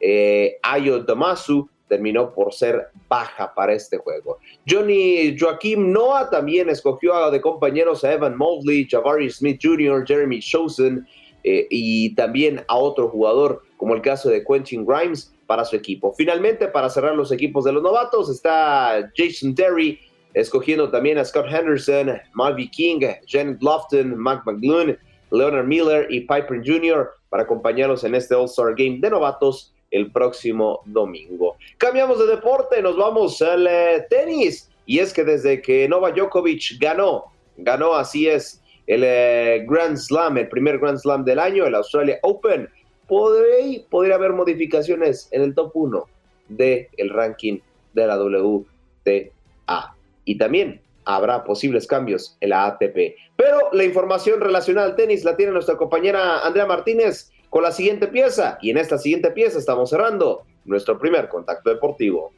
eh, 0.00 0.56
Ayo 0.60 1.04
Damasu 1.04 1.70
terminó 1.86 2.34
por 2.34 2.52
ser 2.52 2.88
baja 3.08 3.54
para 3.54 3.74
este 3.74 3.96
juego. 3.96 4.38
Johnny 4.68 5.36
Joaquim 5.38 5.92
Noah 5.92 6.28
también 6.28 6.68
escogió 6.68 7.30
de 7.30 7.40
compañeros 7.40 8.02
a 8.02 8.12
Evan 8.12 8.36
Mobley, 8.36 8.88
Jabari 8.90 9.30
Smith 9.30 9.60
Jr., 9.62 10.04
Jeremy 10.04 10.40
Chosen 10.40 11.06
eh, 11.44 11.68
y 11.70 12.12
también 12.16 12.64
a 12.66 12.76
otro 12.76 13.08
jugador, 13.08 13.62
como 13.76 13.94
el 13.94 14.02
caso 14.02 14.30
de 14.30 14.44
Quentin 14.44 14.84
Grimes, 14.84 15.32
para 15.46 15.64
su 15.64 15.76
equipo. 15.76 16.12
Finalmente, 16.12 16.66
para 16.66 16.90
cerrar 16.90 17.14
los 17.14 17.30
equipos 17.30 17.64
de 17.64 17.72
los 17.72 17.84
novatos, 17.84 18.28
está 18.28 19.08
Jason 19.16 19.54
Terry, 19.54 20.00
escogiendo 20.34 20.90
también 20.90 21.18
a 21.18 21.24
Scott 21.24 21.46
Henderson, 21.48 22.20
Marvin 22.32 22.68
King, 22.70 23.00
Janet 23.28 23.62
Lofton, 23.62 24.16
Mac 24.16 24.42
McGloon, 24.44 24.98
Leonard 25.30 25.66
Miller 25.66 26.06
y 26.10 26.20
Piper 26.20 26.62
Jr. 26.64 27.10
para 27.28 27.44
acompañarlos 27.44 28.04
en 28.04 28.14
este 28.14 28.34
All-Star 28.34 28.74
Game 28.76 28.98
de 29.00 29.10
novatos 29.10 29.74
el 29.90 30.10
próximo 30.12 30.80
domingo. 30.86 31.56
Cambiamos 31.78 32.18
de 32.18 32.26
deporte, 32.26 32.80
nos 32.82 32.96
vamos 32.96 33.40
al 33.42 33.66
eh, 33.66 34.06
tenis. 34.08 34.70
Y 34.86 34.98
es 34.98 35.12
que 35.12 35.24
desde 35.24 35.60
que 35.62 35.88
Nova 35.88 36.10
Djokovic 36.10 36.78
ganó, 36.80 37.26
ganó 37.56 37.94
así 37.94 38.28
es 38.28 38.62
el 38.86 39.02
eh, 39.04 39.64
Grand 39.68 39.96
Slam, 39.96 40.38
el 40.38 40.48
primer 40.48 40.78
Grand 40.78 40.98
Slam 40.98 41.24
del 41.24 41.38
año, 41.38 41.66
el 41.66 41.74
Australia 41.74 42.18
Open, 42.22 42.68
podría, 43.06 43.82
podría 43.88 44.14
haber 44.16 44.32
modificaciones 44.32 45.28
en 45.32 45.42
el 45.42 45.54
top 45.54 45.70
1 45.74 46.04
del 46.48 46.88
el 46.96 47.10
ranking 47.10 47.58
de 47.92 48.06
la 48.06 48.18
WTA. 48.20 49.94
Y 50.24 50.38
también 50.38 50.80
habrá 51.04 51.44
posibles 51.44 51.86
cambios 51.86 52.36
en 52.40 52.50
la 52.50 52.66
ATP. 52.66 53.14
Pero 53.36 53.58
la 53.72 53.84
información 53.84 54.40
relacionada 54.40 54.88
al 54.88 54.96
tenis 54.96 55.24
la 55.24 55.36
tiene 55.36 55.52
nuestra 55.52 55.76
compañera 55.76 56.44
Andrea 56.44 56.66
Martínez 56.66 57.30
con 57.48 57.62
la 57.62 57.72
siguiente 57.72 58.06
pieza. 58.08 58.58
Y 58.60 58.70
en 58.70 58.78
esta 58.78 58.98
siguiente 58.98 59.30
pieza 59.30 59.58
estamos 59.58 59.90
cerrando 59.90 60.44
nuestro 60.64 60.98
primer 60.98 61.28
contacto 61.28 61.70
deportivo. 61.70 62.32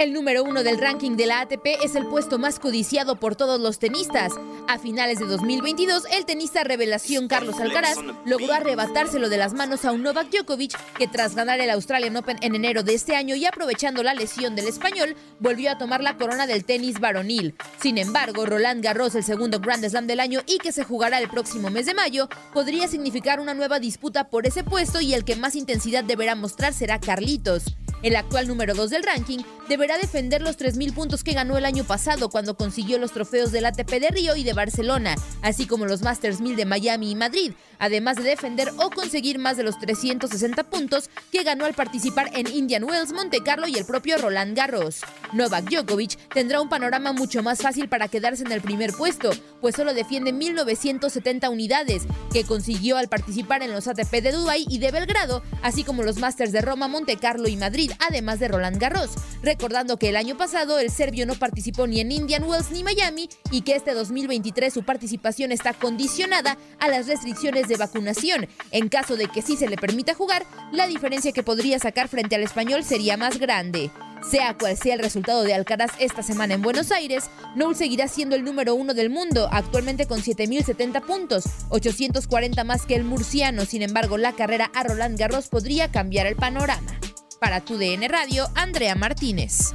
El 0.00 0.14
número 0.14 0.44
uno 0.44 0.62
del 0.62 0.78
ranking 0.78 1.18
de 1.18 1.26
la 1.26 1.42
ATP 1.42 1.84
es 1.84 1.94
el 1.94 2.06
puesto 2.06 2.38
más 2.38 2.58
codiciado 2.58 3.16
por 3.16 3.36
todos 3.36 3.60
los 3.60 3.78
tenistas. 3.78 4.32
A 4.66 4.78
finales 4.78 5.18
de 5.18 5.26
2022, 5.26 6.04
el 6.10 6.24
tenista 6.24 6.64
revelación 6.64 7.28
Carlos 7.28 7.60
Alcaraz 7.60 7.98
logró 8.24 8.54
arrebatárselo 8.54 9.28
de 9.28 9.36
las 9.36 9.52
manos 9.52 9.84
a 9.84 9.92
un 9.92 10.02
Novak 10.02 10.30
Djokovic 10.30 10.74
que 10.94 11.06
tras 11.06 11.34
ganar 11.34 11.60
el 11.60 11.68
Australian 11.68 12.16
Open 12.16 12.38
en 12.40 12.54
enero 12.54 12.82
de 12.82 12.94
este 12.94 13.14
año 13.14 13.34
y 13.34 13.44
aprovechando 13.44 14.02
la 14.02 14.14
lesión 14.14 14.56
del 14.56 14.68
español, 14.68 15.16
volvió 15.38 15.70
a 15.70 15.76
tomar 15.76 16.02
la 16.02 16.16
corona 16.16 16.46
del 16.46 16.64
tenis 16.64 16.98
varonil. 16.98 17.54
Sin 17.78 17.98
embargo, 17.98 18.46
Roland 18.46 18.82
Garros, 18.82 19.14
el 19.16 19.24
segundo 19.24 19.60
Grand 19.60 19.86
Slam 19.86 20.06
del 20.06 20.20
año 20.20 20.40
y 20.46 20.56
que 20.56 20.72
se 20.72 20.82
jugará 20.82 21.18
el 21.18 21.28
próximo 21.28 21.68
mes 21.68 21.84
de 21.84 21.92
mayo, 21.92 22.30
podría 22.54 22.88
significar 22.88 23.38
una 23.38 23.52
nueva 23.52 23.80
disputa 23.80 24.30
por 24.30 24.46
ese 24.46 24.64
puesto 24.64 25.02
y 25.02 25.12
el 25.12 25.26
que 25.26 25.36
más 25.36 25.54
intensidad 25.56 26.04
deberá 26.04 26.36
mostrar 26.36 26.72
será 26.72 26.98
Carlitos. 26.98 27.64
El 28.02 28.16
actual 28.16 28.48
número 28.48 28.74
2 28.74 28.88
del 28.88 29.02
ranking 29.02 29.40
deberá 29.68 29.98
defender 29.98 30.40
los 30.40 30.58
3.000 30.58 30.94
puntos 30.94 31.22
que 31.22 31.34
ganó 31.34 31.58
el 31.58 31.66
año 31.66 31.84
pasado 31.84 32.30
cuando 32.30 32.56
consiguió 32.56 32.98
los 32.98 33.12
trofeos 33.12 33.52
del 33.52 33.66
ATP 33.66 33.90
de 34.00 34.08
Río 34.08 34.36
y 34.36 34.42
de 34.42 34.54
Barcelona, 34.54 35.14
así 35.42 35.66
como 35.66 35.84
los 35.84 36.00
Masters 36.00 36.40
1000 36.40 36.56
de 36.56 36.64
Miami 36.64 37.10
y 37.10 37.14
Madrid, 37.14 37.52
además 37.78 38.16
de 38.16 38.22
defender 38.22 38.70
o 38.78 38.90
conseguir 38.90 39.38
más 39.38 39.58
de 39.58 39.64
los 39.64 39.78
360 39.78 40.64
puntos 40.64 41.10
que 41.30 41.42
ganó 41.42 41.66
al 41.66 41.74
participar 41.74 42.30
en 42.32 42.48
Indian 42.48 42.84
Wells, 42.84 43.12
Monte 43.12 43.42
Carlo 43.44 43.68
y 43.68 43.76
el 43.76 43.84
propio 43.84 44.16
Roland 44.16 44.56
Garros. 44.56 45.00
Novak 45.34 45.68
Djokovic 45.68 46.16
tendrá 46.30 46.60
un 46.60 46.70
panorama 46.70 47.12
mucho 47.12 47.42
más 47.42 47.60
fácil 47.60 47.88
para 47.88 48.08
quedarse 48.08 48.44
en 48.44 48.52
el 48.52 48.62
primer 48.62 48.92
puesto, 48.92 49.30
pues 49.60 49.76
solo 49.76 49.92
defiende 49.92 50.32
1.970 50.32 51.50
unidades 51.50 52.04
que 52.32 52.44
consiguió 52.44 52.96
al 52.96 53.08
participar 53.08 53.62
en 53.62 53.72
los 53.72 53.86
ATP 53.86 54.22
de 54.22 54.32
Dubái 54.32 54.64
y 54.70 54.78
de 54.78 54.90
Belgrado, 54.90 55.42
así 55.62 55.84
como 55.84 56.02
los 56.02 56.16
Masters 56.16 56.52
de 56.52 56.62
Roma, 56.62 56.88
Monte 56.88 57.16
Carlo 57.18 57.46
y 57.46 57.56
Madrid 57.56 57.89
además 57.98 58.40
de 58.40 58.48
Roland 58.48 58.78
Garros. 58.78 59.10
Recordando 59.42 59.98
que 59.98 60.08
el 60.10 60.16
año 60.16 60.36
pasado 60.36 60.78
el 60.78 60.90
serbio 60.90 61.26
no 61.26 61.34
participó 61.34 61.86
ni 61.86 62.00
en 62.00 62.12
Indian 62.12 62.44
Wells 62.44 62.70
ni 62.70 62.84
Miami 62.84 63.28
y 63.50 63.62
que 63.62 63.74
este 63.74 63.94
2023 63.94 64.72
su 64.72 64.82
participación 64.82 65.52
está 65.52 65.72
condicionada 65.74 66.56
a 66.78 66.88
las 66.88 67.06
restricciones 67.06 67.68
de 67.68 67.76
vacunación. 67.76 68.48
En 68.70 68.88
caso 68.88 69.16
de 69.16 69.28
que 69.28 69.42
sí 69.42 69.56
se 69.56 69.68
le 69.68 69.76
permita 69.76 70.14
jugar, 70.14 70.44
la 70.72 70.86
diferencia 70.86 71.32
que 71.32 71.42
podría 71.42 71.78
sacar 71.78 72.08
frente 72.08 72.36
al 72.36 72.42
español 72.42 72.84
sería 72.84 73.16
más 73.16 73.38
grande. 73.38 73.90
Sea 74.28 74.54
cual 74.54 74.76
sea 74.76 74.94
el 74.94 75.00
resultado 75.00 75.42
de 75.44 75.54
Alcaraz 75.54 75.92
esta 75.98 76.22
semana 76.22 76.54
en 76.54 76.62
Buenos 76.62 76.92
Aires, 76.92 77.30
Noel 77.56 77.74
seguirá 77.74 78.06
siendo 78.06 78.36
el 78.36 78.44
número 78.44 78.74
uno 78.74 78.92
del 78.92 79.08
mundo, 79.08 79.48
actualmente 79.50 80.06
con 80.06 80.20
7.070 80.20 81.02
puntos, 81.02 81.44
840 81.70 82.62
más 82.64 82.84
que 82.84 82.96
el 82.96 83.04
murciano. 83.04 83.64
Sin 83.64 83.82
embargo, 83.82 84.18
la 84.18 84.32
carrera 84.32 84.70
a 84.74 84.82
Roland 84.82 85.18
Garros 85.18 85.48
podría 85.48 85.90
cambiar 85.90 86.26
el 86.26 86.36
panorama. 86.36 87.00
Para 87.40 87.62
tu 87.62 87.78
DN 87.78 88.06
Radio, 88.06 88.44
Andrea 88.54 88.94
Martínez. 88.94 89.72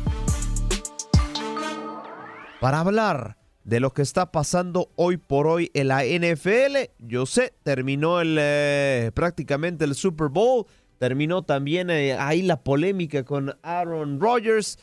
Para 2.62 2.80
hablar 2.80 3.38
de 3.64 3.80
lo 3.80 3.92
que 3.92 4.04
está 4.04 4.32
pasando 4.32 4.92
hoy 4.96 5.18
por 5.18 5.48
hoy 5.48 5.72
en 5.74 5.88
la 5.88 6.04
NFL, 6.04 6.92
yo 7.00 7.26
sé, 7.26 7.56
terminó 7.64 8.22
el, 8.22 8.38
eh, 8.40 9.10
prácticamente 9.16 9.84
el 9.84 9.96
Super 9.96 10.28
Bowl, 10.28 10.68
terminó 11.00 11.42
también 11.42 11.90
eh, 11.90 12.14
ahí 12.14 12.44
la 12.44 12.64
polémica 12.64 13.26
con 13.26 13.58
Aaron 13.64 14.22
Rodgers, 14.22 14.78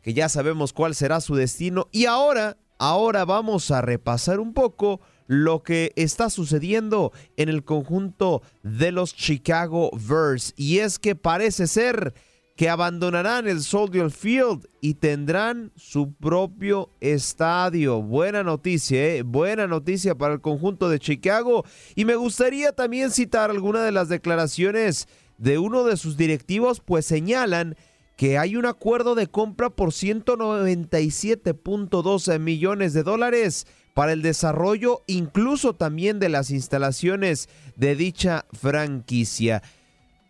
que 0.00 0.14
ya 0.14 0.28
sabemos 0.28 0.72
cuál 0.72 0.94
será 0.94 1.20
su 1.20 1.34
destino, 1.34 1.88
y 1.90 2.04
ahora, 2.04 2.56
ahora 2.78 3.24
vamos 3.24 3.72
a 3.72 3.82
repasar 3.82 4.38
un 4.38 4.54
poco 4.54 5.00
lo 5.26 5.64
que 5.64 5.92
está 5.96 6.30
sucediendo 6.30 7.12
en 7.36 7.48
el 7.48 7.64
conjunto 7.64 8.42
de 8.62 8.92
los 8.92 9.12
Chicago 9.12 9.90
Bears. 9.92 10.54
Y 10.56 10.78
es 10.78 11.00
que 11.00 11.16
parece 11.16 11.66
ser 11.66 12.14
que 12.58 12.68
abandonarán 12.68 13.46
el 13.46 13.62
Soldier 13.62 14.10
Field 14.10 14.66
y 14.80 14.94
tendrán 14.94 15.70
su 15.76 16.14
propio 16.14 16.90
estadio. 17.00 18.02
Buena 18.02 18.42
noticia, 18.42 19.14
¿eh? 19.14 19.22
buena 19.22 19.68
noticia 19.68 20.16
para 20.16 20.34
el 20.34 20.40
conjunto 20.40 20.88
de 20.88 20.98
Chicago. 20.98 21.64
Y 21.94 22.04
me 22.04 22.16
gustaría 22.16 22.72
también 22.72 23.12
citar 23.12 23.52
alguna 23.52 23.84
de 23.84 23.92
las 23.92 24.08
declaraciones 24.08 25.06
de 25.36 25.58
uno 25.58 25.84
de 25.84 25.96
sus 25.96 26.16
directivos, 26.16 26.82
pues 26.84 27.06
señalan 27.06 27.76
que 28.16 28.38
hay 28.38 28.56
un 28.56 28.66
acuerdo 28.66 29.14
de 29.14 29.28
compra 29.28 29.70
por 29.70 29.90
197.12 29.90 32.40
millones 32.40 32.92
de 32.92 33.04
dólares 33.04 33.68
para 33.94 34.12
el 34.12 34.22
desarrollo 34.22 35.04
incluso 35.06 35.76
también 35.76 36.18
de 36.18 36.28
las 36.28 36.50
instalaciones 36.50 37.48
de 37.76 37.94
dicha 37.94 38.46
franquicia 38.52 39.62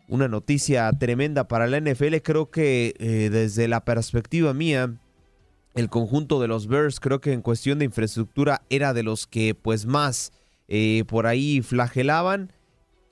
una 0.09 0.27
noticia 0.27 0.91
tremenda 0.93 1.47
para 1.47 1.67
la 1.67 1.79
NFL. 1.81 2.17
Creo 2.23 2.51
que 2.51 2.95
eh, 2.99 3.29
desde 3.31 3.69
la 3.69 3.85
perspectiva 3.85 4.55
mía, 4.55 4.95
el 5.75 5.89
conjunto 5.91 6.41
de 6.41 6.49
los 6.49 6.67
Bears, 6.67 6.99
creo 6.99 7.21
que 7.21 7.33
en 7.33 7.43
cuestión 7.43 7.79
de 7.79 7.85
infraestructura 7.85 8.63
era 8.71 8.95
de 8.95 9.03
los 9.03 9.27
que 9.27 9.55
pues 9.55 9.87
más 9.87 10.33
eh, 10.67 11.05
por 11.07 11.27
ahí 11.27 11.63
flagelaban 11.63 12.53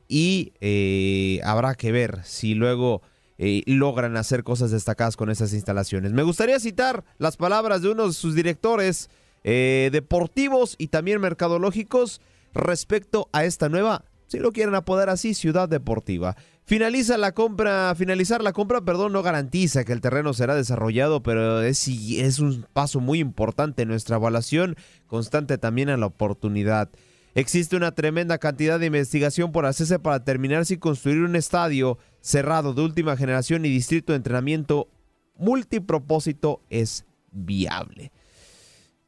y 0.09 0.53
eh, 0.61 1.41
habrá 1.45 1.75
que 1.75 1.93
ver 1.93 2.21
si 2.25 2.55
luego 2.55 3.03
logran 3.67 4.17
hacer 4.17 4.45
cosas 4.45 4.71
destacadas 4.71 5.15
con 5.15 5.29
esas 5.29 5.53
instalaciones. 5.53 6.13
Me 6.13 6.23
gustaría 6.23 6.59
citar 6.59 7.05
las 7.19 7.37
palabras 7.37 7.83
de 7.83 7.91
uno 7.91 8.07
de 8.07 8.15
sus 8.15 8.35
directores 8.35 9.11
deportivos 9.45 10.75
y 10.79 10.89
también 10.89 11.21
mercadológicos 11.21 12.23
respecto 12.55 13.29
a 13.33 13.45
esta 13.45 13.69
nueva, 13.69 14.07
si 14.27 14.39
lo 14.39 14.53
quieren 14.53 14.75
apodar 14.75 15.11
así, 15.11 15.35
ciudad 15.35 15.69
deportiva. 15.69 16.35
Finaliza 16.69 17.17
la 17.17 17.31
compra, 17.31 17.95
finalizar 17.95 18.43
la 18.43 18.53
compra, 18.53 18.81
perdón, 18.81 19.13
no 19.13 19.23
garantiza 19.23 19.85
que 19.85 19.93
el 19.93 20.01
terreno 20.01 20.35
será 20.35 20.57
desarrollado, 20.57 21.23
pero 21.23 21.63
es, 21.63 21.87
es 21.87 22.41
un 22.41 22.67
paso 22.73 22.99
muy 22.99 23.21
importante 23.21 23.83
en 23.83 23.89
nuestra 23.89 24.17
evaluación 24.17 24.75
constante 25.07 25.59
también 25.59 25.91
a 25.91 25.97
la 25.97 26.07
oportunidad. 26.07 26.91
Existe 27.37 27.77
una 27.77 27.93
tremenda 27.93 28.39
cantidad 28.39 28.81
de 28.81 28.87
investigación 28.87 29.53
por 29.53 29.65
hacerse 29.65 30.01
para 30.01 30.25
terminar 30.25 30.67
si 30.67 30.77
construir 30.77 31.21
un 31.21 31.37
estadio 31.37 31.99
cerrado 32.21 32.75
de 32.75 32.83
última 32.83 33.17
generación 33.17 33.65
y 33.65 33.69
distrito 33.69 34.13
de 34.13 34.17
entrenamiento 34.17 34.89
multipropósito 35.37 36.63
es 36.69 37.05
viable. 37.31 38.11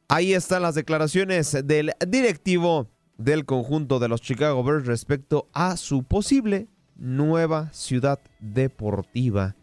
Ahí 0.07 0.33
están 0.33 0.61
las 0.61 0.75
declaraciones 0.75 1.57
del 1.65 1.91
directivo 2.07 2.87
del 3.17 3.43
conjunto 3.43 3.99
de 3.99 4.07
los 4.07 4.21
Chicago 4.21 4.63
Bears 4.63 4.85
respecto 4.85 5.49
a 5.51 5.75
su 5.75 6.03
posible 6.03 6.69
nueva 6.99 7.71
ciudad 7.73 8.19
deportiva. 8.39 9.55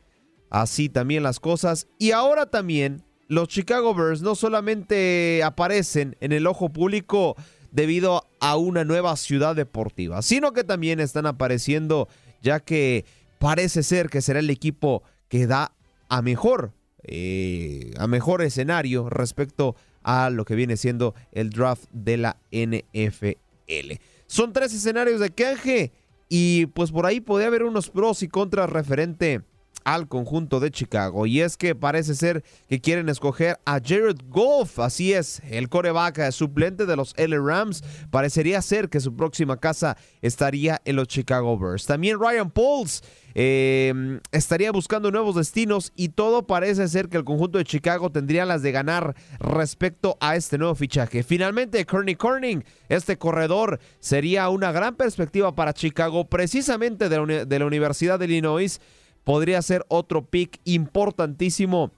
Así 0.50 0.88
también 0.88 1.22
las 1.22 1.40
cosas. 1.40 1.86
Y 1.98 2.12
ahora 2.12 2.46
también 2.46 3.02
los 3.28 3.48
Chicago 3.48 3.94
Bears 3.94 4.22
no 4.22 4.34
solamente 4.34 5.42
aparecen 5.44 6.16
en 6.20 6.32
el 6.32 6.46
ojo 6.46 6.68
público 6.68 7.36
debido 7.72 8.24
a 8.40 8.56
una 8.56 8.84
nueva 8.84 9.16
ciudad 9.16 9.54
deportiva, 9.54 10.22
sino 10.22 10.52
que 10.52 10.64
también 10.64 11.00
están 11.00 11.26
apareciendo 11.26 12.08
ya 12.42 12.60
que 12.60 13.04
parece 13.38 13.82
ser 13.82 14.08
que 14.08 14.22
será 14.22 14.38
el 14.38 14.50
equipo 14.50 15.02
que 15.28 15.46
da 15.46 15.72
a 16.08 16.22
mejor, 16.22 16.72
eh, 17.02 17.92
a 17.98 18.06
mejor 18.06 18.42
escenario 18.42 19.10
respecto 19.10 19.76
a 20.02 20.30
lo 20.30 20.44
que 20.44 20.54
viene 20.54 20.76
siendo 20.76 21.14
el 21.32 21.50
draft 21.50 21.84
de 21.90 22.16
la 22.16 22.36
NFL. 22.52 23.92
Son 24.26 24.52
tres 24.52 24.72
escenarios 24.72 25.20
de 25.20 25.30
canje 25.30 25.92
y 26.28 26.66
pues 26.66 26.92
por 26.92 27.06
ahí 27.06 27.20
puede 27.20 27.44
haber 27.46 27.64
unos 27.64 27.90
pros 27.90 28.22
y 28.22 28.28
contras 28.28 28.70
referente 28.70 29.42
al 29.86 30.08
conjunto 30.08 30.58
de 30.58 30.72
Chicago. 30.72 31.26
Y 31.26 31.40
es 31.40 31.56
que 31.56 31.76
parece 31.76 32.16
ser 32.16 32.42
que 32.68 32.80
quieren 32.80 33.08
escoger 33.08 33.60
a 33.64 33.80
Jared 33.80 34.16
Goff. 34.28 34.80
Así 34.80 35.12
es, 35.12 35.40
el 35.48 35.68
coreback 35.68 36.32
suplente 36.32 36.86
de 36.86 36.96
los 36.96 37.14
L 37.16 37.38
Rams. 37.38 37.84
Parecería 38.10 38.60
ser 38.62 38.88
que 38.88 38.98
su 38.98 39.14
próxima 39.14 39.58
casa 39.58 39.96
estaría 40.22 40.82
en 40.84 40.96
los 40.96 41.06
Chicago 41.06 41.56
Bears. 41.56 41.86
También 41.86 42.18
Ryan 42.18 42.50
Pauls 42.50 43.04
em, 43.34 44.18
estaría 44.32 44.72
buscando 44.72 45.12
nuevos 45.12 45.36
destinos 45.36 45.92
y 45.94 46.08
todo 46.08 46.48
parece 46.48 46.88
ser 46.88 47.08
que 47.08 47.18
el 47.18 47.24
conjunto 47.24 47.58
de 47.58 47.64
Chicago 47.64 48.10
tendría 48.10 48.44
las 48.44 48.62
de 48.62 48.72
ganar 48.72 49.14
respecto 49.38 50.16
a 50.18 50.34
este 50.34 50.58
nuevo 50.58 50.74
fichaje. 50.74 51.22
Finalmente, 51.22 51.86
Kearney 51.86 52.16
Corning, 52.16 52.64
este 52.88 53.18
corredor, 53.18 53.78
sería 54.00 54.48
una 54.48 54.72
gran 54.72 54.96
perspectiva 54.96 55.54
para 55.54 55.72
Chicago, 55.72 56.28
precisamente 56.28 57.08
de 57.08 57.58
la 57.60 57.66
Universidad 57.66 58.18
de 58.18 58.24
Illinois 58.24 58.80
podría 59.26 59.60
ser 59.60 59.84
otro 59.88 60.24
pick 60.24 60.60
importantísimo 60.62 61.90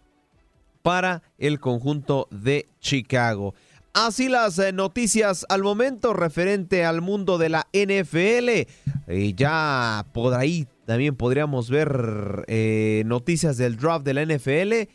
para 0.81 1.23
el 1.37 1.61
conjunto 1.61 2.27
de 2.31 2.67
Chicago. 2.81 3.55
Así 3.93 4.31
las 4.31 4.59
eh, 4.59 4.73
noticias 4.73 5.45
al 5.51 5.63
momento 5.63 6.15
referente 6.15 6.87
al 6.87 7.03
mundo 7.03 7.37
de 7.37 7.51
la 7.51 7.69
NFL. 7.75 8.49
Eh, 8.49 9.35
ya 9.37 10.07
por 10.15 10.33
ahí 10.33 10.67
también 10.87 11.17
podríamos 11.17 11.69
ver 11.69 12.47
eh, 12.49 13.03
noticias 13.05 13.59
del 13.59 13.77
draft 13.77 14.07
de 14.07 14.15
la 14.15 14.25
NFL, 14.25 14.91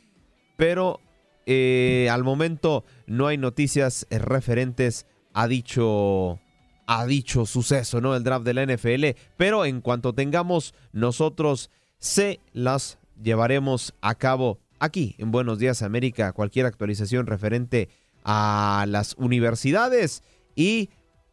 pero 0.57 1.01
al 1.45 2.23
momento 2.23 2.83
no 3.05 3.27
hay 3.27 3.37
noticias 3.37 4.07
referentes 4.09 5.05
a 5.33 5.47
dicho 5.47 6.39
a 6.87 7.05
dicho 7.05 7.45
suceso, 7.45 8.01
¿no? 8.01 8.15
El 8.15 8.23
draft 8.23 8.45
de 8.45 8.53
la 8.55 8.65
NFL, 8.65 9.19
pero 9.37 9.65
en 9.65 9.81
cuanto 9.81 10.13
tengamos 10.13 10.73
nosotros 10.93 11.69
se 12.03 12.41
las 12.51 12.99
llevaremos 13.23 13.93
a 14.01 14.15
cabo 14.15 14.59
aquí 14.77 15.15
en 15.19 15.31
Buenos 15.31 15.57
Días 15.57 15.81
América. 15.81 16.33
Cualquier 16.33 16.65
actualización 16.65 17.27
referente 17.27 17.87
a 18.25 18.83
las 18.89 19.15
universidades 19.17 20.21
y 20.53 20.89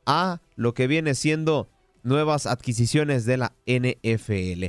a 0.06 0.40
lo 0.54 0.72
que 0.72 0.86
viene 0.86 1.16
siendo 1.16 1.68
nuevas 2.04 2.46
adquisiciones 2.46 3.24
de 3.24 3.38
la 3.38 3.52
NFL. 3.66 4.66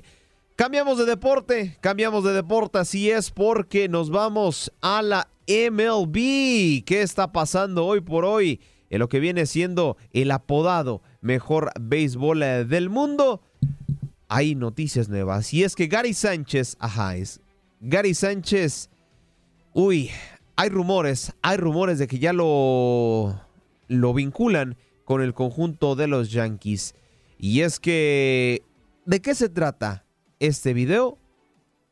Cambiamos 0.55 0.97
de 0.97 1.05
deporte, 1.05 1.77
cambiamos 1.81 2.23
de 2.23 2.33
deporte, 2.33 2.79
así 2.79 3.11
es 3.11 3.29
porque 3.29 3.87
nos 3.87 4.09
vamos 4.09 4.73
a 4.81 5.03
la 5.03 5.27
MLB. 5.47 6.83
¿Qué 6.83 7.03
está 7.03 7.31
pasando 7.31 7.85
hoy 7.85 8.01
por 8.01 8.25
hoy 8.25 8.59
en 8.89 8.97
lo 8.97 9.07
que 9.07 9.19
viene 9.19 9.45
siendo 9.45 9.97
el 10.13 10.31
apodado 10.31 11.03
mejor 11.21 11.69
béisbol 11.79 12.39
del 12.67 12.89
mundo? 12.89 13.43
Hay 14.31 14.55
noticias 14.55 15.09
nuevas. 15.09 15.53
Y 15.53 15.65
es 15.65 15.75
que 15.75 15.87
Gary 15.87 16.13
Sánchez, 16.13 16.77
ajá, 16.79 17.17
es 17.17 17.41
Gary 17.81 18.13
Sánchez, 18.13 18.89
uy, 19.73 20.09
hay 20.55 20.69
rumores, 20.69 21.33
hay 21.41 21.57
rumores 21.57 21.99
de 21.99 22.07
que 22.07 22.17
ya 22.17 22.31
lo, 22.31 23.41
lo 23.89 24.13
vinculan 24.13 24.77
con 25.03 25.21
el 25.21 25.33
conjunto 25.33 25.97
de 25.97 26.07
los 26.07 26.31
Yankees. 26.31 26.95
Y 27.37 27.59
es 27.59 27.81
que, 27.81 28.63
¿de 29.05 29.21
qué 29.21 29.35
se 29.35 29.49
trata 29.49 30.05
este 30.39 30.73
video? 30.73 31.17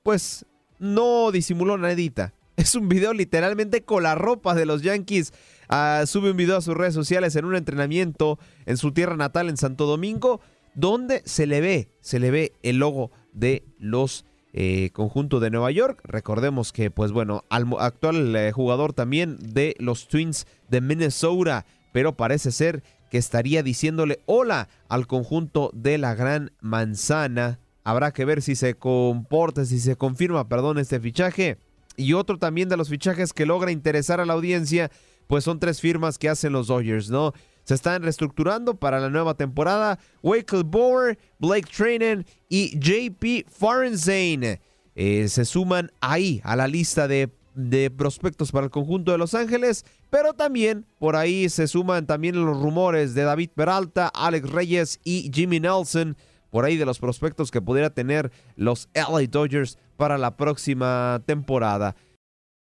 Pues 0.02 0.46
no 0.80 1.32
disimuló 1.32 1.78
nadita. 1.78 2.34
Es 2.56 2.76
un 2.76 2.88
video 2.88 3.14
literalmente 3.14 3.84
con 3.84 4.04
la 4.04 4.16
ropa 4.16 4.56
de 4.56 4.66
los 4.66 4.82
Yankees. 4.82 5.34
Ah, 5.68 6.04
sube 6.06 6.32
un 6.32 6.38
video 6.38 6.58
a 6.58 6.62
sus 6.62 6.76
redes 6.76 6.94
sociales 6.94 7.36
en 7.36 7.44
un 7.44 7.56
entrenamiento 7.56 8.40
en 8.66 8.78
su 8.78 8.94
tierra 8.94 9.18
natal 9.18 9.50
en 9.50 9.58
Santo 9.58 9.86
Domingo 9.86 10.40
donde 10.80 11.22
se 11.26 11.46
le 11.46 11.62
ve, 11.62 11.90
se 12.02 12.20
le 12.20 12.32
ve 12.32 12.54
el 12.64 12.78
logo 12.78 13.12
de 13.34 13.64
los 13.78 14.26
eh, 14.54 14.90
conjuntos 14.94 15.42
de 15.42 15.52
Nueva 15.52 15.72
York. 15.72 16.02
Recordemos 16.04 16.72
que, 16.72 16.90
pues 16.90 17.12
bueno, 17.12 17.44
al 17.50 17.68
actual 17.80 18.36
eh, 18.36 18.52
jugador 18.52 18.94
también 18.94 19.38
de 19.40 19.76
los 19.80 20.08
Twins 20.08 20.48
de 20.70 20.82
Minnesota, 20.82 21.66
pero 21.92 22.16
parece 22.16 22.52
ser 22.52 22.84
que 23.12 23.18
estaría 23.18 23.62
diciéndole 23.64 24.22
hola 24.26 24.70
al 24.88 25.08
conjunto 25.08 25.72
de 25.74 25.98
la 25.98 26.16
Gran 26.16 26.52
Manzana. 26.62 27.60
Habrá 27.84 28.12
que 28.12 28.26
ver 28.26 28.42
si 28.42 28.56
se 28.56 28.76
comporta, 28.76 29.66
si 29.66 29.80
se 29.80 29.96
confirma, 29.96 30.48
perdón, 30.48 30.78
este 30.78 31.00
fichaje. 31.00 31.58
Y 31.98 32.14
otro 32.14 32.38
también 32.38 32.70
de 32.70 32.78
los 32.78 32.88
fichajes 32.88 33.34
que 33.34 33.46
logra 33.46 33.72
interesar 33.72 34.22
a 34.22 34.26
la 34.26 34.34
audiencia, 34.34 34.90
pues 35.28 35.44
son 35.44 35.60
tres 35.60 35.82
firmas 35.82 36.18
que 36.18 36.30
hacen 36.30 36.54
los 36.54 36.68
Dodgers, 36.68 37.10
¿no? 37.10 37.34
Se 37.70 37.76
están 37.76 38.02
reestructurando 38.02 38.80
para 38.80 39.00
la 39.00 39.12
nueva 39.12 39.36
temporada. 39.36 40.00
Wakel 40.24 40.64
Bower, 40.64 41.20
Blake 41.38 41.70
Trainen 41.72 42.26
y 42.50 42.76
JP 42.80 43.48
Farenzane 43.48 44.60
eh, 44.96 45.28
se 45.28 45.46
suman 45.46 45.92
ahí 46.02 46.42
a 46.44 46.56
la 46.56 46.68
lista 46.68 47.08
de, 47.08 47.30
de, 47.54 47.92
prospectos 47.92 48.52
para 48.52 48.66
el 48.66 48.72
conjunto 48.72 49.12
de 49.12 49.20
Los 49.20 49.36
Ángeles, 49.36 49.86
pero 50.10 50.34
también 50.34 50.88
por 50.98 51.16
ahí 51.16 51.48
se 51.48 51.68
suman 51.68 52.08
también 52.08 52.44
los 52.44 52.60
rumores 52.60 53.14
de 53.14 53.22
David 53.22 53.52
Peralta, 53.54 54.08
Alex 54.08 54.50
Reyes 54.50 55.00
y 55.04 55.30
Jimmy 55.32 55.60
Nelson, 55.60 56.18
por 56.50 56.66
ahí 56.66 56.76
de 56.76 56.88
los 56.88 56.98
prospectos 56.98 57.52
que 57.52 57.62
pudiera 57.62 57.92
tener 57.92 58.32
los 58.56 58.90
LA 58.96 59.28
Dodgers 59.30 59.78
para 59.96 60.18
la 60.18 60.38
próxima 60.38 61.22
temporada. 61.28 61.96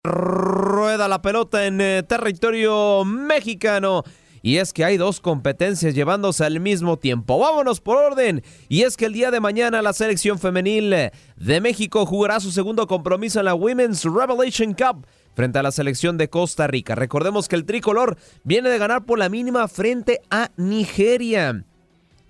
Rueda 0.02 1.06
la 1.06 1.22
pelota 1.22 1.66
en 1.66 1.80
eh, 1.80 2.02
territorio 2.02 3.04
mexicano. 3.04 4.02
Y 4.42 4.56
es 4.56 4.72
que 4.72 4.84
hay 4.84 4.96
dos 4.96 5.20
competencias 5.20 5.94
llevándose 5.94 6.44
al 6.44 6.60
mismo 6.60 6.98
tiempo. 6.98 7.38
Vámonos 7.38 7.80
por 7.80 7.96
orden. 7.96 8.42
Y 8.68 8.82
es 8.82 8.96
que 8.96 9.06
el 9.06 9.12
día 9.12 9.30
de 9.30 9.40
mañana 9.40 9.82
la 9.82 9.92
selección 9.92 10.38
femenil 10.38 10.90
de 11.36 11.60
México 11.60 12.06
jugará 12.06 12.40
su 12.40 12.50
segundo 12.50 12.86
compromiso 12.86 13.38
en 13.38 13.46
la 13.46 13.54
Women's 13.54 14.04
Revelation 14.04 14.74
Cup 14.74 15.06
frente 15.34 15.58
a 15.58 15.62
la 15.62 15.70
selección 15.70 16.18
de 16.18 16.28
Costa 16.28 16.66
Rica. 16.66 16.94
Recordemos 16.94 17.46
que 17.46 17.56
el 17.56 17.64
tricolor 17.64 18.18
viene 18.42 18.70
de 18.70 18.78
ganar 18.78 19.04
por 19.04 19.18
la 19.18 19.28
mínima 19.28 19.68
frente 19.68 20.20
a 20.30 20.50
Nigeria. 20.56 21.64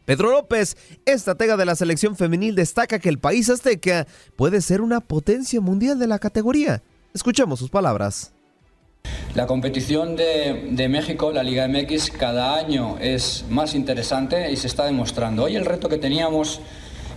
Pedro 0.05 0.31
López, 0.31 0.77
estratega 1.05 1.59
de 1.59 1.67
la 1.67 1.77
selección 1.77 2.17
femenil, 2.17 2.55
destaca 2.55 2.99
que 2.99 3.11
el 3.11 3.19
país 3.19 3.51
azteca 3.51 4.07
puede 4.37 4.63
ser 4.63 4.81
una 4.81 5.01
potencia 5.01 5.61
mundial 5.61 5.99
de 5.99 6.07
la 6.07 6.19
categoría. 6.19 6.83
Escuchemos 7.13 7.59
sus 7.59 7.69
palabras. 7.69 8.33
La 9.35 9.47
competición 9.47 10.17
de, 10.17 10.89
México, 10.89 11.33
la 11.33 11.43
Liga 11.43 11.69
MX, 11.69 12.11
cada 12.11 12.57
año 12.57 12.97
es 13.01 13.45
más 13.49 13.75
interesante 13.75 14.51
y 14.51 14.57
se 14.57 14.67
está 14.67 14.85
demostrando. 14.87 15.45
Hoy 15.45 15.55
el 15.55 15.65
reto 15.65 15.89
que 15.89 15.99
teníamos 15.99 16.61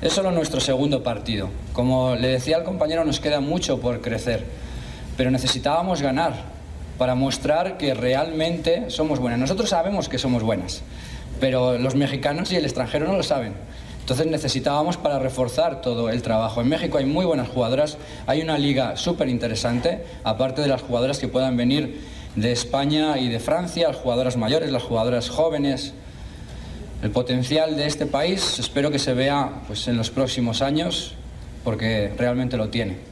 es 0.01 0.13
solo 0.13 0.31
nuestro 0.31 0.59
segundo 0.59 1.03
partido. 1.03 1.49
Como 1.73 2.15
le 2.15 2.27
decía 2.27 2.57
al 2.57 2.63
compañero, 2.63 3.05
nos 3.05 3.19
queda 3.19 3.39
mucho 3.39 3.79
por 3.79 4.01
crecer, 4.01 4.45
pero 5.17 5.31
necesitábamos 5.31 6.01
ganar 6.01 6.33
para 6.97 7.15
mostrar 7.15 7.77
que 7.77 7.93
realmente 7.93 8.89
somos 8.89 9.19
buenas. 9.19 9.39
Nosotros 9.39 9.69
sabemos 9.69 10.07
que 10.09 10.17
somos 10.17 10.43
buenas, 10.43 10.83
pero 11.39 11.77
los 11.77 11.95
mexicanos 11.95 12.51
y 12.51 12.57
el 12.57 12.65
extranjero 12.65 13.07
no 13.07 13.17
lo 13.17 13.23
saben. 13.23 13.53
Entonces 14.11 14.29
necesitábamos 14.29 14.97
para 14.97 15.19
reforzar 15.19 15.79
todo 15.79 16.09
el 16.09 16.21
trabajo. 16.21 16.59
En 16.59 16.67
México 16.67 16.97
hay 16.97 17.05
muy 17.05 17.23
buenas 17.23 17.47
jugadoras, 17.47 17.97
hay 18.27 18.41
una 18.41 18.57
liga 18.57 18.97
súper 18.97 19.29
interesante, 19.29 20.03
aparte 20.25 20.61
de 20.61 20.67
las 20.67 20.81
jugadoras 20.81 21.17
que 21.17 21.29
puedan 21.29 21.55
venir 21.55 22.01
de 22.35 22.51
España 22.51 23.17
y 23.19 23.29
de 23.29 23.39
Francia, 23.39 23.87
las 23.87 23.95
jugadoras 23.95 24.35
mayores, 24.35 24.69
las 24.69 24.83
jugadoras 24.83 25.29
jóvenes. 25.29 25.93
El 27.01 27.11
potencial 27.11 27.77
de 27.77 27.87
este 27.87 28.05
país 28.05 28.59
espero 28.59 28.91
que 28.91 28.99
se 28.99 29.13
vea 29.13 29.61
pues, 29.67 29.87
en 29.87 29.95
los 29.95 30.09
próximos 30.09 30.61
años 30.61 31.13
porque 31.63 32.13
realmente 32.17 32.57
lo 32.57 32.67
tiene. 32.67 33.10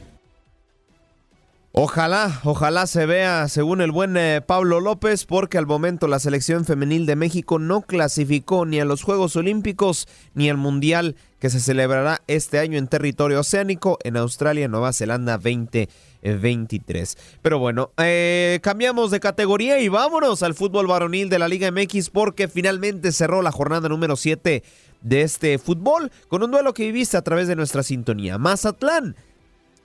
Ojalá, 1.72 2.40
ojalá 2.42 2.88
se 2.88 3.06
vea 3.06 3.46
según 3.46 3.80
el 3.80 3.92
buen 3.92 4.16
eh, 4.16 4.40
Pablo 4.44 4.80
López, 4.80 5.24
porque 5.24 5.56
al 5.56 5.68
momento 5.68 6.08
la 6.08 6.18
selección 6.18 6.64
femenil 6.64 7.06
de 7.06 7.14
México 7.14 7.60
no 7.60 7.82
clasificó 7.82 8.66
ni 8.66 8.80
a 8.80 8.84
los 8.84 9.04
Juegos 9.04 9.36
Olímpicos 9.36 10.08
ni 10.34 10.50
al 10.50 10.56
Mundial 10.56 11.14
que 11.38 11.48
se 11.48 11.60
celebrará 11.60 12.22
este 12.26 12.58
año 12.58 12.76
en 12.76 12.88
territorio 12.88 13.38
oceánico 13.38 13.98
en 14.02 14.16
Australia, 14.16 14.66
Nueva 14.66 14.92
Zelanda 14.92 15.38
2023. 15.38 17.16
Pero 17.40 17.60
bueno, 17.60 17.92
eh, 17.98 18.58
cambiamos 18.64 19.12
de 19.12 19.20
categoría 19.20 19.78
y 19.78 19.86
vámonos 19.86 20.42
al 20.42 20.54
fútbol 20.54 20.88
varonil 20.88 21.28
de 21.28 21.38
la 21.38 21.46
Liga 21.46 21.70
MX 21.70 22.10
porque 22.10 22.48
finalmente 22.48 23.12
cerró 23.12 23.42
la 23.42 23.52
jornada 23.52 23.88
número 23.88 24.16
7 24.16 24.64
de 25.02 25.22
este 25.22 25.56
fútbol 25.58 26.10
con 26.26 26.42
un 26.42 26.50
duelo 26.50 26.74
que 26.74 26.82
viviste 26.82 27.16
a 27.16 27.22
través 27.22 27.46
de 27.46 27.54
nuestra 27.54 27.84
sintonía. 27.84 28.38
Mazatlán 28.38 29.14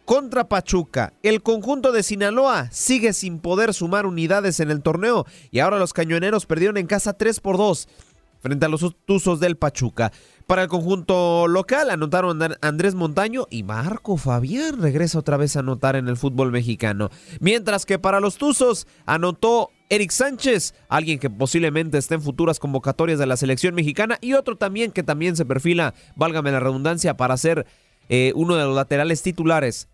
contra 0.05 0.47
Pachuca. 0.47 1.13
El 1.23 1.41
conjunto 1.41 1.91
de 1.91 2.03
Sinaloa 2.03 2.69
sigue 2.71 3.11
sin 3.13 3.39
poder 3.39 3.73
sumar 3.73 4.05
unidades 4.05 4.59
en 4.59 4.71
el 4.71 4.81
torneo 4.81 5.25
y 5.51 5.59
ahora 5.59 5.79
los 5.79 5.93
cañoneros 5.93 6.45
perdieron 6.45 6.77
en 6.77 6.87
casa 6.87 7.13
3 7.13 7.39
por 7.39 7.57
2 7.57 7.87
frente 8.45 8.67
a 8.67 8.69
los 8.69 8.95
Tuzos 9.05 9.39
del 9.39 9.57
Pachuca. 9.57 10.11
Para 10.45 10.61
el 10.61 10.67
conjunto 10.67 11.47
local 11.47 11.89
anotaron 11.89 12.39
Andrés 12.61 12.93
Montaño 12.93 13.47
y 13.49 13.63
Marco 13.63 14.17
Fabián 14.17 14.79
regresa 14.79 15.17
otra 15.17 15.37
vez 15.37 15.55
a 15.55 15.61
anotar 15.61 15.95
en 15.95 16.07
el 16.07 16.15
fútbol 16.15 16.51
mexicano. 16.51 17.09
Mientras 17.39 17.87
que 17.87 17.97
para 17.97 18.19
los 18.19 18.37
Tuzos 18.37 18.85
anotó 19.07 19.71
Eric 19.89 20.11
Sánchez, 20.11 20.75
alguien 20.89 21.17
que 21.17 21.31
posiblemente 21.31 21.97
esté 21.97 22.13
en 22.13 22.21
futuras 22.21 22.59
convocatorias 22.59 23.17
de 23.17 23.25
la 23.25 23.35
selección 23.35 23.73
mexicana 23.73 24.19
y 24.21 24.33
otro 24.33 24.57
también 24.57 24.91
que 24.91 25.01
también 25.01 25.35
se 25.35 25.45
perfila, 25.45 25.95
válgame 26.15 26.51
la 26.51 26.59
redundancia, 26.59 27.17
para 27.17 27.37
ser 27.37 27.65
eh, 28.09 28.31
uno 28.35 28.55
de 28.55 28.65
los 28.65 28.75
laterales 28.75 29.23
titulares 29.23 29.89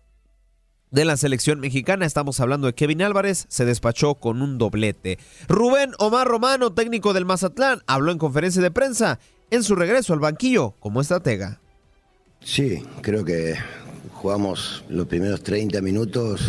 de 0.92 1.04
la 1.04 1.16
selección 1.16 1.58
mexicana. 1.58 2.06
Estamos 2.06 2.38
hablando 2.38 2.68
de 2.68 2.74
Kevin 2.74 3.02
Álvarez, 3.02 3.46
se 3.48 3.64
despachó 3.64 4.14
con 4.14 4.42
un 4.42 4.58
doblete. 4.58 5.18
Rubén 5.48 5.92
Omar 5.98 6.28
Romano, 6.28 6.72
técnico 6.72 7.12
del 7.12 7.24
Mazatlán, 7.24 7.82
habló 7.86 8.12
en 8.12 8.18
conferencia 8.18 8.62
de 8.62 8.70
prensa 8.70 9.18
en 9.50 9.64
su 9.64 9.74
regreso 9.74 10.12
al 10.12 10.20
banquillo 10.20 10.74
como 10.78 11.00
estratega. 11.00 11.60
Sí, 12.40 12.82
creo 13.00 13.24
que 13.24 13.56
jugamos 14.12 14.84
los 14.88 15.06
primeros 15.06 15.42
30 15.42 15.80
minutos 15.80 16.40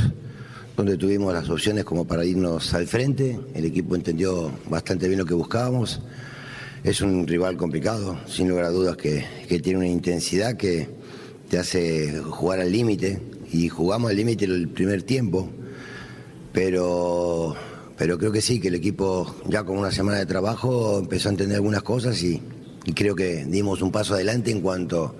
donde 0.75 0.97
tuvimos 0.97 1.33
las 1.33 1.49
opciones 1.49 1.85
como 1.85 2.05
para 2.05 2.25
irnos 2.25 2.73
al 2.73 2.87
frente. 2.87 3.39
El 3.53 3.65
equipo 3.65 3.95
entendió 3.95 4.51
bastante 4.69 5.07
bien 5.07 5.19
lo 5.19 5.25
que 5.25 5.33
buscábamos. 5.33 6.01
Es 6.83 6.99
un 7.01 7.25
rival 7.27 7.55
complicado, 7.55 8.19
sin 8.27 8.49
lugar 8.49 8.65
a 8.65 8.69
dudas 8.69 8.97
que, 8.97 9.25
que 9.47 9.59
tiene 9.59 9.79
una 9.79 9.87
intensidad 9.87 10.57
que 10.57 10.89
te 11.49 11.59
hace 11.59 12.19
jugar 12.19 12.59
al 12.59 12.71
límite 12.71 13.21
y 13.53 13.69
jugamos 13.69 14.09
al 14.09 14.17
límite 14.17 14.45
el 14.45 14.67
primer 14.67 15.03
tiempo, 15.03 15.47
pero, 16.51 17.55
pero 17.97 18.17
creo 18.17 18.31
que 18.31 18.41
sí, 18.41 18.59
que 18.59 18.69
el 18.69 18.75
equipo 18.75 19.35
ya 19.45 19.63
con 19.63 19.77
una 19.77 19.91
semana 19.91 20.17
de 20.17 20.25
trabajo 20.25 20.99
empezó 20.99 21.29
a 21.29 21.31
entender 21.31 21.57
algunas 21.57 21.83
cosas 21.83 22.21
y, 22.23 22.41
creo 22.95 23.15
que 23.15 23.45
dimos 23.45 23.81
un 23.81 23.91
paso 23.91 24.15
adelante 24.15 24.51
en 24.51 24.59
cuanto 24.59 25.15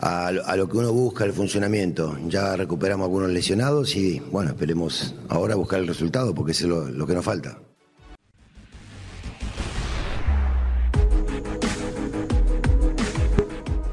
a, 0.00 0.30
lo 0.56 0.68
que 0.68 0.76
uno 0.76 0.92
busca, 0.92 1.24
el 1.24 1.32
funcionamiento. 1.32 2.18
Ya 2.28 2.56
recuperamos 2.56 3.06
algunos 3.06 3.30
lesionados 3.30 3.96
y 3.96 4.20
bueno, 4.30 4.50
esperemos 4.50 5.14
ahora 5.28 5.54
buscar 5.54 5.80
el 5.80 5.86
resultado 5.86 6.34
porque 6.34 6.52
es 6.52 6.62
lo 6.62 7.06
que 7.06 7.14
nos 7.14 7.24
falta. 7.24 7.58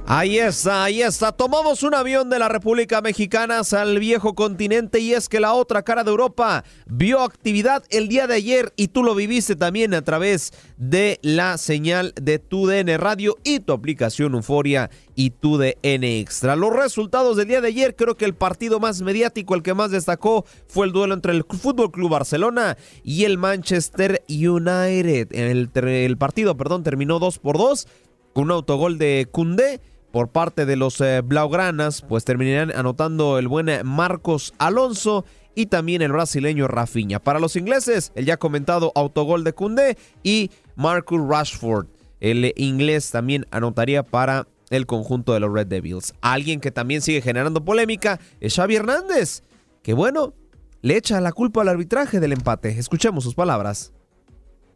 Ahí 0.07 0.37
está, 0.37 0.83
ahí 0.83 1.01
está. 1.01 1.31
Tomamos 1.31 1.81
un 1.81 1.95
avión 1.95 2.29
de 2.29 2.37
la 2.37 2.47
República 2.47 3.01
Mexicana 3.01 3.61
al 3.71 3.97
viejo 3.97 4.35
continente 4.35 4.99
y 4.99 5.13
es 5.13 5.27
que 5.27 5.39
la 5.39 5.53
otra 5.53 5.81
cara 5.81 6.03
de 6.03 6.11
Europa 6.11 6.63
vio 6.85 7.21
actividad 7.21 7.83
el 7.89 8.07
día 8.07 8.27
de 8.27 8.35
ayer 8.35 8.71
y 8.75 8.89
tú 8.89 9.01
lo 9.01 9.15
viviste 9.15 9.55
también 9.55 9.95
a 9.95 10.03
través 10.03 10.53
de 10.77 11.17
la 11.23 11.57
señal 11.57 12.13
de 12.21 12.37
tu 12.37 12.67
DN 12.67 12.95
Radio 12.99 13.35
y 13.43 13.61
tu 13.61 13.73
aplicación 13.73 14.35
Euforia 14.35 14.91
y 15.15 15.31
tu 15.31 15.57
DN 15.57 16.19
Extra. 16.19 16.55
Los 16.55 16.71
resultados 16.71 17.35
del 17.35 17.47
día 17.47 17.61
de 17.61 17.69
ayer, 17.69 17.95
creo 17.95 18.15
que 18.15 18.25
el 18.25 18.35
partido 18.35 18.79
más 18.79 19.01
mediático, 19.01 19.55
el 19.55 19.63
que 19.63 19.73
más 19.73 19.89
destacó, 19.89 20.45
fue 20.67 20.85
el 20.85 20.91
duelo 20.91 21.15
entre 21.15 21.31
el 21.31 21.43
Fútbol 21.45 21.91
Club 21.91 22.11
Barcelona 22.11 22.77
y 23.03 23.23
el 23.23 23.39
Manchester 23.39 24.23
United. 24.29 25.29
El, 25.31 26.17
partido, 26.19 26.55
perdón, 26.55 26.83
terminó 26.83 27.17
2 27.17 27.39
por 27.39 27.57
2 27.57 27.87
con 28.33 28.43
un 28.43 28.51
autogol 28.51 28.99
de 28.99 29.27
Cundé 29.31 29.79
por 30.16 30.30
parte 30.30 30.66
de 30.66 30.78
los 30.78 31.01
eh, 31.01 31.20
Blaugranas, 31.20 32.01
pues 32.01 32.24
terminarán 32.24 32.72
anotando 32.74 33.38
el 33.38 33.49
buen 33.49 33.70
Marcos 33.84 34.53
Alonso 34.59 35.26
y 35.55 35.66
también 35.66 36.01
el 36.01 36.13
brasileño 36.13 36.70
Rafinha. 36.70 37.20
Para 37.20 37.41
los 37.41 37.57
ingleses, 37.57 38.13
el 38.16 38.24
ya 38.24 38.38
comentado 38.38 38.93
autogol 38.95 39.43
de 39.43 39.51
Cundé 39.51 39.97
y 40.24 40.51
Marcus 40.78 41.20
Rashford. 41.28 41.88
El 42.22 42.53
inglés 42.55 43.11
también 43.11 43.45
anotaría 43.51 44.03
para 44.03 44.47
el 44.70 44.86
conjunto 44.86 45.34
de 45.34 45.41
los 45.41 45.51
Red 45.51 45.68
Devils. 45.68 46.13
Alguien 46.22 46.61
que 46.61 46.72
también 46.72 47.01
sigue 47.01 47.22
generando 47.22 47.66
polémica 47.66 48.18
es 48.39 48.55
Xavi 48.55 48.78
Hernández, 48.78 49.43
que 49.84 49.93
bueno, 49.93 50.34
le 50.82 50.95
echa 50.95 51.20
la 51.20 51.34
culpa 51.34 51.59
al 51.59 51.68
arbitraje 51.68 52.22
del 52.22 52.32
empate. 52.32 52.70
Escuchemos 52.70 53.26
sus 53.26 53.36
palabras. 53.36 53.91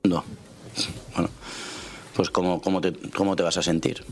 No. 0.03 0.21
Bueno, 1.15 1.29
pues 2.13 2.29
¿cómo, 2.29 2.59
cómo, 2.59 2.81
te, 2.81 2.91
cómo 3.15 3.37
te 3.37 3.43
vas 3.43 3.55
a 3.55 3.63
sentir? 3.63 4.03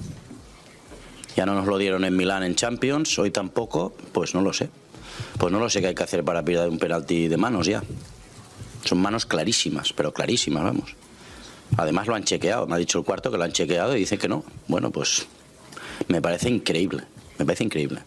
Ya 1.38 1.46
no 1.46 1.54
nos 1.54 1.68
lo 1.68 1.78
dieron 1.78 2.04
en 2.04 2.18
Milán 2.18 2.42
en 2.42 2.56
Champions, 2.56 3.20
hoy 3.20 3.30
tampoco, 3.30 3.96
pues 4.12 4.34
no 4.34 4.42
lo 4.42 4.54
sé. 4.54 4.72
Pues 5.38 5.54
no 5.54 5.60
lo 5.60 5.70
sé 5.70 5.82
qué 5.82 5.88
hay 5.90 5.94
que 5.94 6.02
hacer 6.02 6.24
para 6.24 6.44
perder 6.44 6.68
un 6.68 6.80
penalti 6.80 7.28
de 7.28 7.38
manos 7.38 7.68
ya. 7.68 7.84
Son 8.84 8.98
manos 8.98 9.28
clarísimas, 9.28 9.94
pero 9.94 10.12
clarísimas, 10.12 10.64
vamos. 10.64 10.96
Además 11.78 12.08
lo 12.08 12.16
han 12.16 12.24
chequeado, 12.24 12.66
me 12.66 12.74
ha 12.74 12.78
dicho 12.80 12.98
el 12.98 13.06
cuarto 13.06 13.30
que 13.30 13.38
lo 13.38 13.44
han 13.44 13.52
chequeado 13.52 13.96
y 13.96 14.00
dice 14.00 14.18
que 14.18 14.28
no. 14.28 14.44
Bueno, 14.68 14.90
pues 14.90 15.28
me 16.08 16.24
parece 16.24 16.50
increíble, 16.50 17.04
me 17.38 17.46
parece 17.46 17.66
increíble. 17.66 18.02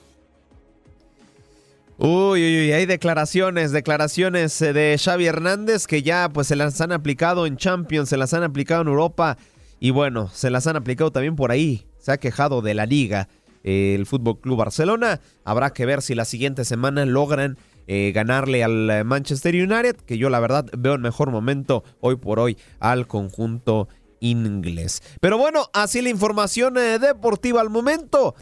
Uy, 1.99 2.43
uy, 2.43 2.61
uy, 2.63 2.73
hay 2.73 2.85
declaraciones, 2.85 3.71
declaraciones 3.71 4.61
eh, 4.61 4.73
de 4.73 4.99
Xavi 4.99 5.27
Hernández 5.27 5.87
que 5.87 6.03
ya 6.03 6.31
pues 6.31 6.49
se 6.49 6.57
las 6.57 6.81
han 6.81 6.91
aplicado 6.91 7.47
en 7.47 7.57
Champions, 7.57 8.09
se 8.09 8.17
las 8.17 8.35
han 8.35 8.43
aplicado 8.43 8.83
en 8.83 8.89
Europa 8.89 9.39
y 9.79 9.91
bueno, 9.91 10.29
se 10.35 10.51
las 10.51 10.67
han 10.67 10.75
aplicado 10.75 11.13
también 11.13 11.37
por 11.37 11.53
ahí 11.53 11.87
se 12.01 12.13
ha 12.13 12.19
quejado 12.19 12.63
de 12.63 12.75
la 12.75 12.87
liga 12.87 13.29
el 13.63 14.07
Fútbol 14.07 14.41
Club 14.41 14.59
Barcelona. 14.59 15.21
Habrá 15.45 15.73
que 15.73 15.87
ver 15.87 16.03
si 16.03 16.15
la 16.15 16.25
siguiente 16.25 16.65
semana 16.65 17.05
logran 17.05 17.59
eh, 17.87 18.13
ganarle 18.15 18.65
al 18.65 19.05
Manchester 19.05 19.55
United, 19.55 19.97
que 19.97 20.19
yo 20.19 20.31
la 20.31 20.41
verdad 20.41 20.67
veo 20.77 20.95
en 20.95 21.03
mejor 21.03 21.31
momento 21.31 21.85
hoy 22.01 22.17
por 22.17 22.39
hoy 22.39 22.57
al 22.79 23.07
conjunto 23.07 23.89
inglés. 24.21 25.03
Pero 25.21 25.39
bueno, 25.39 25.69
así 25.73 26.01
la 26.03 26.11
información 26.11 26.79
eh, 26.79 26.99
deportiva 26.99 27.61
al 27.61 27.71
momento. 27.71 28.35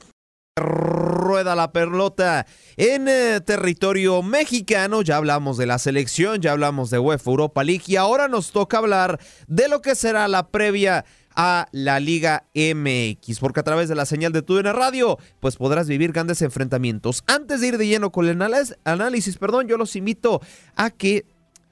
Rueda 0.56 1.54
la 1.54 1.72
pelota 1.72 2.46
en 2.76 3.06
eh, 3.09 3.40
territorio 3.40 4.22
mexicano. 4.22 5.02
Ya 5.02 5.16
hablamos 5.16 5.56
de 5.56 5.66
la 5.66 5.78
selección, 5.78 6.42
ya 6.42 6.52
hablamos 6.52 6.90
de 6.90 6.98
UEFA 6.98 7.30
Europa 7.30 7.64
League 7.64 7.84
y 7.86 7.96
ahora 7.96 8.26
nos 8.28 8.50
toca 8.50 8.78
hablar 8.78 9.20
de 9.46 9.68
lo 9.68 9.80
que 9.80 9.94
será 9.94 10.26
la 10.26 10.48
previa 10.48 11.04
a 11.41 11.68
la 11.70 12.01
Liga 12.01 12.47
MX, 12.53 13.39
porque 13.39 13.61
a 13.61 13.62
través 13.62 13.89
de 13.89 13.95
la 13.95 14.07
señal 14.07 14.32
de 14.32 14.43
TUDN 14.43 14.74
Radio, 14.74 15.18
pues 15.39 15.55
podrás 15.55 15.86
vivir 15.86 16.11
grandes 16.11 16.43
enfrentamientos. 16.43 17.22
Antes 17.28 17.61
de 17.61 17.68
ir 17.68 17.78
de 17.78 17.86
lleno 17.86 18.11
con 18.11 18.26
el 18.26 18.43
análisis, 18.84 19.39
perdón, 19.39 19.68
yo 19.68 19.76
los 19.76 19.95
invito 19.95 20.43
a 20.74 20.91
que 20.91 21.26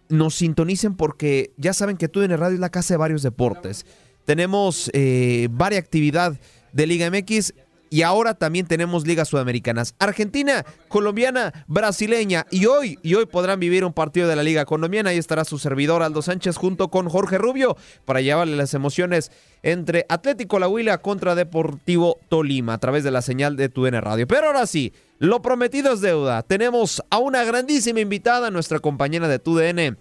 nos 0.08 0.36
sintonicen 0.36 0.94
porque 0.94 1.52
ya 1.56 1.72
saben 1.72 1.96
que 1.96 2.06
TUDN 2.06 2.38
Radio 2.38 2.54
es 2.54 2.60
la 2.60 2.70
casa 2.70 2.94
de 2.94 2.98
varios 2.98 3.24
deportes. 3.24 3.84
Tenemos 4.24 4.88
eh, 4.92 5.48
varias 5.50 5.82
actividad 5.82 6.38
de 6.72 6.86
Liga 6.86 7.10
MX 7.10 7.52
y 7.90 8.02
ahora 8.02 8.34
también 8.34 8.66
tenemos 8.66 9.06
ligas 9.06 9.28
sudamericanas. 9.28 9.94
Argentina, 9.98 10.64
colombiana, 10.88 11.64
brasileña 11.66 12.46
y 12.50 12.66
hoy, 12.66 12.98
y 13.02 13.14
hoy 13.14 13.26
podrán 13.26 13.60
vivir 13.60 13.84
un 13.84 13.92
partido 13.92 14.28
de 14.28 14.36
la 14.36 14.42
liga 14.42 14.64
colombiana. 14.64 15.10
Ahí 15.10 15.18
estará 15.18 15.44
su 15.44 15.58
servidor 15.58 16.02
Aldo 16.02 16.22
Sánchez 16.22 16.56
junto 16.56 16.88
con 16.88 17.08
Jorge 17.08 17.38
Rubio 17.38 17.76
para 18.04 18.20
llevarle 18.20 18.56
las 18.56 18.74
emociones 18.74 19.30
entre 19.62 20.06
Atlético 20.08 20.58
La 20.58 20.68
Huila 20.68 20.98
contra 20.98 21.34
Deportivo 21.34 22.18
Tolima 22.28 22.74
a 22.74 22.78
través 22.78 23.04
de 23.04 23.10
la 23.10 23.22
señal 23.22 23.56
de 23.56 23.68
TUDN 23.68 24.00
Radio. 24.02 24.26
Pero 24.26 24.48
ahora 24.48 24.66
sí, 24.66 24.92
lo 25.18 25.42
prometido 25.42 25.92
es 25.92 26.00
deuda. 26.00 26.42
Tenemos 26.42 27.02
a 27.10 27.18
una 27.18 27.44
grandísima 27.44 28.00
invitada, 28.00 28.50
nuestra 28.50 28.78
compañera 28.78 29.28
de 29.28 29.38
TUDN 29.38 29.98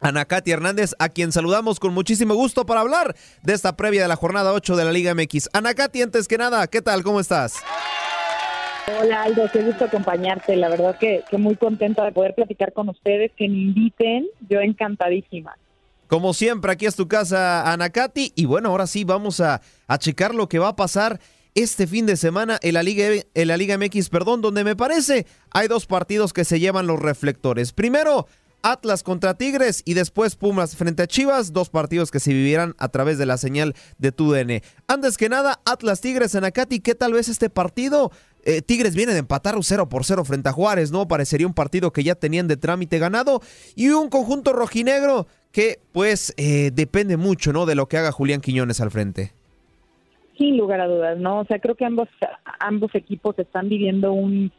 Ana 0.00 0.24
Katy 0.24 0.50
Hernández, 0.50 0.94
a 0.98 1.10
quien 1.10 1.30
saludamos 1.30 1.78
con 1.78 1.92
muchísimo 1.92 2.34
gusto 2.34 2.64
para 2.64 2.80
hablar 2.80 3.14
de 3.42 3.52
esta 3.52 3.76
previa 3.76 4.02
de 4.02 4.08
la 4.08 4.16
jornada 4.16 4.52
8 4.52 4.76
de 4.76 4.84
la 4.84 4.92
Liga 4.92 5.14
MX. 5.14 5.50
Ana 5.52 5.74
Katy, 5.74 6.02
antes 6.02 6.26
que 6.26 6.38
nada, 6.38 6.66
¿qué 6.66 6.80
tal? 6.80 7.02
¿Cómo 7.02 7.20
estás? 7.20 7.56
Hola 8.98 9.22
Aldo, 9.24 9.48
qué 9.52 9.62
gusto 9.62 9.84
acompañarte. 9.84 10.56
La 10.56 10.68
verdad 10.68 10.98
que, 10.98 11.22
muy 11.36 11.54
contenta 11.56 12.02
de 12.04 12.12
poder 12.12 12.34
platicar 12.34 12.72
con 12.72 12.88
ustedes, 12.88 13.30
que 13.36 13.48
me 13.48 13.58
inviten. 13.58 14.26
Yo 14.48 14.60
encantadísima. 14.60 15.54
Como 16.08 16.32
siempre, 16.32 16.72
aquí 16.72 16.86
es 16.86 16.96
tu 16.96 17.06
casa, 17.06 17.70
Ana 17.70 17.90
Katy. 17.90 18.32
Y 18.34 18.46
bueno, 18.46 18.70
ahora 18.70 18.86
sí 18.86 19.04
vamos 19.04 19.40
a, 19.40 19.60
a 19.86 19.98
checar 19.98 20.34
lo 20.34 20.48
que 20.48 20.58
va 20.58 20.68
a 20.68 20.76
pasar 20.76 21.20
este 21.54 21.86
fin 21.86 22.06
de 22.06 22.16
semana 22.16 22.58
en 22.62 22.74
la 22.74 22.82
Liga, 22.82 23.22
en 23.34 23.48
la 23.48 23.56
Liga 23.56 23.76
MX, 23.76 24.08
perdón, 24.08 24.40
donde 24.40 24.64
me 24.64 24.76
parece 24.76 25.26
hay 25.52 25.68
dos 25.68 25.86
partidos 25.86 26.32
que 26.32 26.44
se 26.44 26.58
llevan 26.58 26.86
los 26.86 26.98
reflectores. 26.98 27.72
Primero, 27.72 28.26
Atlas 28.62 29.02
contra 29.02 29.34
Tigres 29.34 29.82
y 29.84 29.94
después 29.94 30.36
Pumas 30.36 30.76
frente 30.76 31.02
a 31.02 31.06
Chivas, 31.06 31.52
dos 31.52 31.70
partidos 31.70 32.10
que 32.10 32.20
se 32.20 32.32
vivirán 32.32 32.74
a 32.78 32.88
través 32.88 33.18
de 33.18 33.26
la 33.26 33.36
señal 33.36 33.74
de 33.98 34.12
TUDN. 34.12 34.62
Antes 34.86 35.16
que 35.16 35.28
nada, 35.28 35.60
Atlas 35.64 36.00
Tigres 36.00 36.34
en 36.34 36.44
Acati, 36.44 36.80
¿qué 36.80 36.94
tal 36.94 37.12
vez 37.12 37.28
este 37.28 37.50
partido? 37.50 38.10
Eh, 38.44 38.62
Tigres 38.62 38.94
viene 38.94 39.12
de 39.12 39.18
empatar 39.18 39.56
un 39.56 39.62
0 39.62 39.88
por 39.88 40.04
0 40.04 40.24
frente 40.24 40.48
a 40.48 40.52
Juárez, 40.52 40.90
¿no? 40.92 41.06
Parecería 41.06 41.46
un 41.46 41.54
partido 41.54 41.92
que 41.92 42.02
ya 42.02 42.14
tenían 42.14 42.48
de 42.48 42.56
trámite 42.56 42.98
ganado 42.98 43.40
y 43.76 43.88
un 43.88 44.08
conjunto 44.08 44.52
rojinegro 44.52 45.26
que 45.52 45.80
pues 45.92 46.34
eh, 46.36 46.70
depende 46.72 47.16
mucho, 47.16 47.52
¿no? 47.52 47.66
De 47.66 47.74
lo 47.74 47.86
que 47.86 47.98
haga 47.98 48.12
Julián 48.12 48.40
Quiñones 48.40 48.80
al 48.80 48.90
frente. 48.90 49.32
Sin 50.38 50.56
lugar 50.56 50.80
a 50.80 50.86
dudas, 50.86 51.18
¿no? 51.18 51.40
O 51.40 51.44
sea, 51.44 51.58
creo 51.58 51.74
que 51.74 51.84
ambos, 51.84 52.08
ambos 52.60 52.94
equipos 52.94 53.38
están 53.38 53.68
viviendo 53.68 54.12
un 54.12 54.50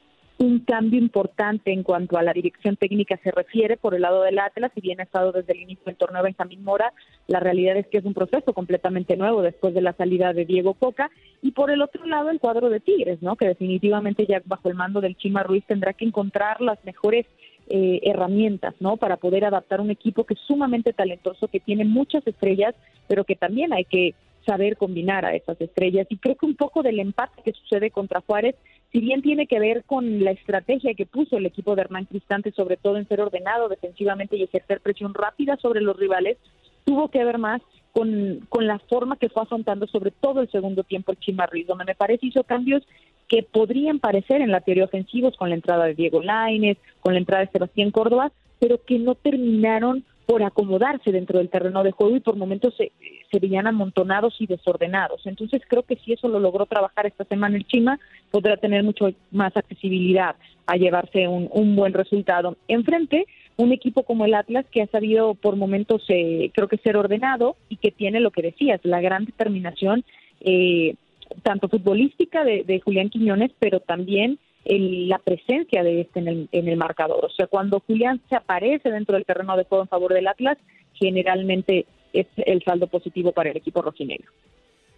un 0.41 0.59
cambio 0.59 0.99
importante 0.99 1.71
en 1.71 1.83
cuanto 1.83 2.17
a 2.17 2.23
la 2.23 2.33
dirección 2.33 2.75
técnica 2.75 3.19
se 3.23 3.31
refiere 3.31 3.77
por 3.77 3.93
el 3.93 4.01
lado 4.01 4.23
del 4.23 4.39
Atlas, 4.39 4.71
si 4.73 4.81
bien 4.81 4.99
ha 4.99 5.03
estado 5.03 5.31
desde 5.31 5.53
el 5.53 5.61
inicio 5.61 5.85
del 5.85 5.95
torneo 5.95 6.23
Benjamín 6.23 6.63
Mora, 6.63 6.93
la 7.27 7.39
realidad 7.39 7.77
es 7.77 7.87
que 7.87 7.99
es 7.99 8.05
un 8.05 8.13
proceso 8.13 8.53
completamente 8.53 9.15
nuevo 9.17 9.43
después 9.43 9.73
de 9.73 9.81
la 9.81 9.93
salida 9.93 10.33
de 10.33 10.45
Diego 10.45 10.73
Coca, 10.73 11.11
y 11.41 11.51
por 11.51 11.69
el 11.69 11.81
otro 11.81 12.05
lado 12.05 12.29
el 12.29 12.39
cuadro 12.39 12.69
de 12.69 12.79
Tigres, 12.79 13.21
¿no? 13.21 13.35
que 13.35 13.47
definitivamente 13.47 14.25
ya 14.25 14.41
bajo 14.45 14.67
el 14.67 14.75
mando 14.75 14.99
del 14.99 15.15
Chima 15.15 15.43
Ruiz 15.43 15.63
tendrá 15.67 15.93
que 15.93 16.05
encontrar 16.05 16.59
las 16.59 16.83
mejores 16.85 17.27
eh, 17.69 18.01
herramientas, 18.03 18.73
¿no? 18.79 18.97
Para 18.97 19.17
poder 19.17 19.45
adaptar 19.45 19.79
un 19.79 19.91
equipo 19.91 20.25
que 20.25 20.33
es 20.33 20.39
sumamente 20.41 20.91
talentoso, 20.91 21.47
que 21.47 21.59
tiene 21.59 21.85
muchas 21.85 22.25
estrellas, 22.27 22.75
pero 23.07 23.23
que 23.23 23.35
también 23.35 23.71
hay 23.71 23.85
que 23.85 24.13
saber 24.45 24.75
combinar 24.75 25.25
a 25.25 25.35
esas 25.35 25.61
estrellas. 25.61 26.07
Y 26.09 26.17
creo 26.17 26.35
que 26.35 26.45
un 26.45 26.55
poco 26.55 26.83
del 26.83 26.99
empate 26.99 27.41
que 27.43 27.53
sucede 27.53 27.91
contra 27.91 28.21
Juárez, 28.21 28.55
si 28.91 28.99
bien 28.99 29.21
tiene 29.21 29.47
que 29.47 29.59
ver 29.59 29.83
con 29.85 30.23
la 30.23 30.31
estrategia 30.31 30.93
que 30.93 31.05
puso 31.05 31.37
el 31.37 31.45
equipo 31.45 31.75
de 31.75 31.83
Hernán 31.83 32.05
Cristante, 32.05 32.51
sobre 32.51 32.77
todo 32.77 32.97
en 32.97 33.07
ser 33.07 33.21
ordenado 33.21 33.69
defensivamente 33.69 34.35
y 34.35 34.43
ejercer 34.43 34.81
presión 34.81 35.13
rápida 35.13 35.57
sobre 35.57 35.81
los 35.81 35.95
rivales, 35.97 36.37
tuvo 36.83 37.09
que 37.09 37.23
ver 37.23 37.37
más 37.37 37.61
con, 37.93 38.45
con 38.49 38.67
la 38.67 38.79
forma 38.79 39.17
que 39.17 39.29
fue 39.29 39.43
afrontando 39.43 39.87
sobre 39.87 40.11
todo 40.11 40.41
el 40.41 40.51
segundo 40.51 40.83
tiempo 40.83 41.11
el 41.11 41.19
Chimarriz, 41.19 41.67
donde 41.67 41.85
me 41.85 41.95
parece 41.95 42.25
hizo 42.25 42.43
cambios 42.43 42.83
que 43.29 43.43
podrían 43.43 43.99
parecer 43.99 44.41
en 44.41 44.51
la 44.51 44.59
teoría 44.59 44.85
ofensivos 44.85 45.37
con 45.37 45.49
la 45.49 45.55
entrada 45.55 45.85
de 45.85 45.95
Diego 45.95 46.21
Laines, 46.21 46.77
con 46.99 47.13
la 47.13 47.19
entrada 47.19 47.45
de 47.45 47.51
Sebastián 47.51 47.91
Córdoba, 47.91 48.31
pero 48.59 48.83
que 48.83 48.99
no 48.99 49.15
terminaron 49.15 50.03
por 50.25 50.43
acomodarse 50.43 51.11
dentro 51.11 51.39
del 51.39 51.49
terreno 51.49 51.83
de 51.83 51.91
juego 51.91 52.15
y 52.15 52.19
por 52.19 52.35
momentos 52.35 52.73
se, 52.77 52.91
veían 53.39 53.67
amontonados 53.67 54.35
y 54.39 54.47
desordenados. 54.47 55.25
Entonces 55.25 55.61
creo 55.67 55.83
que 55.83 55.95
si 55.97 56.13
eso 56.13 56.27
lo 56.27 56.39
logró 56.39 56.65
trabajar 56.65 57.05
esta 57.05 57.25
semana 57.25 57.57
el 57.57 57.65
Chima, 57.65 57.99
podrá 58.29 58.57
tener 58.57 58.83
mucho 58.83 59.09
más 59.31 59.55
accesibilidad 59.55 60.35
a 60.67 60.77
llevarse 60.77 61.27
un, 61.27 61.49
un 61.51 61.75
buen 61.75 61.93
resultado. 61.93 62.55
Enfrente, 62.67 63.25
un 63.57 63.71
equipo 63.71 64.03
como 64.03 64.25
el 64.25 64.33
Atlas 64.33 64.65
que 64.71 64.81
ha 64.81 64.87
sabido 64.87 65.35
por 65.35 65.55
momentos, 65.55 66.03
eh, 66.09 66.51
creo 66.53 66.67
que 66.67 66.77
ser 66.77 66.97
ordenado 66.97 67.55
y 67.69 67.77
que 67.77 67.91
tiene 67.91 68.19
lo 68.19 68.31
que 68.31 68.41
decías, 68.41 68.79
la 68.83 69.01
gran 69.01 69.25
determinación, 69.25 70.03
eh, 70.41 70.95
tanto 71.43 71.69
futbolística 71.69 72.43
de, 72.43 72.63
de 72.63 72.79
Julián 72.79 73.09
Quiñones, 73.09 73.51
pero 73.59 73.79
también 73.79 74.39
la 74.65 75.19
presencia 75.19 75.83
de 75.83 76.01
este 76.01 76.19
en 76.19 76.27
el, 76.27 76.49
en 76.51 76.67
el 76.67 76.77
marcador. 76.77 77.25
O 77.25 77.29
sea, 77.29 77.47
cuando 77.47 77.81
Julián 77.81 78.21
se 78.29 78.35
aparece 78.35 78.89
dentro 78.89 79.15
del 79.15 79.25
terreno 79.25 79.57
de 79.57 79.65
juego 79.65 79.83
en 79.83 79.89
favor 79.89 80.13
del 80.13 80.27
Atlas, 80.27 80.57
generalmente 80.93 81.85
es 82.13 82.27
el 82.37 82.63
saldo 82.63 82.87
positivo 82.87 83.31
para 83.31 83.49
el 83.49 83.57
equipo 83.57 83.81
rojinegro. 83.81 84.31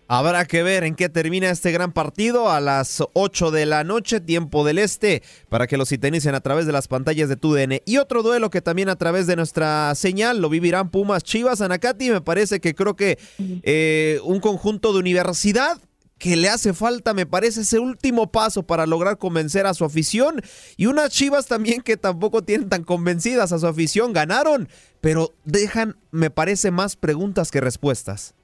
Habrá 0.08 0.46
que 0.46 0.64
ver 0.64 0.84
en 0.84 0.96
qué 0.96 1.08
termina 1.08 1.50
este 1.50 1.72
gran 1.72 1.94
partido 1.94 2.52
a 2.52 2.60
las 2.60 3.04
8 3.14 3.52
de 3.52 3.66
la 3.66 3.84
noche, 3.84 4.20
tiempo 4.20 4.66
del 4.66 4.78
este, 4.78 5.24
para 5.50 5.66
que 5.66 5.78
lo 5.78 5.86
sintonicen 5.86 6.36
a 6.36 6.42
través 6.42 6.66
de 6.66 6.74
las 6.74 6.90
pantallas 6.90 7.30
de 7.30 7.38
TUDN. 7.38 7.80
Y 7.86 7.98
otro 7.98 8.22
duelo 8.22 8.50
que 8.50 8.62
también 8.62 8.90
a 8.90 8.98
través 8.98 9.28
de 9.28 9.38
nuestra 9.38 9.96
señal 9.96 10.42
lo 10.42 10.50
vivirán 10.50 10.92
Pumas 10.92 11.24
Chivas 11.24 11.62
Anacati. 11.62 12.10
Me 12.10 12.22
parece 12.22 12.60
que 12.60 12.76
creo 12.76 12.96
que 12.96 13.18
eh, 13.40 14.20
un 14.26 14.42
conjunto 14.42 14.92
de 14.92 15.00
universidad 15.00 15.78
que 16.24 16.38
le 16.38 16.48
hace 16.48 16.72
falta, 16.74 17.14
me 17.14 17.26
parece, 17.26 17.62
ese 17.62 17.80
último 17.80 18.32
paso 18.32 18.64
para 18.64 18.86
lograr 18.86 19.18
convencer 19.18 19.66
a 19.66 19.74
su 19.74 19.84
afición. 19.84 20.40
Y 20.78 20.86
unas 20.86 21.10
Chivas 21.10 21.48
también 21.50 21.82
que 21.82 21.98
tampoco 21.98 22.44
tienen 22.44 22.70
tan 22.70 22.86
convencidas 22.86 23.52
a 23.52 23.60
su 23.60 23.68
afición, 23.68 24.14
ganaron, 24.14 24.70
pero 25.02 25.32
dejan, 25.44 25.98
me 26.12 26.30
parece, 26.30 26.72
más 26.72 26.96
preguntas 26.96 27.52
que 27.52 27.60
respuestas. 27.60 28.36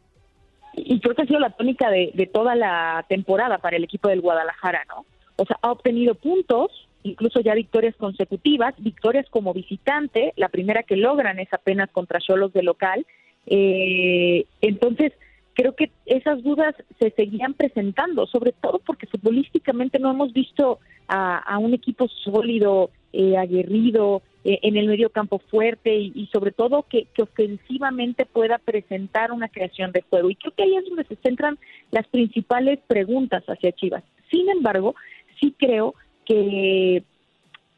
Y 0.75 0.99
creo 0.99 1.15
que 1.15 1.21
ha 1.21 1.25
sido 1.25 1.39
la 1.39 1.51
tónica 1.51 1.89
de, 1.89 2.11
de 2.15 2.27
toda 2.27 2.53
la 2.53 3.05
temporada 3.07 3.59
para 3.59 3.77
el 3.77 3.85
equipo 3.85 4.09
del 4.09 4.19
Guadalajara, 4.19 4.83
¿no? 4.89 5.05
O 5.37 5.45
sea, 5.45 5.57
ha 5.61 5.71
obtenido 5.71 6.15
puntos, 6.15 6.89
incluso 7.03 7.39
ya 7.39 7.53
victorias 7.53 7.95
consecutivas, 7.95 8.75
victorias 8.79 9.25
como 9.29 9.53
visitante, 9.53 10.33
la 10.35 10.49
primera 10.49 10.83
que 10.83 10.97
logran 10.97 11.39
es 11.39 11.47
apenas 11.53 11.89
contra 11.91 12.19
Cholos 12.19 12.51
de 12.51 12.63
local. 12.63 13.05
Eh, 13.45 14.43
entonces, 14.59 15.13
creo 15.59 15.75
que 15.75 15.91
esas 16.05 16.41
dudas 16.41 16.73
se 16.99 17.11
seguían 17.11 17.53
presentando, 17.53 18.25
sobre 18.27 18.53
todo 18.53 18.79
porque 18.79 19.07
futbolísticamente 19.07 19.99
no 19.99 20.09
hemos 20.09 20.31
visto 20.31 20.79
a, 21.09 21.57
un 21.57 21.73
equipo 21.73 22.07
sólido, 22.07 22.91
eh, 23.11 23.35
aguerrido, 23.35 24.21
eh, 24.45 24.59
en 24.61 24.77
el 24.77 24.87
medio 24.87 25.09
campo 25.09 25.39
fuerte 25.51 25.93
y, 25.97 26.29
sobre 26.31 26.53
todo 26.53 26.83
que, 26.83 27.07
que, 27.13 27.23
ofensivamente 27.23 28.25
pueda 28.25 28.57
presentar 28.57 29.33
una 29.33 29.49
creación 29.49 29.91
de 29.91 30.01
juego. 30.03 30.29
Y 30.29 30.35
creo 30.35 30.53
que 30.55 30.63
ahí 30.63 30.77
es 30.77 30.85
donde 30.85 31.03
se 31.03 31.17
centran 31.17 31.59
las 31.91 32.07
principales 32.07 32.79
preguntas 32.87 33.43
hacia 33.43 33.73
Chivas. 33.73 34.05
Sin 34.31 34.47
embargo, 34.47 34.95
sí 35.41 35.53
creo 35.57 35.93
que 36.23 37.03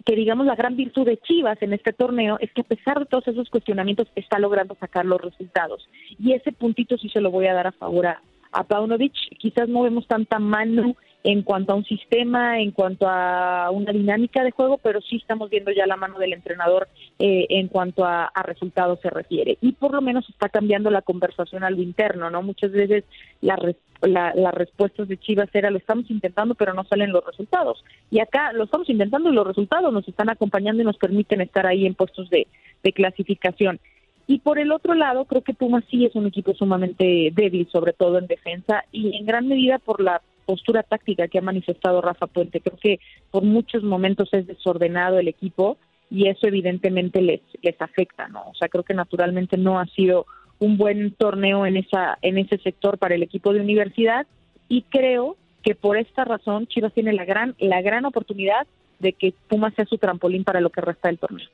que 0.05 0.15
digamos 0.15 0.45
la 0.45 0.55
gran 0.55 0.75
virtud 0.75 1.05
de 1.05 1.17
Chivas 1.17 1.61
en 1.61 1.73
este 1.73 1.93
torneo 1.93 2.37
es 2.39 2.51
que 2.53 2.61
a 2.61 2.65
pesar 2.65 2.99
de 2.99 3.05
todos 3.05 3.27
esos 3.27 3.49
cuestionamientos 3.49 4.07
está 4.15 4.39
logrando 4.39 4.75
sacar 4.75 5.05
los 5.05 5.21
resultados. 5.21 5.87
Y 6.19 6.33
ese 6.33 6.51
puntito 6.51 6.97
sí 6.97 7.09
se 7.09 7.21
lo 7.21 7.31
voy 7.31 7.47
a 7.47 7.53
dar 7.53 7.67
a 7.67 7.71
favor 7.71 8.07
a, 8.07 8.21
a 8.51 8.63
Paunovic. 8.63 9.13
Quizás 9.37 9.69
no 9.69 9.83
vemos 9.83 10.07
tanta 10.07 10.39
mano 10.39 10.95
en 11.23 11.43
cuanto 11.43 11.73
a 11.73 11.75
un 11.75 11.85
sistema, 11.85 12.59
en 12.59 12.71
cuanto 12.71 13.07
a 13.07 13.69
una 13.71 13.91
dinámica 13.91 14.43
de 14.43 14.51
juego, 14.51 14.77
pero 14.79 15.01
sí 15.01 15.17
estamos 15.17 15.49
viendo 15.49 15.71
ya 15.71 15.85
la 15.85 15.95
mano 15.95 16.17
del 16.17 16.33
entrenador 16.33 16.87
eh, 17.19 17.45
en 17.49 17.67
cuanto 17.67 18.05
a, 18.05 18.31
resultados 18.43 18.99
se 19.01 19.09
refiere. 19.09 19.57
Y 19.61 19.73
por 19.73 19.93
lo 19.93 20.01
menos 20.01 20.27
está 20.29 20.49
cambiando 20.49 20.89
la 20.89 21.03
conversación 21.03 21.63
a 21.63 21.69
lo 21.69 21.81
interno, 21.81 22.29
¿no? 22.29 22.41
Muchas 22.41 22.71
veces 22.71 23.03
la, 23.39 23.55
las 24.01 24.53
respuestas 24.53 25.07
de 25.07 25.17
Chivas 25.17 25.49
era 25.53 25.69
lo 25.69 25.77
estamos 25.77 26.09
intentando, 26.09 26.55
pero 26.55 26.73
no 26.73 26.83
salen 26.85 27.11
los 27.11 27.23
resultados. 27.23 27.83
Y 28.09 28.19
acá 28.19 28.51
lo 28.51 28.63
estamos 28.63 28.89
intentando 28.89 29.29
y 29.29 29.35
los 29.35 29.45
resultados 29.45 29.93
nos 29.93 30.07
están 30.07 30.29
acompañando 30.29 30.81
y 30.81 30.85
nos 30.85 30.97
permiten 30.97 31.41
estar 31.41 31.67
ahí 31.67 31.85
en 31.85 31.93
puestos 31.93 32.29
de, 32.29 32.47
de 32.83 32.93
clasificación. 32.93 33.79
Y 34.27 34.39
por 34.39 34.59
el 34.59 34.71
otro 34.71 34.93
lado, 34.93 35.25
creo 35.25 35.41
que 35.41 35.53
Pumas 35.53 35.83
sí 35.89 36.05
es 36.05 36.15
un 36.15 36.25
equipo 36.25 36.53
sumamente 36.53 37.31
débil, 37.33 37.67
sobre 37.71 37.93
todo 37.93 38.17
en 38.17 38.27
defensa, 38.27 38.85
y 38.91 39.17
en 39.17 39.25
gran 39.25 39.47
medida 39.47 39.77
por 39.77 40.01
la 40.01 40.21
postura 40.51 40.83
táctica 40.83 41.29
que 41.29 41.37
ha 41.37 41.41
manifestado 41.41 42.01
Rafa 42.01 42.27
Puente. 42.27 42.59
Creo 42.59 42.77
que 42.77 42.99
por 43.31 43.43
muchos 43.43 43.83
momentos 43.83 44.27
es 44.33 44.45
desordenado 44.47 45.17
el 45.17 45.29
equipo 45.29 45.77
y 46.09 46.27
eso 46.27 46.45
evidentemente 46.45 47.21
les, 47.21 47.39
les 47.61 47.81
afecta, 47.81 48.27
¿no? 48.27 48.49
O 48.49 48.55
sea, 48.55 48.67
creo 48.67 48.83
que 48.83 48.93
naturalmente 48.93 49.55
no 49.55 49.79
ha 49.79 49.85
sido 49.85 50.25
un 50.59 50.75
buen 50.75 51.13
torneo 51.13 51.65
en 51.65 51.77
esa 51.77 52.17
en 52.21 52.37
ese 52.37 52.57
sector 52.57 52.97
para 52.97 53.15
el 53.15 53.23
equipo 53.23 53.53
de 53.53 53.61
universidad 53.61 54.27
y 54.67 54.81
creo 54.81 55.37
que 55.63 55.73
por 55.73 55.95
esta 55.95 56.25
razón 56.25 56.67
Chivas 56.67 56.91
tiene 56.91 57.13
la 57.13 57.23
gran 57.23 57.55
la 57.57 57.81
gran 57.81 58.03
oportunidad 58.03 58.67
de 58.99 59.13
que 59.13 59.33
Pumas 59.47 59.73
sea 59.75 59.85
su 59.85 59.97
trampolín 59.99 60.43
para 60.43 60.59
lo 60.59 60.69
que 60.69 60.81
resta 60.81 61.07
del 61.07 61.17
torneo 61.17 61.47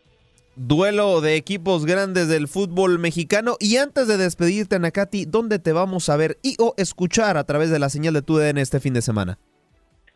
duelo 0.58 1.22
de 1.22 1.36
equipos 1.36 1.86
grandes 1.86 2.28
del 2.28 2.48
fútbol 2.48 3.00
mexicano. 3.00 3.56
Y 3.60 3.78
antes 3.78 4.08
de 4.08 4.18
despedirte, 4.18 4.80
Nakati, 4.80 5.26
¿dónde 5.26 5.60
te 5.60 5.72
vamos 5.72 6.10
a 6.10 6.18
ver 6.18 6.38
y 6.44 6.56
o 6.60 6.74
escuchar 6.78 7.38
a 7.38 7.44
través 7.44 7.70
de 7.70 7.80
la 7.80 7.90
señal 7.90 8.14
de 8.14 8.24
TUDN 8.24 8.58
este 8.58 8.80
fin 8.80 8.94
de 8.94 9.02
semana? 9.02 9.38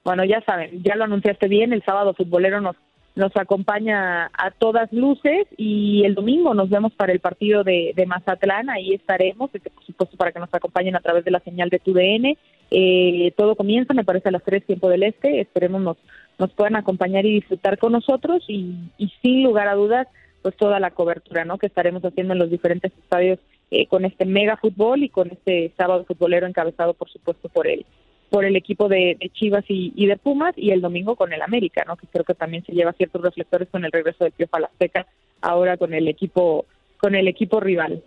Bueno, 0.04 0.26
ya 0.26 0.42
saben, 0.42 0.82
ya 0.84 0.96
lo 0.96 1.04
anunciaste 1.04 1.48
bien, 1.48 1.74
el 1.74 1.84
sábado 1.84 2.16
futbolero 2.16 2.60
nos, 2.60 2.76
nos 3.14 3.36
acompaña 3.38 4.32
a 4.34 4.50
todas 4.50 4.92
luces 4.92 5.46
y 5.58 6.04
el 6.06 6.16
domingo 6.16 6.56
nos 6.56 6.72
vemos 6.72 6.92
para 6.94 7.14
el 7.14 7.20
partido 7.20 7.64
de, 7.64 7.94
de 7.96 8.06
Mazatlán, 8.08 8.72
ahí 8.72 8.96
estaremos, 8.96 9.52
este, 9.54 9.70
por 9.70 9.86
supuesto 9.86 10.18
para 10.18 10.32
que 10.32 10.40
nos 10.40 10.52
acompañen 10.52 10.96
a 10.96 11.02
través 11.02 11.24
de 11.24 11.30
la 11.30 11.40
señal 11.42 11.70
de 11.70 11.78
TUDN. 11.78 12.36
Eh, 12.72 13.32
todo 13.38 13.56
comienza, 13.56 13.94
me 13.94 14.06
parece, 14.06 14.30
a 14.30 14.32
las 14.32 14.44
3 14.44 14.66
tiempo 14.66 14.90
del 14.90 15.04
este, 15.04 15.40
esperemos 15.40 15.82
nos, 15.82 15.98
nos 16.40 16.52
puedan 16.54 16.78
acompañar 16.78 17.28
y 17.28 17.34
disfrutar 17.36 17.78
con 17.78 17.92
nosotros 17.92 18.44
y, 18.48 18.74
y 18.98 19.12
sin 19.22 19.44
lugar 19.44 19.68
a 19.68 19.76
dudas 19.76 20.08
pues 20.42 20.56
toda 20.58 20.80
la 20.80 20.92
cobertura 20.92 21.46
¿no? 21.46 21.58
que 21.58 21.68
estaremos 21.68 22.04
haciendo 22.04 22.34
en 22.34 22.40
los 22.40 22.50
diferentes 22.50 22.92
estadios 23.04 23.40
eh, 23.70 23.88
con 23.88 24.06
este 24.06 24.26
mega 24.26 24.58
fútbol 24.58 25.04
y 25.04 25.10
con 25.10 25.32
este 25.32 25.74
sábado 25.78 26.06
futbolero 26.06 26.48
encabezado 26.48 26.94
por 26.94 27.10
supuesto 27.10 27.50
por 27.50 27.68
el 27.68 27.86
por 28.30 28.46
el 28.46 28.56
equipo 28.56 28.88
de, 28.88 29.18
Chivas 29.34 29.66
y, 29.68 30.06
de 30.06 30.16
Pumas 30.16 30.54
y 30.56 30.72
el 30.72 30.80
domingo 30.80 31.18
con 31.18 31.34
el 31.34 31.42
América, 31.42 31.84
¿no? 31.86 31.98
que 31.98 32.08
creo 32.08 32.24
que 32.24 32.34
también 32.34 32.64
se 32.66 32.72
lleva 32.72 32.94
ciertos 32.94 33.22
reflectores 33.22 33.68
con 33.70 33.84
el 33.84 33.92
regreso 33.92 34.24
de 34.24 34.32
Piojo 34.32 34.56
a 34.56 34.62
la 34.62 34.68
Azteca, 34.68 35.06
ahora 35.42 35.76
con 35.76 35.94
el 35.94 36.08
equipo 36.08 36.66
con 36.98 37.14
el 37.16 37.28
equipo 37.28 37.60
rival. 37.60 38.02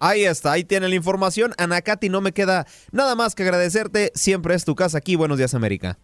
Ahí 0.00 0.24
está, 0.24 0.52
ahí 0.52 0.64
tiene 0.64 0.88
la 0.88 0.94
información. 0.94 1.52
Anacati, 1.56 2.10
no 2.10 2.20
me 2.20 2.32
queda 2.32 2.66
nada 2.92 3.14
más 3.14 3.34
que 3.34 3.42
agradecerte. 3.42 4.10
Siempre 4.14 4.54
es 4.54 4.64
tu 4.64 4.74
casa 4.74 4.98
aquí. 4.98 5.16
Buenos 5.16 5.38
días, 5.38 5.54
América. 5.54 5.98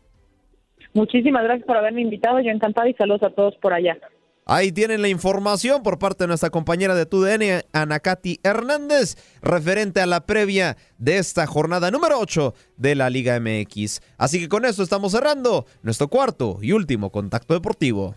Muchísimas 0.95 1.45
gracias 1.45 1.67
por 1.67 1.77
haberme 1.77 2.01
invitado. 2.01 2.41
Yo 2.41 2.51
encantada 2.51 2.89
y 2.89 2.95
saludos 2.95 3.23
a 3.25 3.31
todos 3.31 3.57
por 3.57 3.73
allá. 3.73 3.99
Ahí 4.47 4.73
tienen 4.73 5.01
la 5.01 5.09
información 5.09 5.83
por 5.83 5.99
parte 5.99 6.25
de 6.25 6.29
nuestra 6.29 6.51
compañera 6.51 6.95
de 6.95 7.07
TUDN, 7.07 7.65
Anacati 7.73 8.41
Hernández, 8.43 9.17
referente 9.41 10.03
a 10.03 10.07
la 10.07 10.27
previa 10.27 10.77
de 10.99 11.17
esta 11.17 11.47
jornada 11.47 11.91
número 11.91 12.19
8 12.19 12.53
de 12.77 12.95
la 12.95 13.09
Liga 13.09 13.41
MX. 13.41 14.03
Así 14.19 14.41
que 14.41 14.51
con 14.51 14.67
esto 14.67 14.83
estamos 14.83 15.13
cerrando 15.13 15.65
nuestro 15.83 16.09
cuarto 16.09 16.59
y 16.61 16.73
último 16.73 17.11
contacto 17.11 17.55
deportivo. 17.55 18.17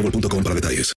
boostmobile.com 0.00 0.42
para 0.42 0.54
detalles. 0.54 0.88